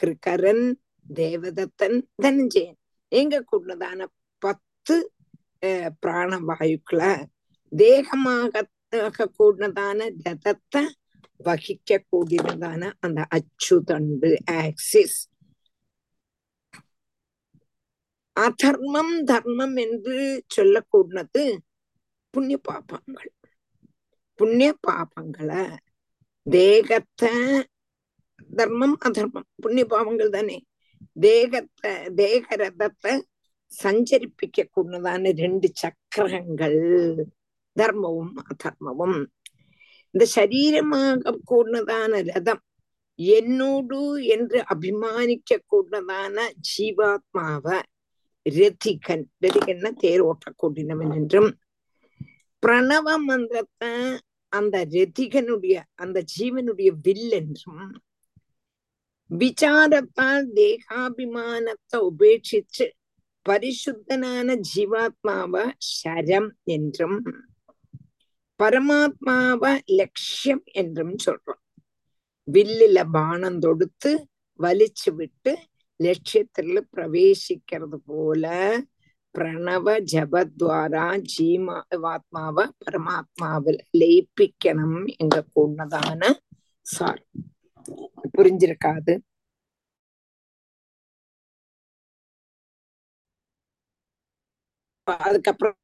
கிருக்கரன் 0.02 0.66
தேவதத்தன் 1.06 1.98
தனஞ்சயன் 2.24 2.80
எங்க 3.12 3.44
கூடதான 3.52 4.00
பத்து 4.42 4.96
அஹ், 5.62 5.92
பிராணவாயுக்களை 6.02 7.12
தேகமாக 7.72 8.64
கூடதான 9.38 10.10
ரதத்தை 10.26 10.84
வகிக்க 11.40 12.00
கூடியதான 12.06 12.92
அந்த 13.00 13.28
அச்சுதண்டு 13.32 14.30
ஆக்சிஸ். 14.58 15.18
அதர்மம் 18.36 19.24
தர்மம் 19.24 19.76
என்று 19.78 20.18
சொல்லக்கூடது 20.48 21.44
புண்ணிய 22.34 22.58
பாபங்கள் 22.68 23.32
புண்ணிய 24.40 24.72
பாபங்களை 24.88 25.62
தேகத்தை 26.46 27.32
தர்மம் 28.50 28.98
அதர்மம். 29.00 29.48
புண்ணிய 29.56 29.86
பாவங்கள் 29.86 30.30
தானே. 30.30 30.58
தேகத்தை 31.18 31.92
தேக 32.16 32.56
ரதத்தை 32.56 33.14
சஞ்சரிப்பிக்க 33.72 34.66
கூடதான 34.68 35.32
ரெண்டு 35.38 35.68
சக்கரங்கள் 35.74 36.80
தர்மവും 37.76 38.30
அதர்மവും 38.44 39.14
இந்த 40.14 40.26
சரீரமாக 40.36 41.34
கூடதான 41.52 42.22
ரதம் 42.28 42.64
என்னோடு 43.20 44.00
என்று 44.36 44.60
அபிமானிக்க 44.74 45.60
கூடதான 45.72 46.36
ஜீவாத்மாவ 46.70 47.66
ரதிகன் 48.46 49.26
ரதிகன்னா 49.44 49.92
தேர் 49.98 50.24
ஓட்டக்கூடியவன் 50.24 51.14
என்றும் 51.16 51.50
பிரணவ 52.66 53.18
மந்திரத்தை 53.18 53.92
அந்த 54.54 54.86
ரதிகனுடைய 54.86 55.82
அந்த 55.96 56.24
ஜீவனுடைய 56.38 56.90
வில் 57.02 57.32
என்றும் 57.32 57.88
விசாரத்தால் 59.30 60.48
தேகாபிமானத்தை 60.56 61.98
உபேட்சிச்சு 62.10 62.86
பரிசுத்தனான 63.50 64.62
ஜீவாத்மாவ 64.76 65.72
சரம் 65.78 66.50
என்றும் 66.64 67.20
பரமாத்மாவ 68.60 69.80
லட்சியம் 69.86 70.64
என்றும் 70.74 71.16
சொல்றோம். 71.26 71.62
வில்லுல 72.52 73.04
பானம் 73.12 73.60
தொடுத்து 73.60 74.12
வலிச்சு 74.60 75.12
விட்டு 75.16 75.54
லட்சியத்துல 76.00 76.82
பிரவேசிக்கிறது 76.96 77.98
போல 78.06 78.46
பிரணவ 79.36 79.88
ஜபத்வாரா 80.12 81.06
ஜீமாத்மாவ 81.32 82.66
பரமாத்மாவில் 82.82 83.80
லயிப்பிக்கணும் 84.00 85.00
எங்க 85.18 85.38
கூடதான 85.56 86.22
சார் 86.86 87.22
புரிஞ்சிருக்காது 88.34 89.14
அதுக்கப்புறம் 95.08 95.78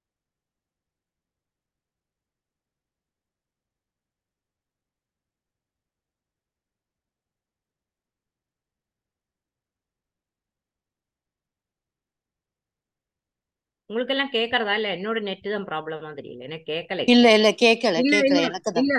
உங்களுக்கு 13.89 14.13
எல்லாம் 14.15 14.33
கேக்குறதா 14.33 14.73
இல்ல? 14.75 14.89
என்னோட 14.95 15.19
நெட் 15.21 15.47
தான் 15.47 15.67
ப்ராப்ளமா 15.67 16.11
தெரியல. 16.15 16.43
எனக்கு 16.43 16.67
கேட்கல 16.71 17.01
இல்ல 17.13 17.25
இல்ல 17.37 17.49
கேக்கல 17.61 17.97
இல்ல 18.21 18.39
எனக்கு 18.43 18.71
தான். 18.73 18.89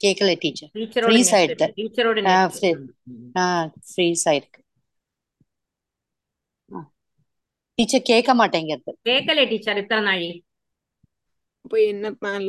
கேக்கல 0.00 0.30
டீச்சர் 0.36 0.72
டீச்சரோட 0.74 1.16
நெட் 1.26 1.38
ஆயிடுது. 1.38 1.68
டீச்சரோட 1.76 2.18
ஆ, 3.36 3.44
ஃப்ரீஸ் 3.88 4.24
ஆயிருக்கு. 4.28 4.60
டீச்சர் 7.78 8.04
கேட்க 8.04 8.30
மாட்டேங்கிறது. 8.34 8.92
கேட்கல 9.06 9.44
டீச்சர் 9.50 9.80
இத்தனை 9.82 10.02
நாழி 10.06 10.30
இப்ப 11.64 11.76
என்னனால 11.84 12.48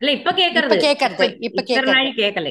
இல்ல 0.00 0.10
இப்ப 0.12 0.32
கேக்குறது. 0.34 0.78
இப்ப 1.08 1.26
கேக்குறது, 1.26 1.26
இப்ப 1.70 1.86
கேக்குறது. 1.86 1.94
நாழி 1.94 2.10
கேட்கல 2.16 2.50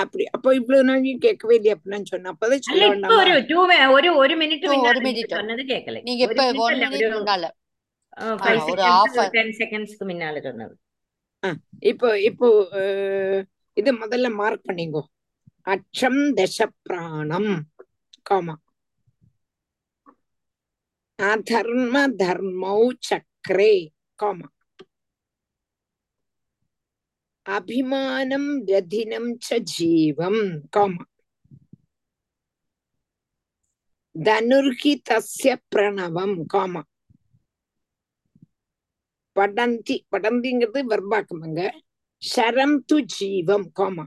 அப்படி. 0.00 0.24
அப்போ 0.26 0.54
இவ்வளவு 0.54 0.84
நாள் 0.84 1.18
கேட்கவே 1.18 1.54
இல்லையா? 1.54 1.76
அப்படின்னு 1.76 2.04
சொன்ன 2.04 2.32
அப்பதான் 2.32 2.58
சொல்ல 2.60 2.86
இப்ப 2.94 3.16
ஒரு 3.16 3.32
டூ 3.46 3.58
ஒரு 3.92 4.16
ஒரு 4.16 4.34
மினிட் 4.36 4.66
ஒரு 4.82 5.00
minute. 5.00 5.30
சொன்னது 5.30 5.62
கேட்கல 5.64 6.02
நீங்க 6.02 6.22
இப்ப 6.24 6.46
ஒன் 6.58 6.78
மினிட் 6.82 7.06
ஒரு 7.06 7.18
முன்னால. 7.18 7.46
ஒரு 8.64 8.82
half- 8.82 9.28
டென் 9.30 9.54
செகண்ட்ஸ்க்கு 9.58 10.04
முன்னால 10.04 10.42
சொன்னது. 10.42 10.74
இப்போ 11.82 12.20
இப்போ 12.20 12.48
இது 13.76 13.90
முதல்ல 13.96 14.34
மார்க் 14.34 14.66
பண்ணிங்கோ 14.66 15.02
அச்சம் 15.66 16.20
தச 16.36 16.58
பிராணம் 16.82 17.50
காமா 18.22 18.54
அதர்ம 21.18 21.94
தர்மௌ 22.18 22.78
சக்கரே 23.08 23.74
காமா 24.20 24.48
அபிமானம் 27.46 28.50
ரதினம் 28.68 29.30
ச 29.40 29.56
ஜீவம் 29.70 30.42
காமா 30.70 31.04
தனுர்ஹி 34.14 34.92
தஸ்ய 35.08 35.52
பிரணவம் 35.72 36.36
காமா 36.46 36.82
படந்தி 39.36 39.96
படந்திங்கிறது 40.12 40.80
வர்பாக்கமங்க 40.84 41.60
சரம் 42.22 42.76
து 42.84 42.96
ஜீவம் 43.14 43.68
காமா 43.72 44.04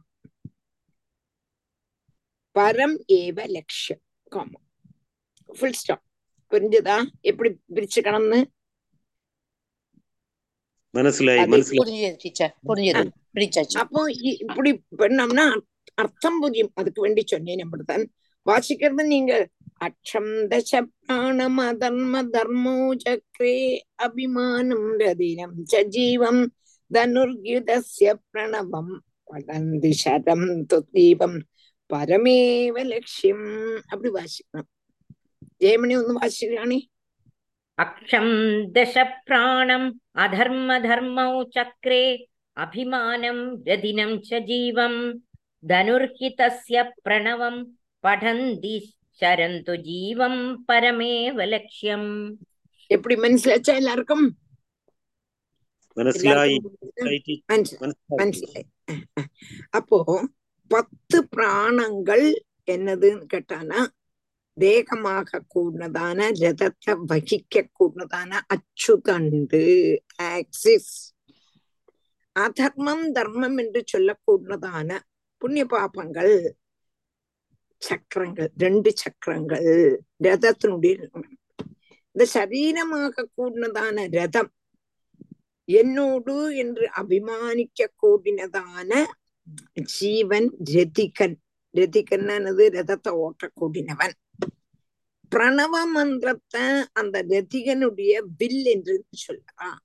பரம் 2.56 2.98
ஏவ 3.18 3.38
லட்சியம் 3.50 4.04
காமா 4.32 4.60
ஃபுல் 5.50 5.80
ஸ்டாப் 5.80 6.04
புரிஞ்சுதா 6.52 6.98
எப்படி 7.30 7.50
பிரிச்சுக்கணும்னு 7.76 8.40
மனசுல 10.94 11.36
அப்போ 13.82 14.02
இப்படி 14.32 14.72
பண்ணோம்னா 14.98 15.46
அர்த்தம் 15.94 16.40
புரியும். 16.40 16.72
அதுக்கு 16.74 17.02
வேண்டி 17.02 17.24
சொன்னேன் 17.26 17.62
நம்மதான் 17.62 18.04
வாசிக்கிறது 18.46 19.04
நீங்க 19.06 19.34
அக்ஷம் 19.86 20.32
தச 20.52 20.82
பிராணம் 21.06 21.60
அதர்ம 21.60 22.22
தர்மோ 22.36 22.76
சக்ரே 23.04 23.56
அபிமானம் 23.96 24.88
ரதினம் 25.00 25.56
சஜீவம் 25.72 26.44
தனுர்யுதஸ்ய 26.92 28.14
பிரணவம் 28.32 28.94
வளர்ந்து 29.24 29.92
சரம் 29.94 30.48
துத்தீபம் 30.74 31.38
பரமேவ 31.90 32.76
லட்சியம். 32.86 33.48
அப்படி 33.88 34.10
வாசிக்கணும். 34.14 34.70
ஜெயமணி 35.60 35.96
ஒன்று 36.00 36.14
வாசிக்கிறானே? 36.20 36.80
अक्षं 37.78 38.28
दशप्राणम् 38.74 39.88
अधर्मधर्मौ 40.16 41.44
चक्रे 41.56 42.04
अभिमानं 42.58 43.40
रदिनं 43.68 44.12
च 44.28 44.42
जीवं 44.50 44.96
धनुर्हि 45.64 46.30
तस्य 46.42 46.84
प्रणवं 47.06 47.58
पठन्ति 48.04 48.76
சரந்து 49.22 49.74
ஜீவம் 49.82 50.40
பரமேவ 50.68 51.46
லட்சியம். 51.46 52.08
எப்படி 52.88 53.16
மனசிலாச்சா 53.16 53.74
எல்லாருக்கும்? 53.76 54.26
அப்போ 59.70 60.00
பத்து 60.68 61.18
பிராணங்கள் 61.28 62.26
என்னதுன்னு 62.72 63.26
கேட்டானா 63.34 63.80
வேகமாக 64.58 65.42
கூடதான 65.54 66.30
ரதத்தை 66.40 66.94
வகிக்க 67.08 67.64
கூடதான 67.80 68.42
அச்சுதண்டு 68.48 69.64
ஆக்சிஸ் 70.30 70.94
அதர்மம் 72.36 73.06
தர்மம் 73.12 73.58
என்று 73.58 73.82
சொல்லக்கூடதான 73.92 75.00
புண்ணிய 75.42 75.66
பாபங்கள் 75.66 76.36
சக்கரங்கள் 77.82 78.52
ரெண்டு 78.58 78.90
சக்கரங்கள் 78.96 79.72
ரதத்தினுடைய 80.24 80.94
இந்த 82.16 82.26
சரீரமாக 82.34 83.26
கூடினதான 83.38 84.06
ரதம் 84.14 84.52
என்னோடு 85.70 86.36
என்று 86.56 86.86
அபிமானிக்க 87.00 87.88
கூடினதான 87.96 88.92
ஜீவன் 89.94 90.50
ரதிகன் 90.72 91.36
ரதிகன்னானது 91.76 92.64
ரதத்தை 92.70 93.12
ஓட்டக்கூடியவன் 93.20 94.16
பிரணவ 95.34 95.76
மந்திரத்தை 95.94 96.66
அந்த 96.94 97.24
ரதிகனுடைய 97.24 98.14
வில் 98.38 98.66
என்று 98.66 99.06
சொல்றான் 99.24 99.82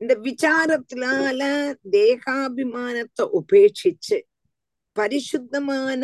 இந்த 0.00 0.14
விசாரத்தினால 0.16 1.40
தேகாபிமானத்தை 1.90 3.24
உபேட்சிச்சு. 3.40 4.18
பரிசுத்தமான 4.92 6.02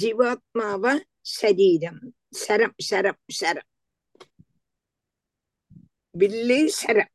ஜீவாத்மாவ 0.00 0.84
சரீரம். 1.20 2.14
சரம் 2.30 2.78
சரம் 2.78 3.20
சரம். 3.28 3.70
வில்லு 6.18 6.66
சரம். 6.66 7.12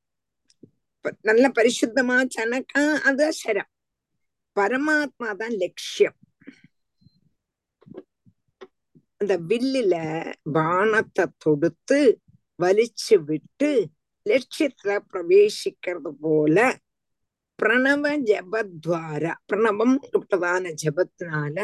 நல்ல 1.21 1.51
பரிசுத்தமா 1.55 2.17
சனக்கா 2.37 2.83
அத 3.09 3.31
சரம். 3.31 3.71
பரமாத்மா 4.55 5.35
தான் 5.35 5.55
லட்சியம். 5.63 6.17
அந்த 9.20 9.34
வில்லுல 9.48 9.94
பானத்தை 10.52 11.24
தொடுத்து 11.38 11.98
வலிச்சு 12.58 13.16
விட்டு 13.24 13.70
லட்சியத்துல 14.26 14.96
பிரவேசிக்கிறது 15.10 16.10
போல 16.20 16.56
பிரணவ 17.58 18.04
ஜபத்வார 18.26 19.24
பிரணவம் 19.46 19.96
பிரதான 20.22 20.72
ஜபத்தினால 20.82 21.56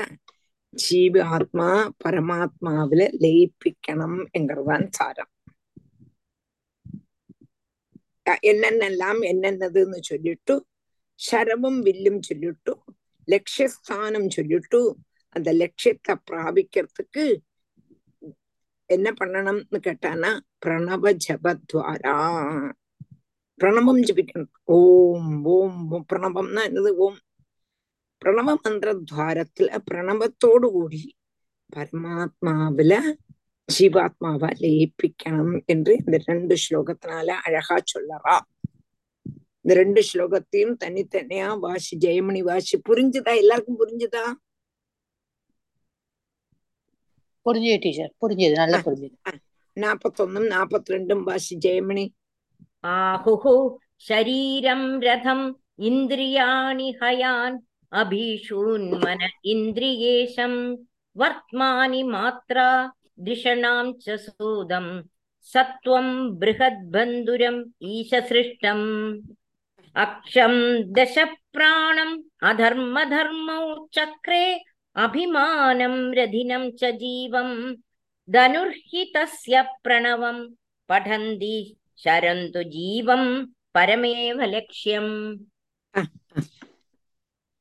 ஜீவ 0.74 1.24
ஆத்மா 1.28 1.68
பரமாத்மாவில 2.04 3.02
லயிப்பிக்கணும் 3.20 4.18
என்கிறதான் 4.38 4.86
சாரம் 4.90 5.32
அஹ் 8.26 8.42
என்னென்னலாம் 8.42 9.20
என்னென்னதுன்னு 9.30 10.00
சொல்லிட்டு 10.02 10.54
ശരവും 11.20 11.76
വില്ലും 11.82 12.16
ചൊല്ലിട്ടു 12.20 12.72
ലക്ഷ്യസ്ഥാനം 13.28 14.24
ചൊല്ലിട്ടു 14.28 14.80
அந்த 15.33 15.53
லட்சியத்தை 15.53 16.15
பிராபிக்கிறதுக்கு 16.31 17.35
என்ன 18.85 19.13
பண்ணணும்னு 19.19 19.77
கேட்டானா 19.87 20.39
பிரணவ 20.65 21.17
ஜபத்வாரா. 21.27 22.15
பிரணவம் 23.59 24.01
ஜபிக்கணும். 24.01 24.51
ஓம் 24.63 25.43
ஓம் 25.43 25.91
ஓம். 25.91 26.05
பிரணவம்னா 26.13 26.61
என்னது? 26.69 26.89
ஓம். 26.89 27.17
பிரணவ 28.25 28.55
மந்திரத்வாரத்துல 28.63 29.77
பிரணவத்தோடு 29.91 30.67
கூடி 30.71 31.15
பரமாத்மாவில 31.75 33.13
ஜீவாத்மாவை 33.79 34.51
லயிப்பிக்கணும் 34.59 35.65
என்று 35.65 35.93
இந்த 35.97 36.21
ரெண்டு 36.25 36.55
ஸ்லோகத்தினால 36.69 37.25
அழகா 37.25 37.75
சொல்லறா. 37.75 38.39
இந்த 39.61 39.81
ரெண்டு 39.81 40.03
ஸ்லோகத்தையும் 40.13 40.75
தனித்தனியா 40.85 41.59
வாசி 41.59 41.97
ஜெயமணி 41.97 42.39
வாசி 42.39 42.81
புரிஞ்சுதா? 42.89 43.35
எல்லாருக்கும் 43.35 43.79
புரிஞ்சுதா? 43.79 44.33
പൊറിഞ്ഞു 47.45 47.73
ടീച്ചർ. 47.85 48.09
പൊറിഞ്ഞത് 48.21 48.55
നല്ല 48.57 48.75
പൊറിഞ്ഞത് 48.81 49.39
നാപ്പത്തൊന്നും 49.77 50.43
നാപ്പത്തിരണ്ടും 50.49 51.19
വാശി. 51.25 51.55
ജയമണി. 51.55 52.05
ആഹുഹു. 52.93 53.55
ശരീരം 53.99 54.81
രഥം 55.01 55.41
ഇന്ദ്രിയാണി 55.79 56.89
ഹയാൻ 57.01 57.51
അഭീഷൂന്മന 57.91 59.21
ഇന്ദ്രിയേശം 59.45 60.53
വർത്തമാനി 61.15 62.01
മാത്ര 62.13 62.57
ദിഷണാം 63.19 63.87
ച 63.99 64.15
സൂതം 64.25 64.85
സത്വം 65.49 66.07
ബൃഹത് 66.39 66.85
ബന്ധുരം 66.89 67.55
ഈശസൃഷ്ടം 67.89 68.81
അക്ഷം 69.95 70.53
ദശപ്രാണം 70.91 72.11
അധർമ്മധർമ്മൗ 72.43 73.65
ചക്രേ 73.93 74.45
अभिमानं 74.95 75.95
रधिनं 76.13 76.69
च 76.79 76.91
जीवं 76.97 77.49
धनुर्हि 78.27 79.03
तस्य 79.15 79.61
प्रणवं 79.83 80.37
पठन्ति 80.89 81.57
शरन्तु 81.99 82.63
जीवं 82.71 83.25
பரமேவ 83.75 84.39
லட்சியம் 84.45 85.13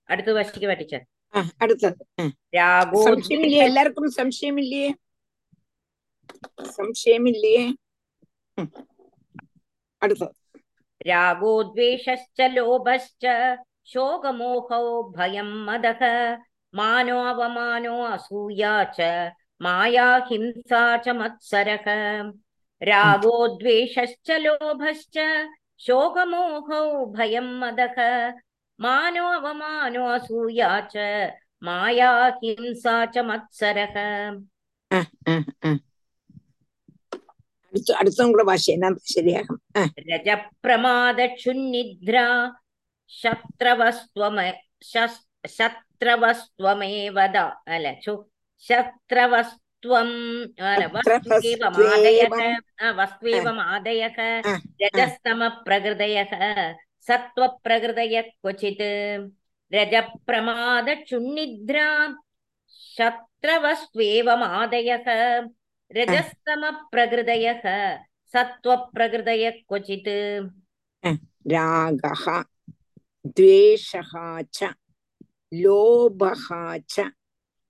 அடுத்து 0.09 0.33
வசிக்க 0.35 0.65
வட்டிச்சர் 0.71 1.05
அடுத்தது 1.63 2.03
எல்லாருக்கும் 3.63 4.17
சம்சயம் 4.19 4.59
இல்லையே 4.63 4.91
சம்சயம் 6.77 7.29
இல்லையே 7.33 7.65
அடுத்தது 10.03 10.35
ராகோத்வேஷ 11.07 12.07
லோபஸ்ச 12.57 13.25
சோகமோகோ 13.93 14.83
பயம் 15.17 15.57
மதக 15.69 16.03
मानोऽवमानो 16.75 17.97
असूया 18.05 18.73
च 18.99 19.01
माया 19.63 20.07
हिंसा 20.31 20.81
च 21.05 21.09
मत्सरः 21.19 21.85
रागो 22.83 23.37
द्वेषश्च 23.59 24.31
लोभश्च 24.45 25.19
शोकमोहौ 25.87 26.83
भयं 27.17 27.49
मदः 27.61 27.99
मानो 28.79 29.27
अवमानो 29.39 30.05
असूया 30.15 30.71
च 30.95 30.97
माया 31.65 32.11
हिंसा 32.43 32.95
च 33.15 33.17
मत्सरः 33.31 33.95
रजप्रमादक्षुन्निद्रा 40.11 42.27
शत्रवस्त्वम 43.13 44.37
शस्त्र 44.93 45.92
शत्रवस्त्वमेव 46.03 47.19
लचु 47.85 48.15
शत्रवस्त्वम् 48.67 50.15
वस्त्वेवमादयः 50.95 52.39
वस्त्वेवमादयः 52.99 54.19
रजस्तमप्रकृतयः 54.83 56.33
सत्त्वप्रकृतयः 57.09 58.27
क्वचित् 58.43 58.85
रजप्रमादचुन्निद्रा 59.75 61.87
शत्रवस्त्वेवमादयः 62.97 65.07
रजस्तमप्रकृतयः 65.91 67.65
सत्त्वप्रकृतयः 68.35 69.57
क्वचित् 69.69 70.13
रागः 71.55 72.25
द्वेषः 73.37 74.13
च 74.55 74.57
லோபகா 75.53 76.63
ச 76.89 76.97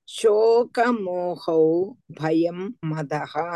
சோகமோகௌ 0.09 1.67
பயம் 2.19 2.65
மதகா 2.91 3.49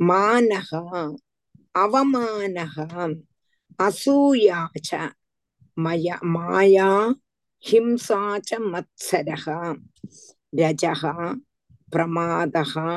மானகா 0.00 0.82
அவமானகா 1.74 2.86
அசூயா 3.78 4.60
ச 4.86 4.90
மய 5.76 6.06
மாயா 6.34 6.88
ஹிம்சா 7.64 8.20
ச 8.48 8.58
மத்சரகா 8.72 9.58
ரஜகா 10.52 11.14
பிரமாதகா 11.92 12.88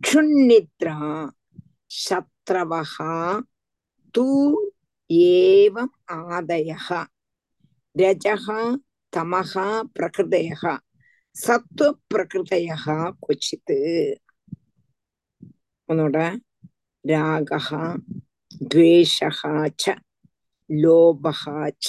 క్షుణ్నిద్రా 0.00 0.96
శత్రవ 1.96 2.72
తూ 4.14 4.26
ఏవం 5.30 5.90
ఆదయ 6.18 6.70
రజ 7.96 8.26
தமகா 9.12 9.66
பிரகிருதயா 9.94 10.72
சத்துவ 11.36 11.90
பிரகிருதயா 12.10 12.76
கொச்சித்து. 13.24 13.78
உன்னோட 15.88 16.16
ராகா 17.04 17.82
துவேஷா 18.70 19.30
ச 19.82 19.84
லோபகா 20.70 21.56
ச 21.84 21.88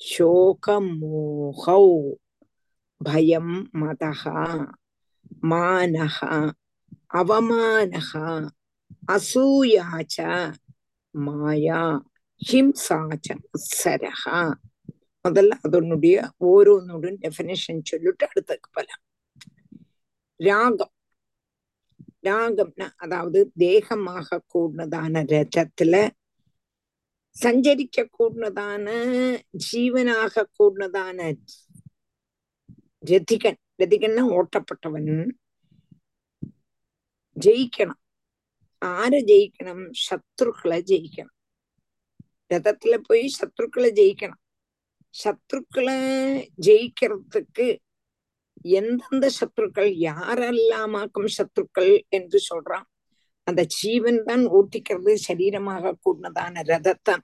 சோகமோகௌ 0.00 1.86
பயம் 3.00 3.54
மதகா 3.80 4.38
மானகா 5.42 6.32
அவமானகா 7.20 8.24
அசூயா 9.14 9.86
ச 10.14 10.16
மாயா 11.14 11.82
ஹிம்சா 12.42 12.98
ச 13.24 13.28
முதல்ல 15.28 15.48
அதனுடைய 15.48 16.32
ஓரோன்னோட 16.40 17.16
டெபினேஷன் 17.20 17.80
சொல்லிட்டு 17.82 18.28
அடுத்ததுக்கு 18.28 18.68
போலாம். 18.72 19.00
ராகம். 20.36 20.92
ராகம்னா 22.22 22.90
அதாவது 22.96 23.52
தேகமாக 23.58 24.38
கூடதான 24.54 25.24
ரஜத்துல 25.24 26.10
சஞ்சரிக்க 27.40 28.08
கூடதான 28.18 28.86
ஜீவனாக 29.72 30.42
கூடதான 30.58 31.36
ரதிகன். 33.06 33.56
ரதிகன்னா 33.78 34.42
ஓட்டப்பட்டவன். 34.42 35.30
ஜெயிக்கணும். 37.40 38.00
ஆறு 38.78 39.18
ஜெயிக்கணும்? 39.18 39.90
சத்ருக்களை 40.10 40.80
ஜெயிக்கணும். 40.90 41.36
ரதத்துல 42.54 42.98
போய் 43.02 43.34
சத்ருக்களை 43.40 43.90
ஜெயிக்கணும். 43.92 44.49
சத்ருக்களை 45.14 45.98
ஜெயிக்கிறதுக்கு 46.66 47.66
எந்தெந்த 48.78 49.26
சத்ருக்கள் 49.38 49.90
யாரெல்லாமாக்கும் 50.08 51.30
சத்ருக்கள் 51.38 51.92
என்று 52.08 52.38
சொல்றான். 52.50 52.86
அந்த 53.46 53.62
ஜீவன் 53.78 54.20
தான் 54.24 54.44
ஓட்டிக்கிறது 54.56 55.12
சரீரமாக 55.26 55.94
கூடதான 56.04 56.62
ரதத்தை 56.72 57.14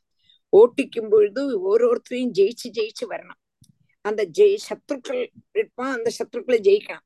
ஓட்டிக்கும் 0.53 1.11
பொழுது 1.12 1.43
ஒருத்தரையும் 1.70 2.32
ஜெயிச்சு 2.39 2.68
ஜெயிச்சு 2.78 3.05
வரணும். 3.12 3.41
அந்த 4.05 4.22
ஜெய் 4.39 4.57
சத்ருக்கள் 4.68 5.20
இருப்பான் 5.59 5.93
அந்த 5.97 6.11
சத்ருக்களை 6.18 6.59
ஜெயிக்கணும் 6.68 7.05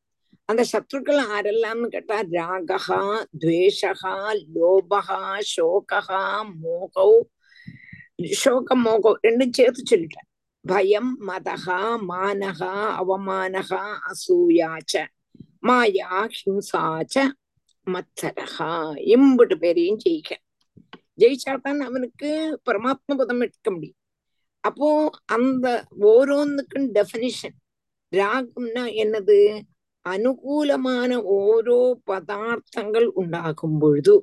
அந்த 0.49 0.63
சத்ருக்கள் 0.73 1.21
ஆரெல்லாம்னு 1.35 1.89
கேட்டா 1.95 2.17
ராகா 2.37 3.01
துவேஷகா 3.43 4.15
லோபகா 4.55 5.21
சோகா 5.53 6.23
மோகோ 6.63 7.07
சோகம் 8.43 8.83
மோகம் 8.87 9.21
ரெண்டும் 9.27 9.55
சேர்த்து 9.59 9.83
சொல்லிட்டேன். 9.93 10.29
பயம் 10.65 11.13
மதகா 11.29 11.79
மானகா 12.11 12.73
அவமானகா 13.01 13.83
அசூயாச்ச 14.11 14.95
மாயா 15.61 16.11
ஹிம்சாச்ச 16.37 17.15
மத்சரகா 17.87 18.69
இம்புட்டு 19.15 19.57
பேரையும் 19.59 20.01
ஜெயிக்க. 20.05 20.31
ஜெயிச்சா 21.19 21.55
தான் 21.57 21.81
அவனுக்கு 21.81 22.29
பரமாத்ம 22.67 23.17
பதம் 23.17 23.41
எடுக்க 23.41 23.69
முடியும். 23.71 23.99
அப்போ 24.65 24.89
அந்த 25.27 25.67
ஓரோன்னுக்கும் 26.11 26.89
டெபினிஷன் 26.97 27.57
ராகம்னா 28.13 28.85
என்னது? 29.03 29.39
அனுகூலமான 30.07 31.11
ஓரோ 31.39 31.81
பதார்த்தங்கள் 32.11 33.09
உண்டாகும் 33.13 33.79
பொழுது 33.79 34.15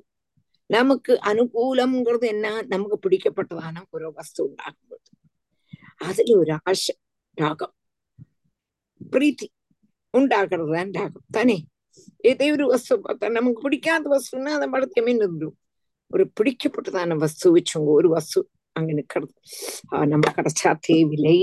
நமக்கு 0.70 1.12
அனுகூலம்ங்கிறது 1.30 2.26
என்ன? 2.26 2.46
நமக்கு 2.66 2.96
பிடிக்கப்பட்டதான 3.04 3.82
ஒரு 3.90 4.12
வஸ்து 4.12 4.40
உண்டாகும். 4.48 4.87
பொழுது 6.00 6.10
அதுல 6.10 6.36
ஒரு 6.38 6.54
ஆசை 6.64 6.94
ராகம் 7.38 7.74
பிரீத்தி 9.12 9.46
உண்டாகிறது 10.14 10.70
தான் 10.72 10.92
ராகம் 10.96 11.26
தானே 11.30 11.56
ஏதே 12.24 12.46
ஒரு 12.52 12.66
வஸ்து 12.66 12.94
பார்த்தா 12.98 13.28
நமக்கு 13.30 13.60
பிடிக்காத 13.60 14.08
வஸ்துன்னா 14.14 14.52
அதை 14.56 14.66
படத்தையுமே 14.68 15.12
நின்றும் 15.16 15.56
ஒரு 16.10 16.24
பிடிக்கப்பட்டதான 16.36 17.16
வஸ்து 17.16 17.46
வச்சுங்க 17.56 17.90
ஒரு 17.94 18.08
வஸ்து 18.08 18.40
அங்க 18.76 18.92
நிக்கிறது 18.92 19.32
ஆஹ் 19.92 20.08
நம்ம 20.08 20.26
கிடைச்சா 20.36 20.70
தேவில்லை 20.86 21.36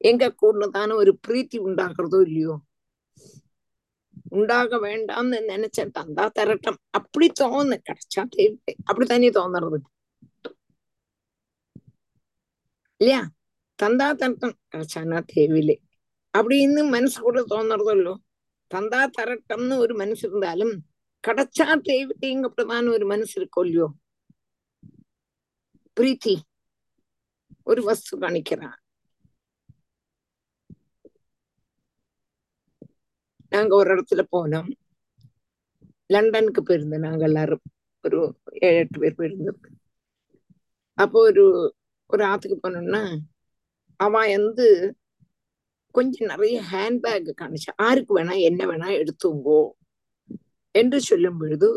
எங்க 0.00 0.34
கூடதான 0.42 0.94
ஒரு 0.94 1.12
பிரீத்தி 1.26 1.58
உண்டாகிறதோ 1.64 2.20
இல்லையோ 2.26 2.54
உண்டாக 4.32 4.78
வேண்டாம்னு 4.78 5.38
நினைச்சேன் 5.50 5.94
தந்தா 5.96 6.24
தரட்டும் 6.38 6.80
அப்படி 6.90 7.26
தோணு 7.40 7.76
கிடைச்சா 7.88 8.22
தேவை 8.30 8.56
அப்படித்தானே 8.84 9.30
தோணுறது 9.30 9.78
இல்லையா 13.00 13.20
தந்தா 13.20 13.39
തന്താ 13.80 14.08
തരട്ടൻ 14.12 14.50
അടച്ചാനാ 14.68 15.18
തേവിലെ 15.30 15.76
അവിടെ 16.34 16.56
ഇന്ന് 16.58 16.82
മനസ്സുകൂടെ 16.94 17.42
തോന്നരുതല്ലോ 17.52 18.14
തന്താ 18.70 19.00
തരട്ടം 19.16 19.60
എന്ന് 19.60 19.76
ഒരു 19.76 19.94
മനസ്സിരുന്നാലും 19.94 20.70
കടച്ചാ 21.24 21.66
തേവിലേങ്ക 21.86 22.48
പ്രധാനം 22.48 22.92
ഒരു 22.92 23.06
മനസ്സിരിക്കോല്ലോ 23.12 23.86
പ്രീതി 25.96 26.34
ഒരു 27.66 27.80
വസ്തു 27.80 28.14
കാണിക്കുന്ന 28.16 28.66
நாங்க 33.52 33.72
ஒரு 33.76 33.90
இடத்துல 33.94 34.22
போனோம் 34.34 34.68
லண்டனுக்கு 36.10 36.60
போயிருந்தோம் 36.62 37.04
நாங்க 37.06 37.24
எல்லாரும் 37.28 37.64
ஒரு 38.04 38.20
ஏழு 38.66 38.78
எட்டு 38.82 39.00
பேர் 39.02 39.18
போயிருந்தோம் 39.18 39.60
அப்போ 40.98 41.18
ஒரு 41.28 41.44
ஒரு 42.10 42.22
ஆத்துக்கு 42.30 42.56
போனோம்னா 42.64 43.02
அவன் 44.00 44.32
வந்து 44.38 44.66
கொஞ்சம் 45.94 46.30
நிறைய 46.32 46.56
ஹேண்ட்பேக் 46.70 47.30
காணிச்சு 47.40 47.70
ஆருக்கு 47.86 48.12
வேணா 48.16 48.34
என்ன 48.48 48.60
வேணா 48.66 48.88
எடுத்துங்கோ 49.00 49.60
என்று 50.74 50.98
சொல்லும் 51.08 51.38
பொழுது 51.40 51.68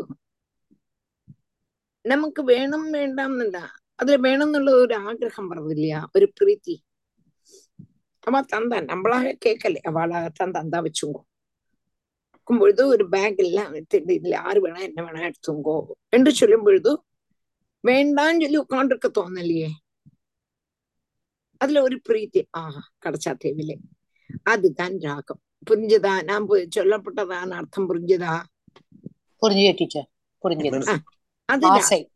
நமக்கு 2.04 2.40
വേണം 2.50 2.82
വേണ്ടാന്നല്ല 2.92 3.58
അതിൽ 3.98 4.16
വേണം 4.18 4.46
എന്നുള്ള 4.46 4.70
ഒരു 4.82 4.94
ആഗ്രഹം 5.04 5.44
പറഞ്ഞില്ല 5.50 6.00
ഒരു 6.16 6.26
പ്രീതി 6.38 6.76
അവ 8.24 8.40
തന്താൻ 8.50 8.82
നമ്മളാകെ 8.86 9.32
കേക്കല്ലേ 9.44 9.80
അവളാകത്താൻ 9.90 10.50
തന്താ 10.50 10.78
വെച്ചുങ്കോ 10.80 11.22
നോക്കുമ്പോഴത് 12.34 12.82
ഒരു 12.94 13.04
ബാഗെല്ലാം 13.12 13.70
ഇല്ല 14.18 14.34
ആര് 14.44 14.60
വേണം 14.64 14.80
എന്നെ 14.80 15.02
വേണം 15.02 15.22
എടുത്തുങ്കോ 15.28 15.76
എന്ന് 16.12 16.32
ചൊല്ലുമ്പോഴത് 16.40 16.92
വേണ്ടാന്ന് 17.84 18.42
ചൊല്ലി 18.44 18.58
ഉക്കാണ്ടിരിക്ക 18.60 19.08
തോന്നല്ലേ 19.16 19.70
அதுல 21.64 21.82
ஒரு 21.82 22.00
பிரீத்தி. 22.08 22.44
ஆஹா 22.50 22.88
கிடைச்சா 23.04 23.36
தேவையில்லை. 23.36 23.78
அதுதான் 24.42 24.98
ராகம். 24.98 25.40
புரிஞ்சதா? 25.70 26.22
நான் 26.22 26.48
சொல்லப்பட்டதான 26.48 27.50
அர்த்தம் 27.50 27.88
புரிஞ்சதா? 27.88 28.42
புரிஞ்சுது 29.42 29.74
டீச்சர். 29.76 30.08
புரிஞ்சுது. 30.42 30.96
அது 31.44 31.66
ஆசை. 31.66 32.10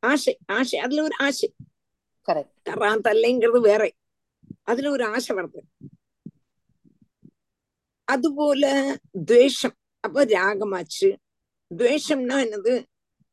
ஆசை. 0.00 0.38
ஆசை. 0.46 0.78
அதுல 0.78 1.02
ஒரு 1.02 1.14
ஆசை. 1.18 1.54
தரான் 2.70 3.00
தல்லைங்கிறது 3.04 3.60
வேற. 3.60 3.92
அதுல 4.62 4.90
ஒரு 4.90 5.04
ஆசை 5.04 5.36
வருது. 5.36 5.60
அதுபோல 8.04 8.96
துவேஷம். 9.24 9.74
அப்ப 10.00 10.24
ராகமாச்சு. 10.24 11.16
துவேஷம்னா 11.74 12.36
என்னது? 12.44 12.84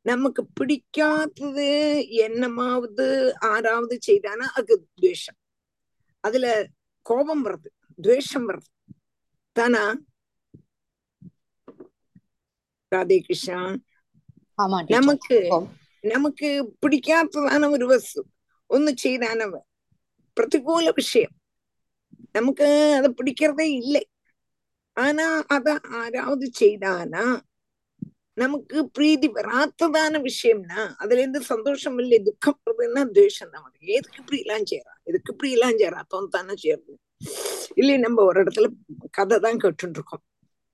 നമുക്ക് 0.06 0.42
പിടിക്കാത്തത് 0.42 1.64
എന്നമാവത് 2.24 3.34
ആറാവത് 3.44 3.96
ചെയ്താണ് 4.00 4.44
അത് 4.58 4.80
ദ്വേഷം. 4.80 5.34
അതിൽ 6.26 6.68
കോപം 7.04 7.44
വർദ്ധ 7.44 7.68
ദ്വേഷം 8.00 8.48
വർദ്ധ 8.48 8.94
തന. 9.60 9.76
രാധേകൃഷ്ണ. 12.94 13.80
നമുക്ക് 14.92 15.50
നമുക്ക് 16.06 16.62
പിടിക്കാത്തതാണ് 16.84 17.66
ഒരു 17.66 17.86
വസ്തു. 17.86 18.22
ഒന്ന് 18.70 18.92
ചെയ്താനവ് 18.92 19.60
പ്രതികൂല 20.38 20.90
വിഷയം. 20.90 21.30
നമുക്ക് 22.36 22.64
അത് 22.98 23.12
പിടിക്കറേ 23.12 23.66
ഇല്ലേ? 23.66 24.06
ആനാ 24.98 25.44
അത് 25.52 25.70
ആരാവത് 25.70 26.46
ചെയ്താനാ 26.46 27.42
நமக்கு 28.38 28.78
பிரீதி 28.96 29.28
வராத்ததான 29.38 30.20
விஷயம்னா 30.30 30.82
அதுல 31.02 31.20
இருந்து 31.22 31.42
சந்தோஷம் 31.52 31.98
இல்லை 32.04 32.18
துக்கம் 32.28 32.60
வருதுன்னா 32.68 33.04
துவேஷம் 33.18 33.52
தான் 33.54 33.64
வருது. 33.66 33.86
எதுக்கு 33.98 34.20
இப்படி 34.22 34.40
எல்லாம் 34.46 34.66
செய்யறான் 34.72 35.00
எதுக்கு 35.10 35.32
இப்படி 35.34 35.52
எல்லாம் 35.58 35.78
செய்யறான் 35.80 36.08
தோன் 36.14 36.34
தானே 36.36 36.56
செய்யறது. 36.64 36.94
இல்லை 37.82 37.96
நம்ம 38.06 38.24
ஒரு 38.30 38.38
இடத்துல 38.44 38.68
கதை 39.18 39.38
தான் 39.46 39.62
கேட்டு 39.64 39.96
இருக்கோம் 39.98 40.24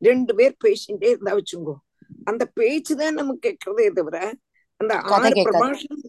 ரெண்டு 0.02 0.32
பேர் 0.40 0.56
பேசிட்டே 0.66 1.10
இருந்தா 1.14 1.34
வச்சுங்கோ. 1.40 1.76
அந்த 2.30 2.44
பேச்சு 2.60 2.94
தான் 3.02 3.20
நமக்கு 3.20 3.44
கேட்கறதே 3.48 3.86
தவிர 4.00 4.18
அந்த 4.80 4.94
ஆறு 5.18 5.34
பிரபாஷம் 5.48 6.02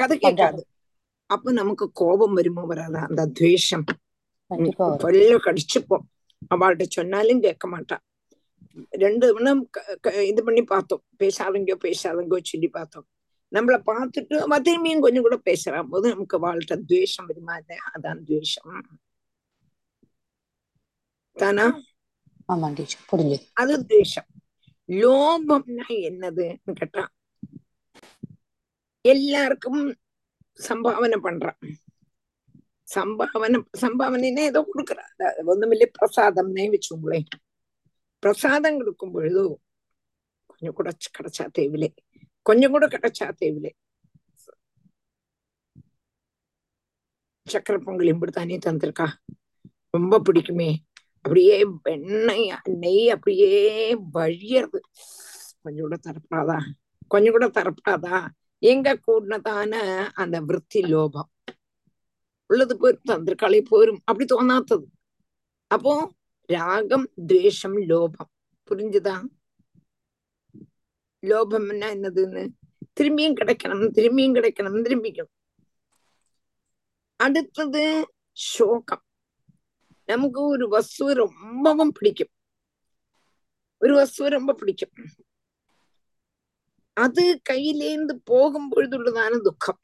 கதை 0.00 0.16
கேட்காது. 0.24 0.62
அப்ப 1.30 1.52
நமக்கு 1.60 1.86
கோபம் 2.00 2.36
வருமோ 2.38 2.64
வராதா? 2.72 3.00
அந்த 3.10 3.22
துவேஷம். 3.38 3.86
பல்ல 5.04 5.38
கடிச்சுப்போம். 5.46 6.04
அவள்கிட்ட 6.54 6.84
சொன்னாலும் 6.98 7.44
கேட்க 7.46 7.66
மாட்டான் 7.74 8.02
ரெண்டு 9.04 9.26
மணம் 9.34 9.62
இது 10.30 10.40
பண்ணி 10.44 10.62
பார்த்தோம். 10.64 11.02
பேசாதங்கோ 11.18 11.76
பேசாதங்கோ 11.84 12.38
சொல்லி 12.42 12.68
பார்த்தோம். 12.68 13.06
நம்மள 13.52 13.76
பார்த்துட்டு 13.90 14.36
அவ 14.44 14.58
திரும்பியும் 14.60 15.04
கொஞ்சம் 15.04 15.26
கூட 15.26 15.36
பேசுறான் 15.44 15.90
போது 15.92 16.06
நமக்கு 16.08 16.38
வாழ்கிட்ட 16.46 16.76
துவேஷம் 16.86 17.26
வருமா 17.26 17.56
அதான் 17.94 18.22
துவேஷம். 18.24 18.72
தானா? 21.36 21.66
அது 23.52 23.76
துவேஷம். 23.86 24.28
லோபம்னா 24.88 25.86
என்னதுன்னு 26.08 26.74
கேட்டா 26.80 27.02
எல்லாருக்கும் 29.04 29.82
சம்பாவனை 30.58 31.18
பண்றான். 31.26 31.60
சம்பாவனை 32.88 33.58
சம்பாவனைன்னா 33.80 34.44
ஏதோ 34.50 34.60
கொடுக்குறா 34.70 35.04
ஒண்ணுமில்லை 35.52 35.88
பிரசாதம்னே 35.98 36.66
வச்சுங்களேன் 36.74 37.28
பிரசாதம் 38.26 38.78
கொடுக்கும் 38.78 39.14
பொழுது 39.16 39.42
கொஞ்சம் 40.50 40.76
கூட 40.78 40.90
கிடைச்சா 41.16 41.44
தேவில்லை 41.58 41.90
கொஞ்சம் 42.46 42.74
கூட 42.76 42.86
கிடைச்சா 42.86 43.28
தேவில்லை 43.40 43.72
சக்கரை 47.46 47.78
பொங்கல் 47.84 48.12
இப்படித்தானே 48.14 48.56
தந்திருக்கா 48.66 49.06
ரொம்ப 49.96 50.14
பிடிக்குமே. 50.26 50.70
அப்படியே 51.20 51.56
வெண்ணெய் 51.82 52.48
நெய் 52.82 53.10
அப்படியே 53.10 53.52
வழியறது. 54.14 54.80
கொஞ்சம் 55.62 55.86
கூட 55.86 55.96
தரப்படாதா? 56.06 56.58
கொஞ்சம் 57.08 57.34
கூட 57.36 57.46
தரப்படாதா? 57.48 58.18
எங்க 58.62 58.94
கூடதான 59.06 59.72
அந்த 60.14 60.36
விற்பி 60.40 60.80
லோபம். 60.92 61.30
உள்ளது 62.46 62.74
போயிரும் 62.80 63.08
தந்திருக்காளே 63.10 63.60
போயிரும். 63.70 64.00
அப்படி 64.04 64.26
தோணாத்தது 64.34 64.86
அப்போ 65.70 65.92
ராகம் 66.48 67.06
துவேஷம் 67.28 67.78
லோபம் 67.90 68.30
புரிஞ்சுதா 68.68 69.14
லோபம்னா 71.22 71.88
என்னதுன்னு 71.96 72.42
திரும்பியும் 72.96 73.38
கிடைக்கணும் 73.40 73.84
திரும்பியும் 73.96 74.36
கிடைக்கணும் 74.36 74.86
திரும்பிக்கணும் 74.86 75.34
அடுத்தது 77.20 77.84
சோகம் 78.46 79.04
நமக்கு 80.08 80.40
ஒரு 80.46 80.66
வஸ்து 80.68 81.04
ரொம்பவும் 81.22 81.92
பிடிக்கும் 81.92 82.32
ஒரு 83.82 83.94
வஸ்து 83.94 84.28
ரொம்ப 84.28 84.50
பிடிக்கும் 84.52 84.94
அது 86.96 87.24
கையிலேந்து 87.50 88.14
போகும் 88.24 88.68
பொழுதுள்ளதான 88.70 89.40
துக்கம் 89.40 89.80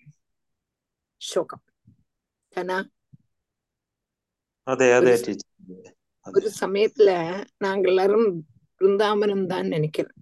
சோகம் 1.20 1.64
தானா 2.52 2.78
அதே 4.66 4.88
அதே 4.92 5.14
ஒரு 6.25 6.49
சமயத்துல 6.61 7.09
நாங்க 7.57 7.87
எல்லாரும் 7.87 8.27
பிருந்தாவனம் 8.81 9.45
தான் 9.45 9.67
நினைக்கிறேன் 9.67 10.15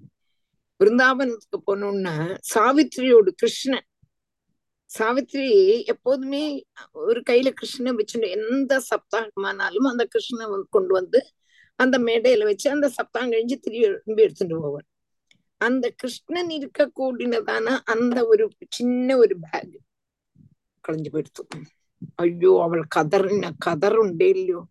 பிருந்தாவனத்துக்கு 0.79 1.59
போனோம்னா 1.67 2.15
சாவித்திரியோடு 2.51 3.31
கிருஷ்ணன் 3.33 3.85
சாவித்திரி 4.91 5.47
எப்போதுமே 5.93 6.41
ஒரு 7.03 7.19
கையில 7.29 7.49
கிருஷ்ணனை 7.51 7.93
வச்சுட்டு 7.93 8.27
எந்த 8.39 8.73
சப்தாகமானாலும் 8.89 9.87
அந்த 9.89 10.03
கிருஷ்ணனை 10.05 10.45
வந்து 10.49 10.69
கொண்டு 10.69 10.93
வந்து 10.93 11.19
அந்த 11.79 11.95
மேடையில 11.99 12.45
வச்சு 12.45 12.67
அந்த 12.69 12.87
சப்தாகம் 12.89 13.31
கழிஞ்சு 13.31 13.57
திரும்பி 13.59 14.25
எடுத்துட்டு 14.25 14.57
போவார் 14.57 14.87
அந்த 15.61 15.85
கிருஷ்ணன் 15.95 16.51
இருக்க 16.51 16.87
கூடினதான 16.91 17.73
அந்த 17.85 18.17
ஒரு 18.25 18.45
சின்ன 18.69 19.17
ஒரு 19.17 19.35
பேக் 19.43 19.75
കളഞ്ഞു 20.83 21.09
പോയെടുത്തു 21.09 21.43
അയ്യോ 22.19 22.51
അവൾ 22.63 22.79
കതറിന 22.95 23.45
കതറുണ്ടേ 23.65 24.27
ഇല്ലയോ 24.27 24.61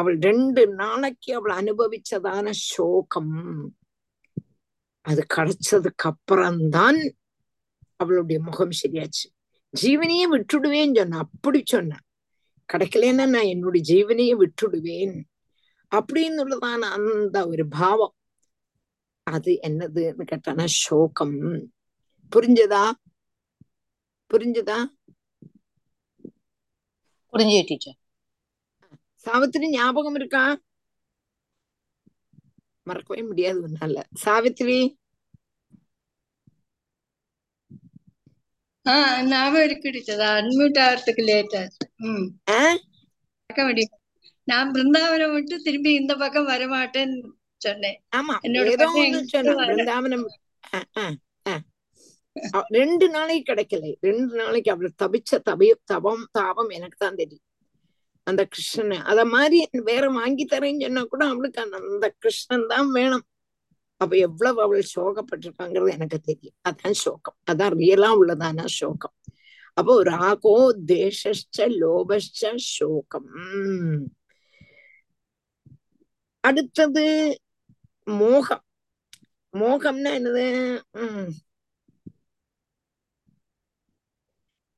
அவள் 0.00 0.18
ரெண்டு 0.20 0.68
நாளைக்கு 0.68 1.34
அவள் 1.34 1.56
அனுபவிச்சதான 1.56 2.48
சோகம். 2.50 3.30
அது 5.00 5.26
கிடைச்சதுக்கு 5.34 6.06
அப்புறம்தான் 6.10 6.98
அவளுடைய 7.96 8.42
முகம் 8.42 8.70
சரியாச்சு. 8.82 9.26
ஜீவனையே 9.82 10.26
விட்டுடுவேன்னு 10.32 10.96
சொன்ன 10.96 11.18
அப்படி 11.18 11.62
சொன்ன 11.64 11.98
கிடைக்கலன்னா 12.72 13.28
நான் 13.28 13.50
என்னுடைய 13.54 13.82
ஜீவனையே 13.90 14.34
விட்டுடுவேன். 14.40 15.16
அப்படின்னுள்ளதான 15.90 16.86
அந்த 16.96 17.48
ஒரு 17.48 17.68
பாவம். 17.68 18.14
அது 19.22 19.58
என்னதுன்னு 19.62 20.24
கேட்டானா 20.30 20.64
சோகம். 20.66 21.40
புரிஞ்சதா? 22.36 22.90
புரிஞ்சதா? 24.34 24.78
புரிஞ்சு 27.32 27.62
டீச்சர். 27.66 27.99
சாவித்திரி 29.26 29.68
ஞாபகம் 29.68 30.14
இருக்கா? 30.14 30.44
மறக்கவே 32.86 33.22
முடியாது 33.22 33.58
உன்னால. 33.62 33.98
சாவித்திரி? 34.14 34.78
ஞாபகம் 39.26 39.64
இருக்கு 39.64 39.90
டீச்சர் 39.90 40.22
அன்மியூட் 40.30 40.78
ஆகிறதுக்கு 40.84 41.22
லேட் 41.24 41.56
ஆச்சு 41.56 41.84
ம். 42.04 42.24
ஆஹ் 42.50 42.78
பார்க்க 43.40 43.64
முடியும் 43.64 43.96
நான் 44.48 44.72
பிருந்தாவனம் 44.72 45.32
விட்டு 45.32 45.56
திரும்பி 45.62 45.90
இந்த 45.94 46.16
பக்கம் 46.16 46.48
வரமாட்டேன்னு 46.48 47.18
சொன்னேன். 47.60 47.98
ஆமா. 48.16 48.34
என்னோட 48.42 48.64
ரெண்டு 52.70 53.06
நாளைக்கு 53.08 53.48
கிடைக்கல. 53.52 53.86
ரெண்டு 54.00 54.34
நாளைக்கு 54.36 54.70
அவள் 54.70 54.98
தபிச்ச 55.02 55.38
தபி 55.42 55.68
தபம் 55.84 56.24
தாபம் 56.32 56.68
எனக்கு 56.68 56.96
தான் 56.98 57.14
தெரியும். 57.14 57.44
அந்த 58.30 58.42
கிருஷ்ணன். 58.52 59.04
அத 59.10 59.20
மாதிரி 59.34 59.58
வேற 59.90 60.04
வாங்கி 60.18 60.44
தரேன்னு 60.44 60.84
சொன்னா 60.86 61.02
கூட 61.12 61.22
அவளுக்கு 61.26 61.60
அந்த 61.62 62.06
கிருஷ்ணன் 62.18 62.70
தான் 62.72 62.90
வேணும். 62.90 63.24
அப்ப 64.00 64.16
எவ்வளவு 64.26 64.58
அவள் 64.62 64.90
சோகப்பட்டிருக்காங்கிறது 64.94 65.90
எனக்கு 65.96 66.18
தெரியும். 66.20 66.56
அதான் 66.68 66.96
சோகம். 67.04 67.36
அதான் 67.50 67.74
ரியலா 67.82 68.10
உள்ளதானா 68.20 68.66
சோகம். 68.80 69.14
அப்போ 69.78 69.94
ராகோ 70.04 70.56
தேசஷ்ட 70.92 71.58
லோபஷ்ட 71.82 72.52
சோகம். 72.56 73.30
அடுத்தது 76.44 77.04
மோகம். 78.20 78.64
மோகம்னா 79.52 80.10
என்னது? 80.18 80.46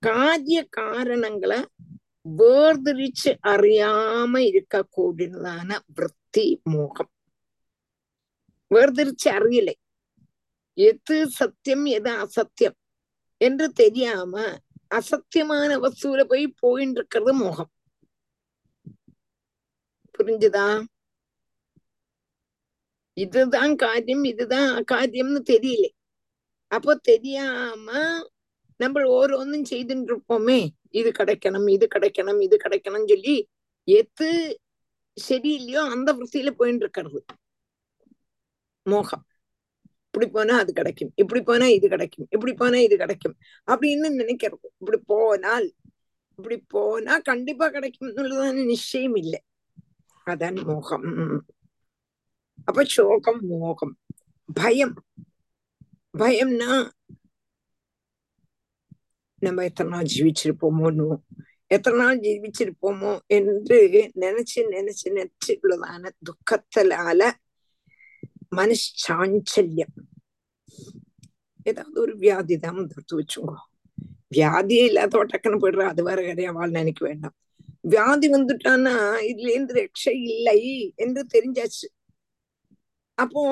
காரிய 0.03 0.61
காரணங்களை 0.79 1.59
வேர்திரிச்சு 2.27 3.31
அறியாம 3.45 4.41
இருக்கக்கூடியதான 4.49 5.79
விற்பி 5.97 6.47
மோகம் 6.65 7.11
வேர்திரிச்சு 8.71 9.29
அறியலை 9.31 9.75
எது 10.79 11.17
சத்தியம் 11.31 11.87
எது 11.93 12.11
அசத்தியம் 12.17 12.77
என்று 13.41 13.67
தெரியாம 13.73 14.35
அசத்தியமான 14.91 15.71
வஸ்துவில 15.79 16.23
போய் 16.25 16.45
போயின்னு 16.63 16.99
இருக்கிறது 16.99 17.33
மோகம் 17.35 17.71
புரிஞ்சுதா 20.15 20.67
இதுதான் 23.17 23.73
காரியம் 23.77 24.25
இதுதான் 24.25 24.69
அகாரியம்னு 24.75 25.41
தெரியல 25.51 25.89
அப்போ 26.73 26.93
தெரியாம 27.03 27.89
நம்ம 28.81 29.03
ஓரோன்னும் 29.17 29.67
செய்துட்டு 29.71 30.11
இருப்போமே 30.11 30.61
இது 30.93 31.11
கிடைக்கணும் 31.19 31.69
இது 31.71 31.87
கிடைக்கணும் 31.95 32.41
இது 32.41 32.57
கிடைக்கணும்னு 32.65 33.13
சொல்லி 33.13 33.37
எத்து 33.89 34.29
சரியில்லையோ 35.17 35.83
அந்த 35.95 36.09
விருத்தியில 36.15 36.51
போயிட்டு 36.51 36.85
இருக்கிறது. 36.85 37.21
மோகம். 38.87 39.25
இப்படி 40.07 40.27
போனா 40.31 40.55
அது 40.59 40.71
கிடைக்கும் 40.73 41.13
இப்படி 41.15 41.41
போனா 41.43 41.67
இது 41.67 41.87
கிடைக்கும் 41.89 42.27
இப்படி 42.31 42.53
போனா 42.53 42.79
இது 42.79 42.97
கிடைக்கும் 42.97 43.37
அப்படின்னு 43.67 44.09
நினைக்கிறது. 44.21 44.67
இப்படி 44.79 44.99
போனால் 45.07 45.69
இப்படி 46.39 46.57
போனா 46.75 47.15
கண்டிப்பா 47.19 47.67
கிடைக்கும்னுள்ளதான 47.71 48.65
நிச்சயம் 48.65 49.17
இல்லை. 49.17 49.41
அதான் 50.27 50.59
மோகம். 50.65 51.07
அப்ப 52.69 52.85
சோகம் 52.85 53.41
மோகம். 53.43 53.95
பயம். 54.55 54.97
பயம்னா 56.19 56.71
நம்ம 59.47 59.65
எத்தனை 59.69 59.91
நாள் 59.93 60.11
ஜீவிச்சிருப்போமோன்னு. 60.15 61.07
எத்தனை 61.67 61.99
நாள் 61.99 62.21
ஜீவிச்சிருப்போமோ 62.21 63.13
என்று 63.37 63.79
நினைச்சு 64.25 64.61
நினைச்சு 64.75 65.07
நினைச்சு 65.19 65.53
உள்ளதான 65.63 66.11
துக்கத்தினால 66.29 67.31
மனசாஞ்சல்யம் 68.57 69.95
ஏதாவது 71.63 71.99
ஒரு 72.01 72.15
வியாதி 72.17 72.57
தான் 72.57 72.89
தடுத்து 72.91 73.15
வச்சுக்கோ. 73.21 73.55
வியாதியே 74.37 74.85
இல்லாத 74.91 75.25
டக்குன்னு 75.33 75.63
போயிடுற 75.63 75.85
அது 75.93 76.03
வேற 76.09 76.19
கிடையாது 76.23 76.59
வாழ் 76.59 76.79
நினைக்க 76.81 77.01
வேண்டாம். 77.07 77.35
வியாதி 77.93 78.27
வந்துட்டான்னா 78.29 78.95
இதுல 79.31 79.51
இருந்து 79.55 79.75
ரட்சை 79.81 80.15
இல்லை 80.33 80.61
என்று 81.05 81.23
தெரிஞ்சாச்சு. 81.35 81.89
அப்போ 83.19 83.43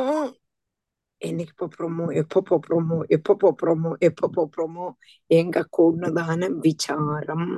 என்னைக்கு 1.20 1.54
போறோமோ 1.58 2.04
எப்ப 2.20 2.42
போறோமோ 2.50 2.98
எப்ப 3.08 3.36
போறோமோ 3.42 3.90
எப்ப 4.00 4.30
போறோமோ 4.36 4.86
எங்க 5.30 5.64
கூடதான 5.76 6.48
விசாரம் 6.60 7.50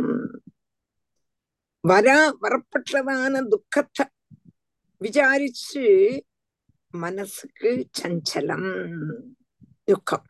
வர 1.85 2.09
வரப்பட்டதான 2.43 3.43
துக்கத்தை 3.49 4.05
விசாரிச்சு 5.01 5.85
மனசுக்கு 6.95 7.71
சஞ்சலம் 7.99 8.71
துக்கம் 9.85 10.29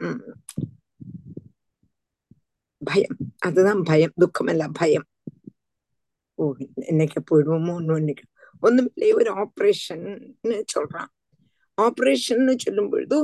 பயம் 2.82 3.18
அதுதான் 3.38 3.82
பயம் 3.82 4.14
துக்கம் 4.16 4.50
அல்ல 4.52 4.64
பயம் 4.72 5.08
ஓ 6.38 6.44
இன்னைக்கு 6.86 7.20
போயிடுவோமோ 7.22 7.74
ஒன்னும் 7.74 8.00
இன்னைக்கு 8.00 8.24
ஒண்ணும் 8.62 8.88
இல்லையே 8.90 9.12
ஒரு 9.12 9.30
ஆப்ரேஷன் 9.42 10.06
சொல்றான் 10.74 11.10
ஆப்ரேஷன்னு 11.78 12.54
சொல்லும் 12.64 12.90
பொழுது 12.92 13.18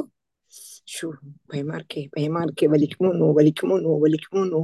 ஷூ 0.95 1.07
பயமா 1.51 1.75
இருக்கே 1.81 2.03
பயமா 2.15 2.41
இருக்கே 2.47 2.67
வலிக்குமோ 2.75 3.11
நோ 3.21 3.27
வலிக்குமோ 3.39 3.77
நோ 3.87 3.93
வலிக்குமோ 4.05 4.43
நோ 4.53 4.63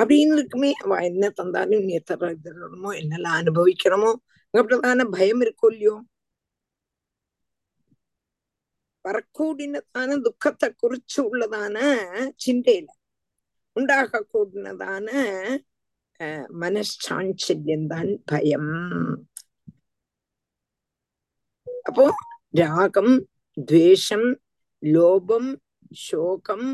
அப்படின்னு 0.00 0.34
இருக்குமே. 0.38 0.70
அவ 0.84 0.96
என்ன 1.08 1.24
தந்தாலும் 1.38 1.84
நீ 1.86 1.92
எத்தனை 2.00 2.30
தரணுமோ 2.46 2.90
என்னெல்லாம் 3.02 3.38
அனுபவிக்கிறோமோ 3.42 4.10
அப்படிதான 4.54 5.06
பயம் 5.16 5.42
இருக்கும் 5.44 5.72
இல்லையோ? 5.74 5.94
வரக்கூடினதான 9.04 10.10
துக்கத்தை 10.26 10.68
குறிச்சு 10.82 11.18
உள்ளதான 11.30 11.76
சிந்தையில 12.44 12.88
உண்டாக 13.76 14.20
கூடினதான 14.32 15.08
மனசாஞ்சல்யம் 16.62 17.88
தான் 17.92 18.10
பயம். 18.32 18.72
அப்போ 21.88 22.04
ராகம் 22.54 23.14
துவேஷம் 23.56 24.28
லோபம் 24.82 25.50
சோகம் 26.02 26.68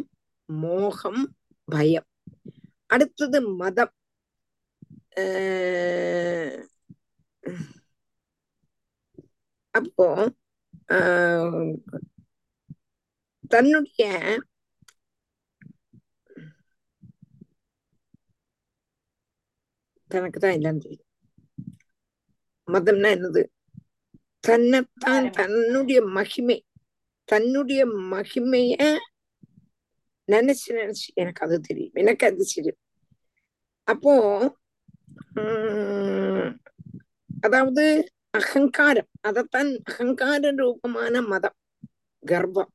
மோகம் 0.48 1.22
பயம் 1.68 2.08
அடுத்தது 2.90 3.38
மதம் 3.60 3.94
அப்போ 9.74 10.06
தன்னுடைய 13.50 14.04
தனக்கு 20.10 20.38
தான் 20.38 20.56
எல்லாம் 20.58 20.82
தெரியும் 20.84 21.08
மதம்னா 22.68 23.10
என்னது 23.16 23.42
தன்னைத்தான் 24.40 25.30
தன்னுடைய 25.30 26.02
மகிமை 26.02 26.64
தன்னுடைய 27.24 27.86
மகிமைய 27.86 28.96
நினைச்சு 30.32 30.68
நினைச்சு 30.68 31.08
எனக்கு 31.14 31.46
அது 31.46 31.60
தெரியும். 31.60 31.90
எனக்கு 31.94 32.26
அது 32.26 32.46
தெரியும். 32.54 32.76
அப்போ 33.82 34.38
உம் 35.34 36.60
அதாவது 37.40 38.12
அகங்காரம் 38.30 39.06
அதத்தான் 39.28 39.78
அகங்கார 39.84 40.50
ரூபமான 40.50 41.22
மதம் 41.22 41.54
கர்வம். 42.18 42.72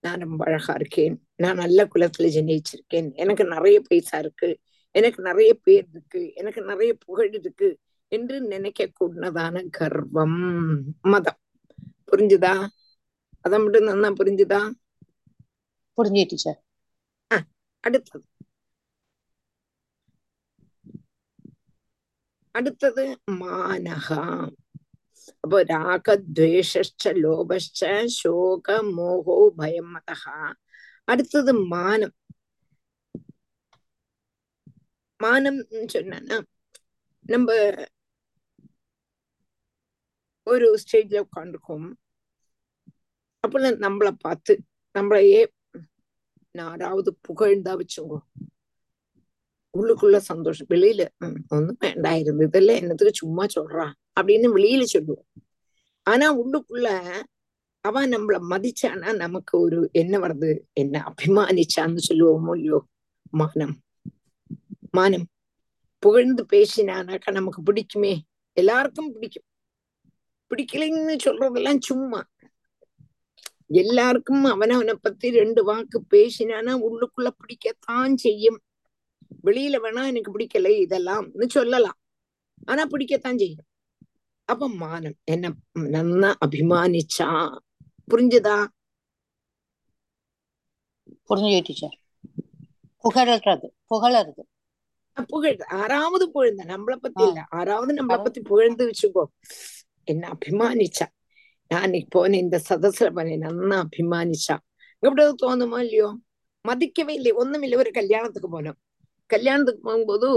நான் 0.00 0.20
ரொம்ப 0.20 0.44
அழகா 0.44 0.74
இருக்கேன். 0.74 1.26
நான் 1.36 1.56
நல்ல 1.56 1.88
குலத்துல 1.94 2.22
ஜனிச்சிருக்கேன். 2.22 3.12
எனக்கு 3.12 3.44
நிறைய 3.44 3.80
பைசா 3.80 4.18
இருக்கு. 4.18 4.58
எனக்கு 4.90 5.22
நிறைய 5.22 5.54
பேர் 5.54 5.86
இருக்கு. 5.90 6.32
எனக்கு 6.34 6.62
நிறைய 6.62 6.94
புகழ் 6.94 7.32
இருக்கு. 7.32 7.78
என்று 8.12 8.36
நினைக்க 8.44 8.88
கூடதான 8.92 9.62
கர்வம். 9.70 10.38
மதம். 11.04 11.40
புரிஞ்சுதா? 12.08 12.54
அத 13.44 13.58
மட்டும் 13.58 13.84
நல்லா 13.84 14.10
புரிஞ்சுதா? 14.12 14.60
புரிஞ்சு 15.98 16.24
டீச்சர். 16.26 16.60
அடுத்தது. 17.84 18.26
அடுத்தது 22.54 23.02
மானகா. 23.36 24.20
அப்போ 25.44 25.58
ராகத்வேஷ்ச 25.64 26.74
லோபஷ்ச 27.18 27.80
சோக 28.16 28.66
மோகோ 28.92 29.36
பயம் 29.56 29.92
மதகா 29.94 30.36
அடுத்தது 31.08 31.52
மானம். 31.66 32.16
மானம் 35.20 35.58
சொன்னா 35.86 36.18
நம்ம 37.26 37.48
ஒரு 40.46 40.66
ஸ்டேஜ்ல 40.82 41.22
உட்காந்துருக்கோம் 41.26 41.86
அப்ப 43.44 43.70
நம்மள 43.76 44.08
பார்த்து 44.18 44.52
நம்மளையே 44.94 45.42
யாராவது 46.54 47.10
புகழ்ந்தா 47.28 47.72
வச்சுங்கோ 47.80 48.18
உள்ளுக்குள்ள 49.74 50.16
சந்தோஷம். 50.16 50.68
வெளியில 50.70 51.02
ஒன்றும் 51.48 51.80
வேண்டாயிருந்து 51.80 52.44
இதெல்லாம் 52.44 52.76
என்னத்துக்கு 52.76 53.14
சும்மா 53.14 53.44
சொல்றா? 53.56 53.86
அப்படின்னு 54.20 54.48
வெளியில 54.56 54.82
சொல்லுவோம். 54.82 55.26
ஆனா 56.06 56.26
உள்ளுக்குள்ள 56.38 56.88
அவன் 57.84 58.12
நம்மள 58.12 58.36
மதிச்சானா 58.50 59.14
நமக்கு 59.14 59.54
ஒரு 59.60 59.88
என்ன 59.92 60.18
வருது 60.18 60.50
என்ன 60.72 61.02
அபிமானிச்சான்னு 61.10 62.06
சொல்லுவோமோ 62.08 62.54
இல்லையோ? 62.56 62.80
மானம். 63.30 63.74
மானம். 64.90 65.26
புகழ்ந்து 66.02 66.42
பேசினானாக்கா 66.52 67.30
நமக்கு 67.30 67.60
பிடிக்குமே. 67.62 68.14
எல்லாருக்கும் 68.56 69.12
பிடிக்கும். 69.12 69.46
பிடிக்கலைன்னு 70.50 71.14
சொல்றதெல்லாம் 71.24 71.80
சும்மா. 71.80 72.20
எல்லாருக்கும் 73.80 74.44
அவனவனை 74.44 74.92
பத்தி 74.92 75.30
ரெண்டு 75.30 75.64
வாக்கு 75.64 75.98
பேசினானா 76.10 76.72
உள்ளுக்குள்ள 76.86 77.28
பிடிக்கத்தான் 77.40 78.14
செய்யும். 78.14 78.58
வெளியில 79.44 79.76
வேணா 79.84 80.02
எனக்கு 80.06 80.36
பிடிக்கலை 80.36 80.72
இதெல்லாம்னு 80.84 81.46
சொல்லலாம். 81.46 81.98
ஆனா 82.64 82.82
பிடிக்கத்தான் 82.86 83.38
செய்யும். 83.38 83.66
அப்ப 84.44 84.68
மானம் 84.68 85.16
என்ன 85.24 85.52
நன்னா 85.94 86.30
அபிமானிச்சா? 86.46 87.30
புரிஞ்சுதா? 88.10 88.58
புரிஞ்சு 91.28 91.60
டீச்சர் 91.62 91.96
புகழறது 93.04 93.68
புகழறது 93.90 94.42
புகழ் 95.28 95.58
ஆறாவது 95.82 96.24
புகழ்ந்த 96.30 96.64
நம்மள 96.64 96.94
பத்தி 96.96 97.22
இல்ல. 97.24 97.44
ஆறாவது 97.58 97.92
நம்மள 97.94 98.16
பத்தி 98.22 98.40
புகழ்ந்து 98.40 98.84
வச்சுக்கோ. 98.88 99.24
என்ன 100.06 100.24
அபிமானிச்சா 100.34 101.06
நான் 101.70 101.84
இன்னைக்கு 101.84 102.10
போன 102.10 102.36
இந்த 102.36 102.56
சதசுல 102.68 103.08
போனேன் 103.10 103.42
நன்னா 103.44 103.78
அபிமானிச்சா 103.84 104.56
எப்படி 105.02 105.22
தோணுமா 105.42 105.78
இல்லையோ 105.78 106.10
மதிக்கவே 106.64 107.14
இல்லை 107.14 107.32
ஒண்ணுமில்லை 107.36 107.78
ஒரு 107.78 107.90
கல்யாணத்துக்கு 107.90 108.50
போனோம் 108.50 108.78
கல்யாணத்துக்கு 109.30 109.82
போகும்போது 109.82 110.28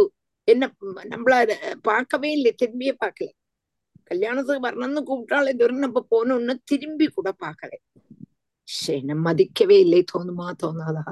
என்ன 0.47 0.70
நம்மள 1.09 1.36
பார்க்கவே 1.82 2.30
இல்லை 2.32 2.51
திரும்பியே 2.61 2.93
பார்க்கல 2.99 3.30
கல்யாணத்துக்கு 4.03 4.65
வரணும்னு 4.67 5.01
கூப்பிட்டாலே 5.01 5.53
தூரம் 5.53 5.86
நம்ம 5.86 6.03
போனோம்னு 6.11 6.55
திரும்பி 6.63 7.07
கூட 7.09 7.30
பார்க்கல 7.39 7.74
சரி 8.67 9.03
நம்ம 9.03 9.22
மதிக்கவே 9.28 9.78
இல்லை 9.80 10.01
தோணுமா 10.11 10.47
தோணாதா 10.61 11.03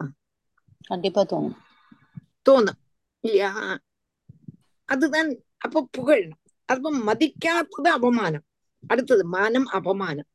கண்டிப்பா 0.88 1.22
தோணும் 1.26 1.58
தோணும் 2.46 2.80
இல்லையா 3.24 3.52
அதுதான் 4.90 5.30
அப்ப 5.58 5.88
புகழணும் 5.98 6.42
அப்ப 6.70 6.92
மதிக்காதது 7.08 7.90
அவமானம் 7.90 8.46
அடுத்தது 8.84 9.24
மானம் 9.28 9.68
அவமானம் 9.78 10.30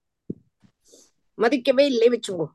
மதிக்கவே 1.39 1.85
இல்லை 1.87 2.09
வச்சுங்கோ 2.13 2.47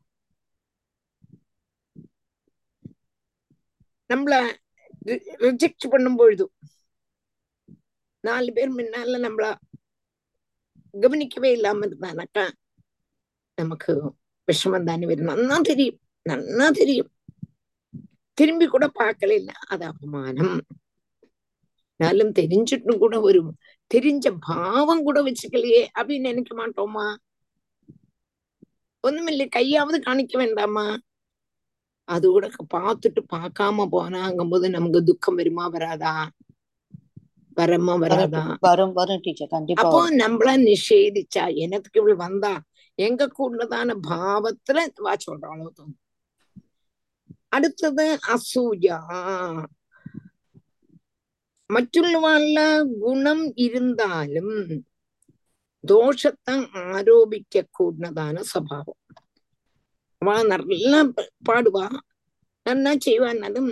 நம்மள 4.10 4.36
ரிஜெக்ட் 5.44 5.92
பண்ணும் 5.92 6.18
பொழுது 6.18 6.46
நாலு 8.24 8.50
பேர் 8.54 8.72
முன்னால 8.72 9.20
நம்மள 9.20 9.48
கவனிக்கவே 10.94 11.50
இல்லாம 11.52 11.86
இருந்தானாக்கா 11.88 12.46
நமக்கு 13.58 13.94
விஷமம் 14.48 14.88
தானே 14.90 15.06
வரும் 15.06 15.30
நன்னா 15.32 15.58
தெரியும் 15.62 16.00
நன்னா 16.26 16.68
தெரியும் 16.72 17.12
திரும்பி 18.38 18.66
கூட 18.68 18.86
பார்க்கல 19.00 19.36
இல்ல 19.36 19.52
அது 19.68 19.84
அவமானம் 19.86 20.54
நாலும் 22.00 22.36
தெரிஞ்சிட்டும் 22.40 23.02
கூட 23.02 23.16
வரும் 23.20 23.52
தெரிஞ்ச 23.92 24.26
பாவம் 24.46 25.04
கூட 25.04 25.18
வச்சுக்கலையே 25.24 25.82
அப்படின்னு 25.98 26.30
நினைக்க 26.30 26.54
மாட்டோமா? 26.56 27.08
ஒண்ணுமில்லை 29.04 29.48
கையாவது 29.50 29.98
காணிக்க 30.02 30.34
வேண்டாமா? 30.38 30.88
அது 32.08 32.26
கூட 32.28 32.46
பார்த்துட்டு 32.74 33.22
பார்க்காம 33.34 33.88
போனாங்கும் 33.92 34.50
போது 34.50 34.66
நமக்கு 34.70 35.02
துக்கம் 35.04 35.40
வருமா 35.40 35.66
வராதா? 35.74 36.16
வரமா 37.58 37.94
வராதா? 38.04 38.44
வரும் 38.66 38.94
வரும் 38.94 39.24
டீச்சர் 39.26 39.54
கண்டிப்பா 39.54 39.84
அப்போ 39.84 40.00
நம்மள 40.20 40.50
நிஷேதிச்சா 40.64 41.44
எனக்கு 41.64 42.00
இவள் 42.02 42.18
வந்தா 42.24 42.54
எங்க 43.00 43.30
கூடதான 43.34 43.96
பாவத்துல 44.08 44.78
வா 45.00 45.14
சொல்றாளோ 45.26 45.68
தோணும் 45.72 46.02
அடுத்தது 47.52 48.06
அசூயா. 48.34 48.98
മറ്റുള്ളവരുടെ 51.71 52.67
ഗുണം 53.03 53.41
ഇരുന്നാലും 53.57 54.49
ദോഷത്തെ 55.85 56.55
ആരോപിക്കൂടുന്നതാണ് 56.87 58.41
സ്വഭാവം 58.45 58.99
അവ 60.23 60.35
നല്ല 60.51 60.93
പാടുവാ 61.49 61.87
നന്നാ 62.67 62.93
ചെയ്യുവാന്നാലും 62.97 63.65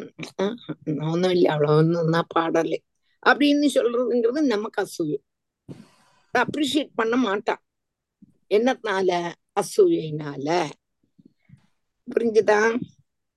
ஒன்னும் 1.09 1.35
அவ்வளோ 1.51 1.69
ஒன்றும் 1.77 2.13
தான் 2.13 2.31
பாடலை 2.35 2.79
அப்படின்னு 3.23 3.69
சொல்றதுங்கிறது 3.75 4.41
நமக்கு 4.47 4.81
அசூயை 4.81 5.19
அப்ரிஷியேட் 6.35 6.93
பண்ண 6.97 7.15
மாட்டான் 7.19 7.63
என்னத்தினால 8.51 9.11
அசூயினால 9.57 10.49
புரிஞ்சுதா 12.09 12.59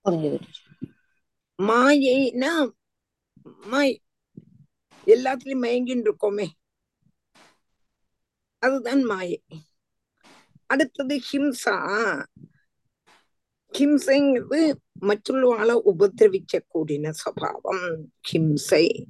புரிஞ்சுது 0.05 0.39
டீச்சர் 0.39 0.71
மாயைனா 1.59 2.51
மாய் 3.65 3.93
எல்லாத்திலையும் 5.08 5.62
மயங்கின்னு 5.64 6.10
இருக்கோமே. 6.10 6.46
அதுதான் 8.58 9.02
மாயை. 9.02 9.42
அடுத்தது 10.66 11.20
ஹிம்சா. 11.32 12.24
ஹிம்சைங்கிறது 13.78 14.74
மற்றொருவாளை 15.00 15.80
உபதிரவிக்க 15.84 16.60
கூடின 16.74 17.10
சபாவம். 17.10 18.12
ஹிம்சை. 18.32 19.04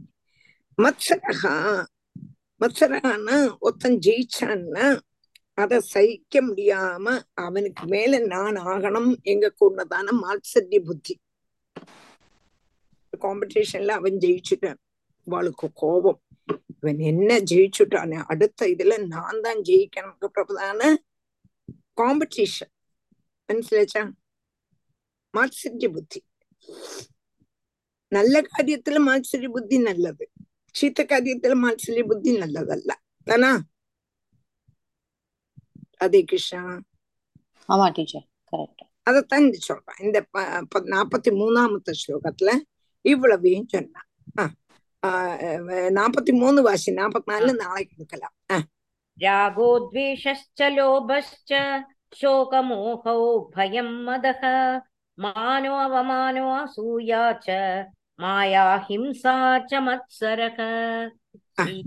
மத்சரகா 0.83 1.85
மத்சரகான்னா 2.61 3.59
ஒருத்தன் 3.59 3.99
ஜெயிச்சான்னா 3.99 5.01
அதை 5.55 5.81
சகிக்க 5.81 6.43
முடியாம 6.43 7.23
அவனுக்கு 7.35 7.87
மேல 7.87 8.19
நான் 8.19 8.55
ஆகணும். 8.55 9.23
எங்க 9.23 9.55
கூடதான 9.61 10.09
மாட்சரிய 10.23 10.85
புத்தி. 10.85 11.21
காம்படிஷன்ல 13.19 13.89
அவன் 13.89 14.13
ஜெயிச்சுட்டான். 14.13 14.77
வாளுக்கு 15.31 15.71
கோபம். 15.75 16.23
இவன் 16.67 16.99
என்ன 16.99 17.39
ஜெயிச்சுட்டானே? 17.39 18.23
அடுத்த 18.27 18.67
இதுல 18.67 19.07
நான் 19.07 19.41
தான் 19.41 19.59
ஜெயிக்கணும். 19.59 20.29
பிரபுதான 20.35 20.97
காம்படிஷன் 21.97 22.73
மனசிலச்சா 23.53 24.11
மாத்சரிய 25.37 25.93
புத்தி. 25.93 26.25
நல்ல 28.09 28.41
காரியத்துல 28.41 28.99
மாத்சரிய 29.07 29.49
புத்தி 29.49 29.79
நல்லது. 29.79 30.31
சீத்த 30.81 31.01
காரியத்துல 31.01 31.55
மாத்சரிய 31.63 32.07
புத்தி 32.07 32.39
நல்லதல்ல. 32.39 32.93
தானா? 33.25 33.63
அதே 35.97 36.25
கிருஷ்ணா. 36.25 36.81
ஆமா 37.69 37.93
டீச்சர் 37.93 38.27
கரெக்ட் 38.53 38.87
அதத்தான் 39.11 39.39
இந்த 39.39 39.59
சொல்றான். 39.69 40.03
இந்த 40.03 40.27
நாற்பத்தி 40.73 41.31
மூணாமத்த 41.31 41.93
ஸ்லோகத்துல 41.93 42.61
இவ்வளவையும் 43.01 43.69
சொன்னான். 43.69 44.09
ஆஹ் 44.41 44.68
നാപ്പത്തി 45.93 46.33
മൂന്ന് 46.35 46.61
വാശി 46.63 46.91
നാൽപ്പത്തിനാലിന് 46.93 47.55
നാളെ 47.61 47.83
കൊടുക്കലാം 47.85 48.33
രാഗോദ്വേഷശ്ച 49.19 50.61
ലോഭശ്ച 50.71 51.53
ശോകമോഹോ 52.13 53.15
ഭയം 53.57 53.89
മദഹ 54.05 54.43
മാനോ 55.19 55.73
അവമാനോ 55.85 56.45
അസൂയാ 56.59 57.23
ച 57.39 57.57
മായാ 58.19 58.67
ഹിംസാ 58.87 59.35
ച 59.71 59.81
മത്സരക 59.81 60.61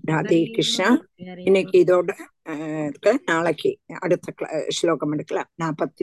ராதே 0.09 0.39
கிருஷ்ணா 0.47 0.87
இன்னைக்கு 1.41 1.77
இதோட 1.77 2.11
நாளைக்கு 3.25 3.71
அடுத்த 3.99 4.33
ஸ்லோகம் 4.69 5.13
எடுக்கலாம் 5.13 5.49
நாற்பத்தி 5.59 5.99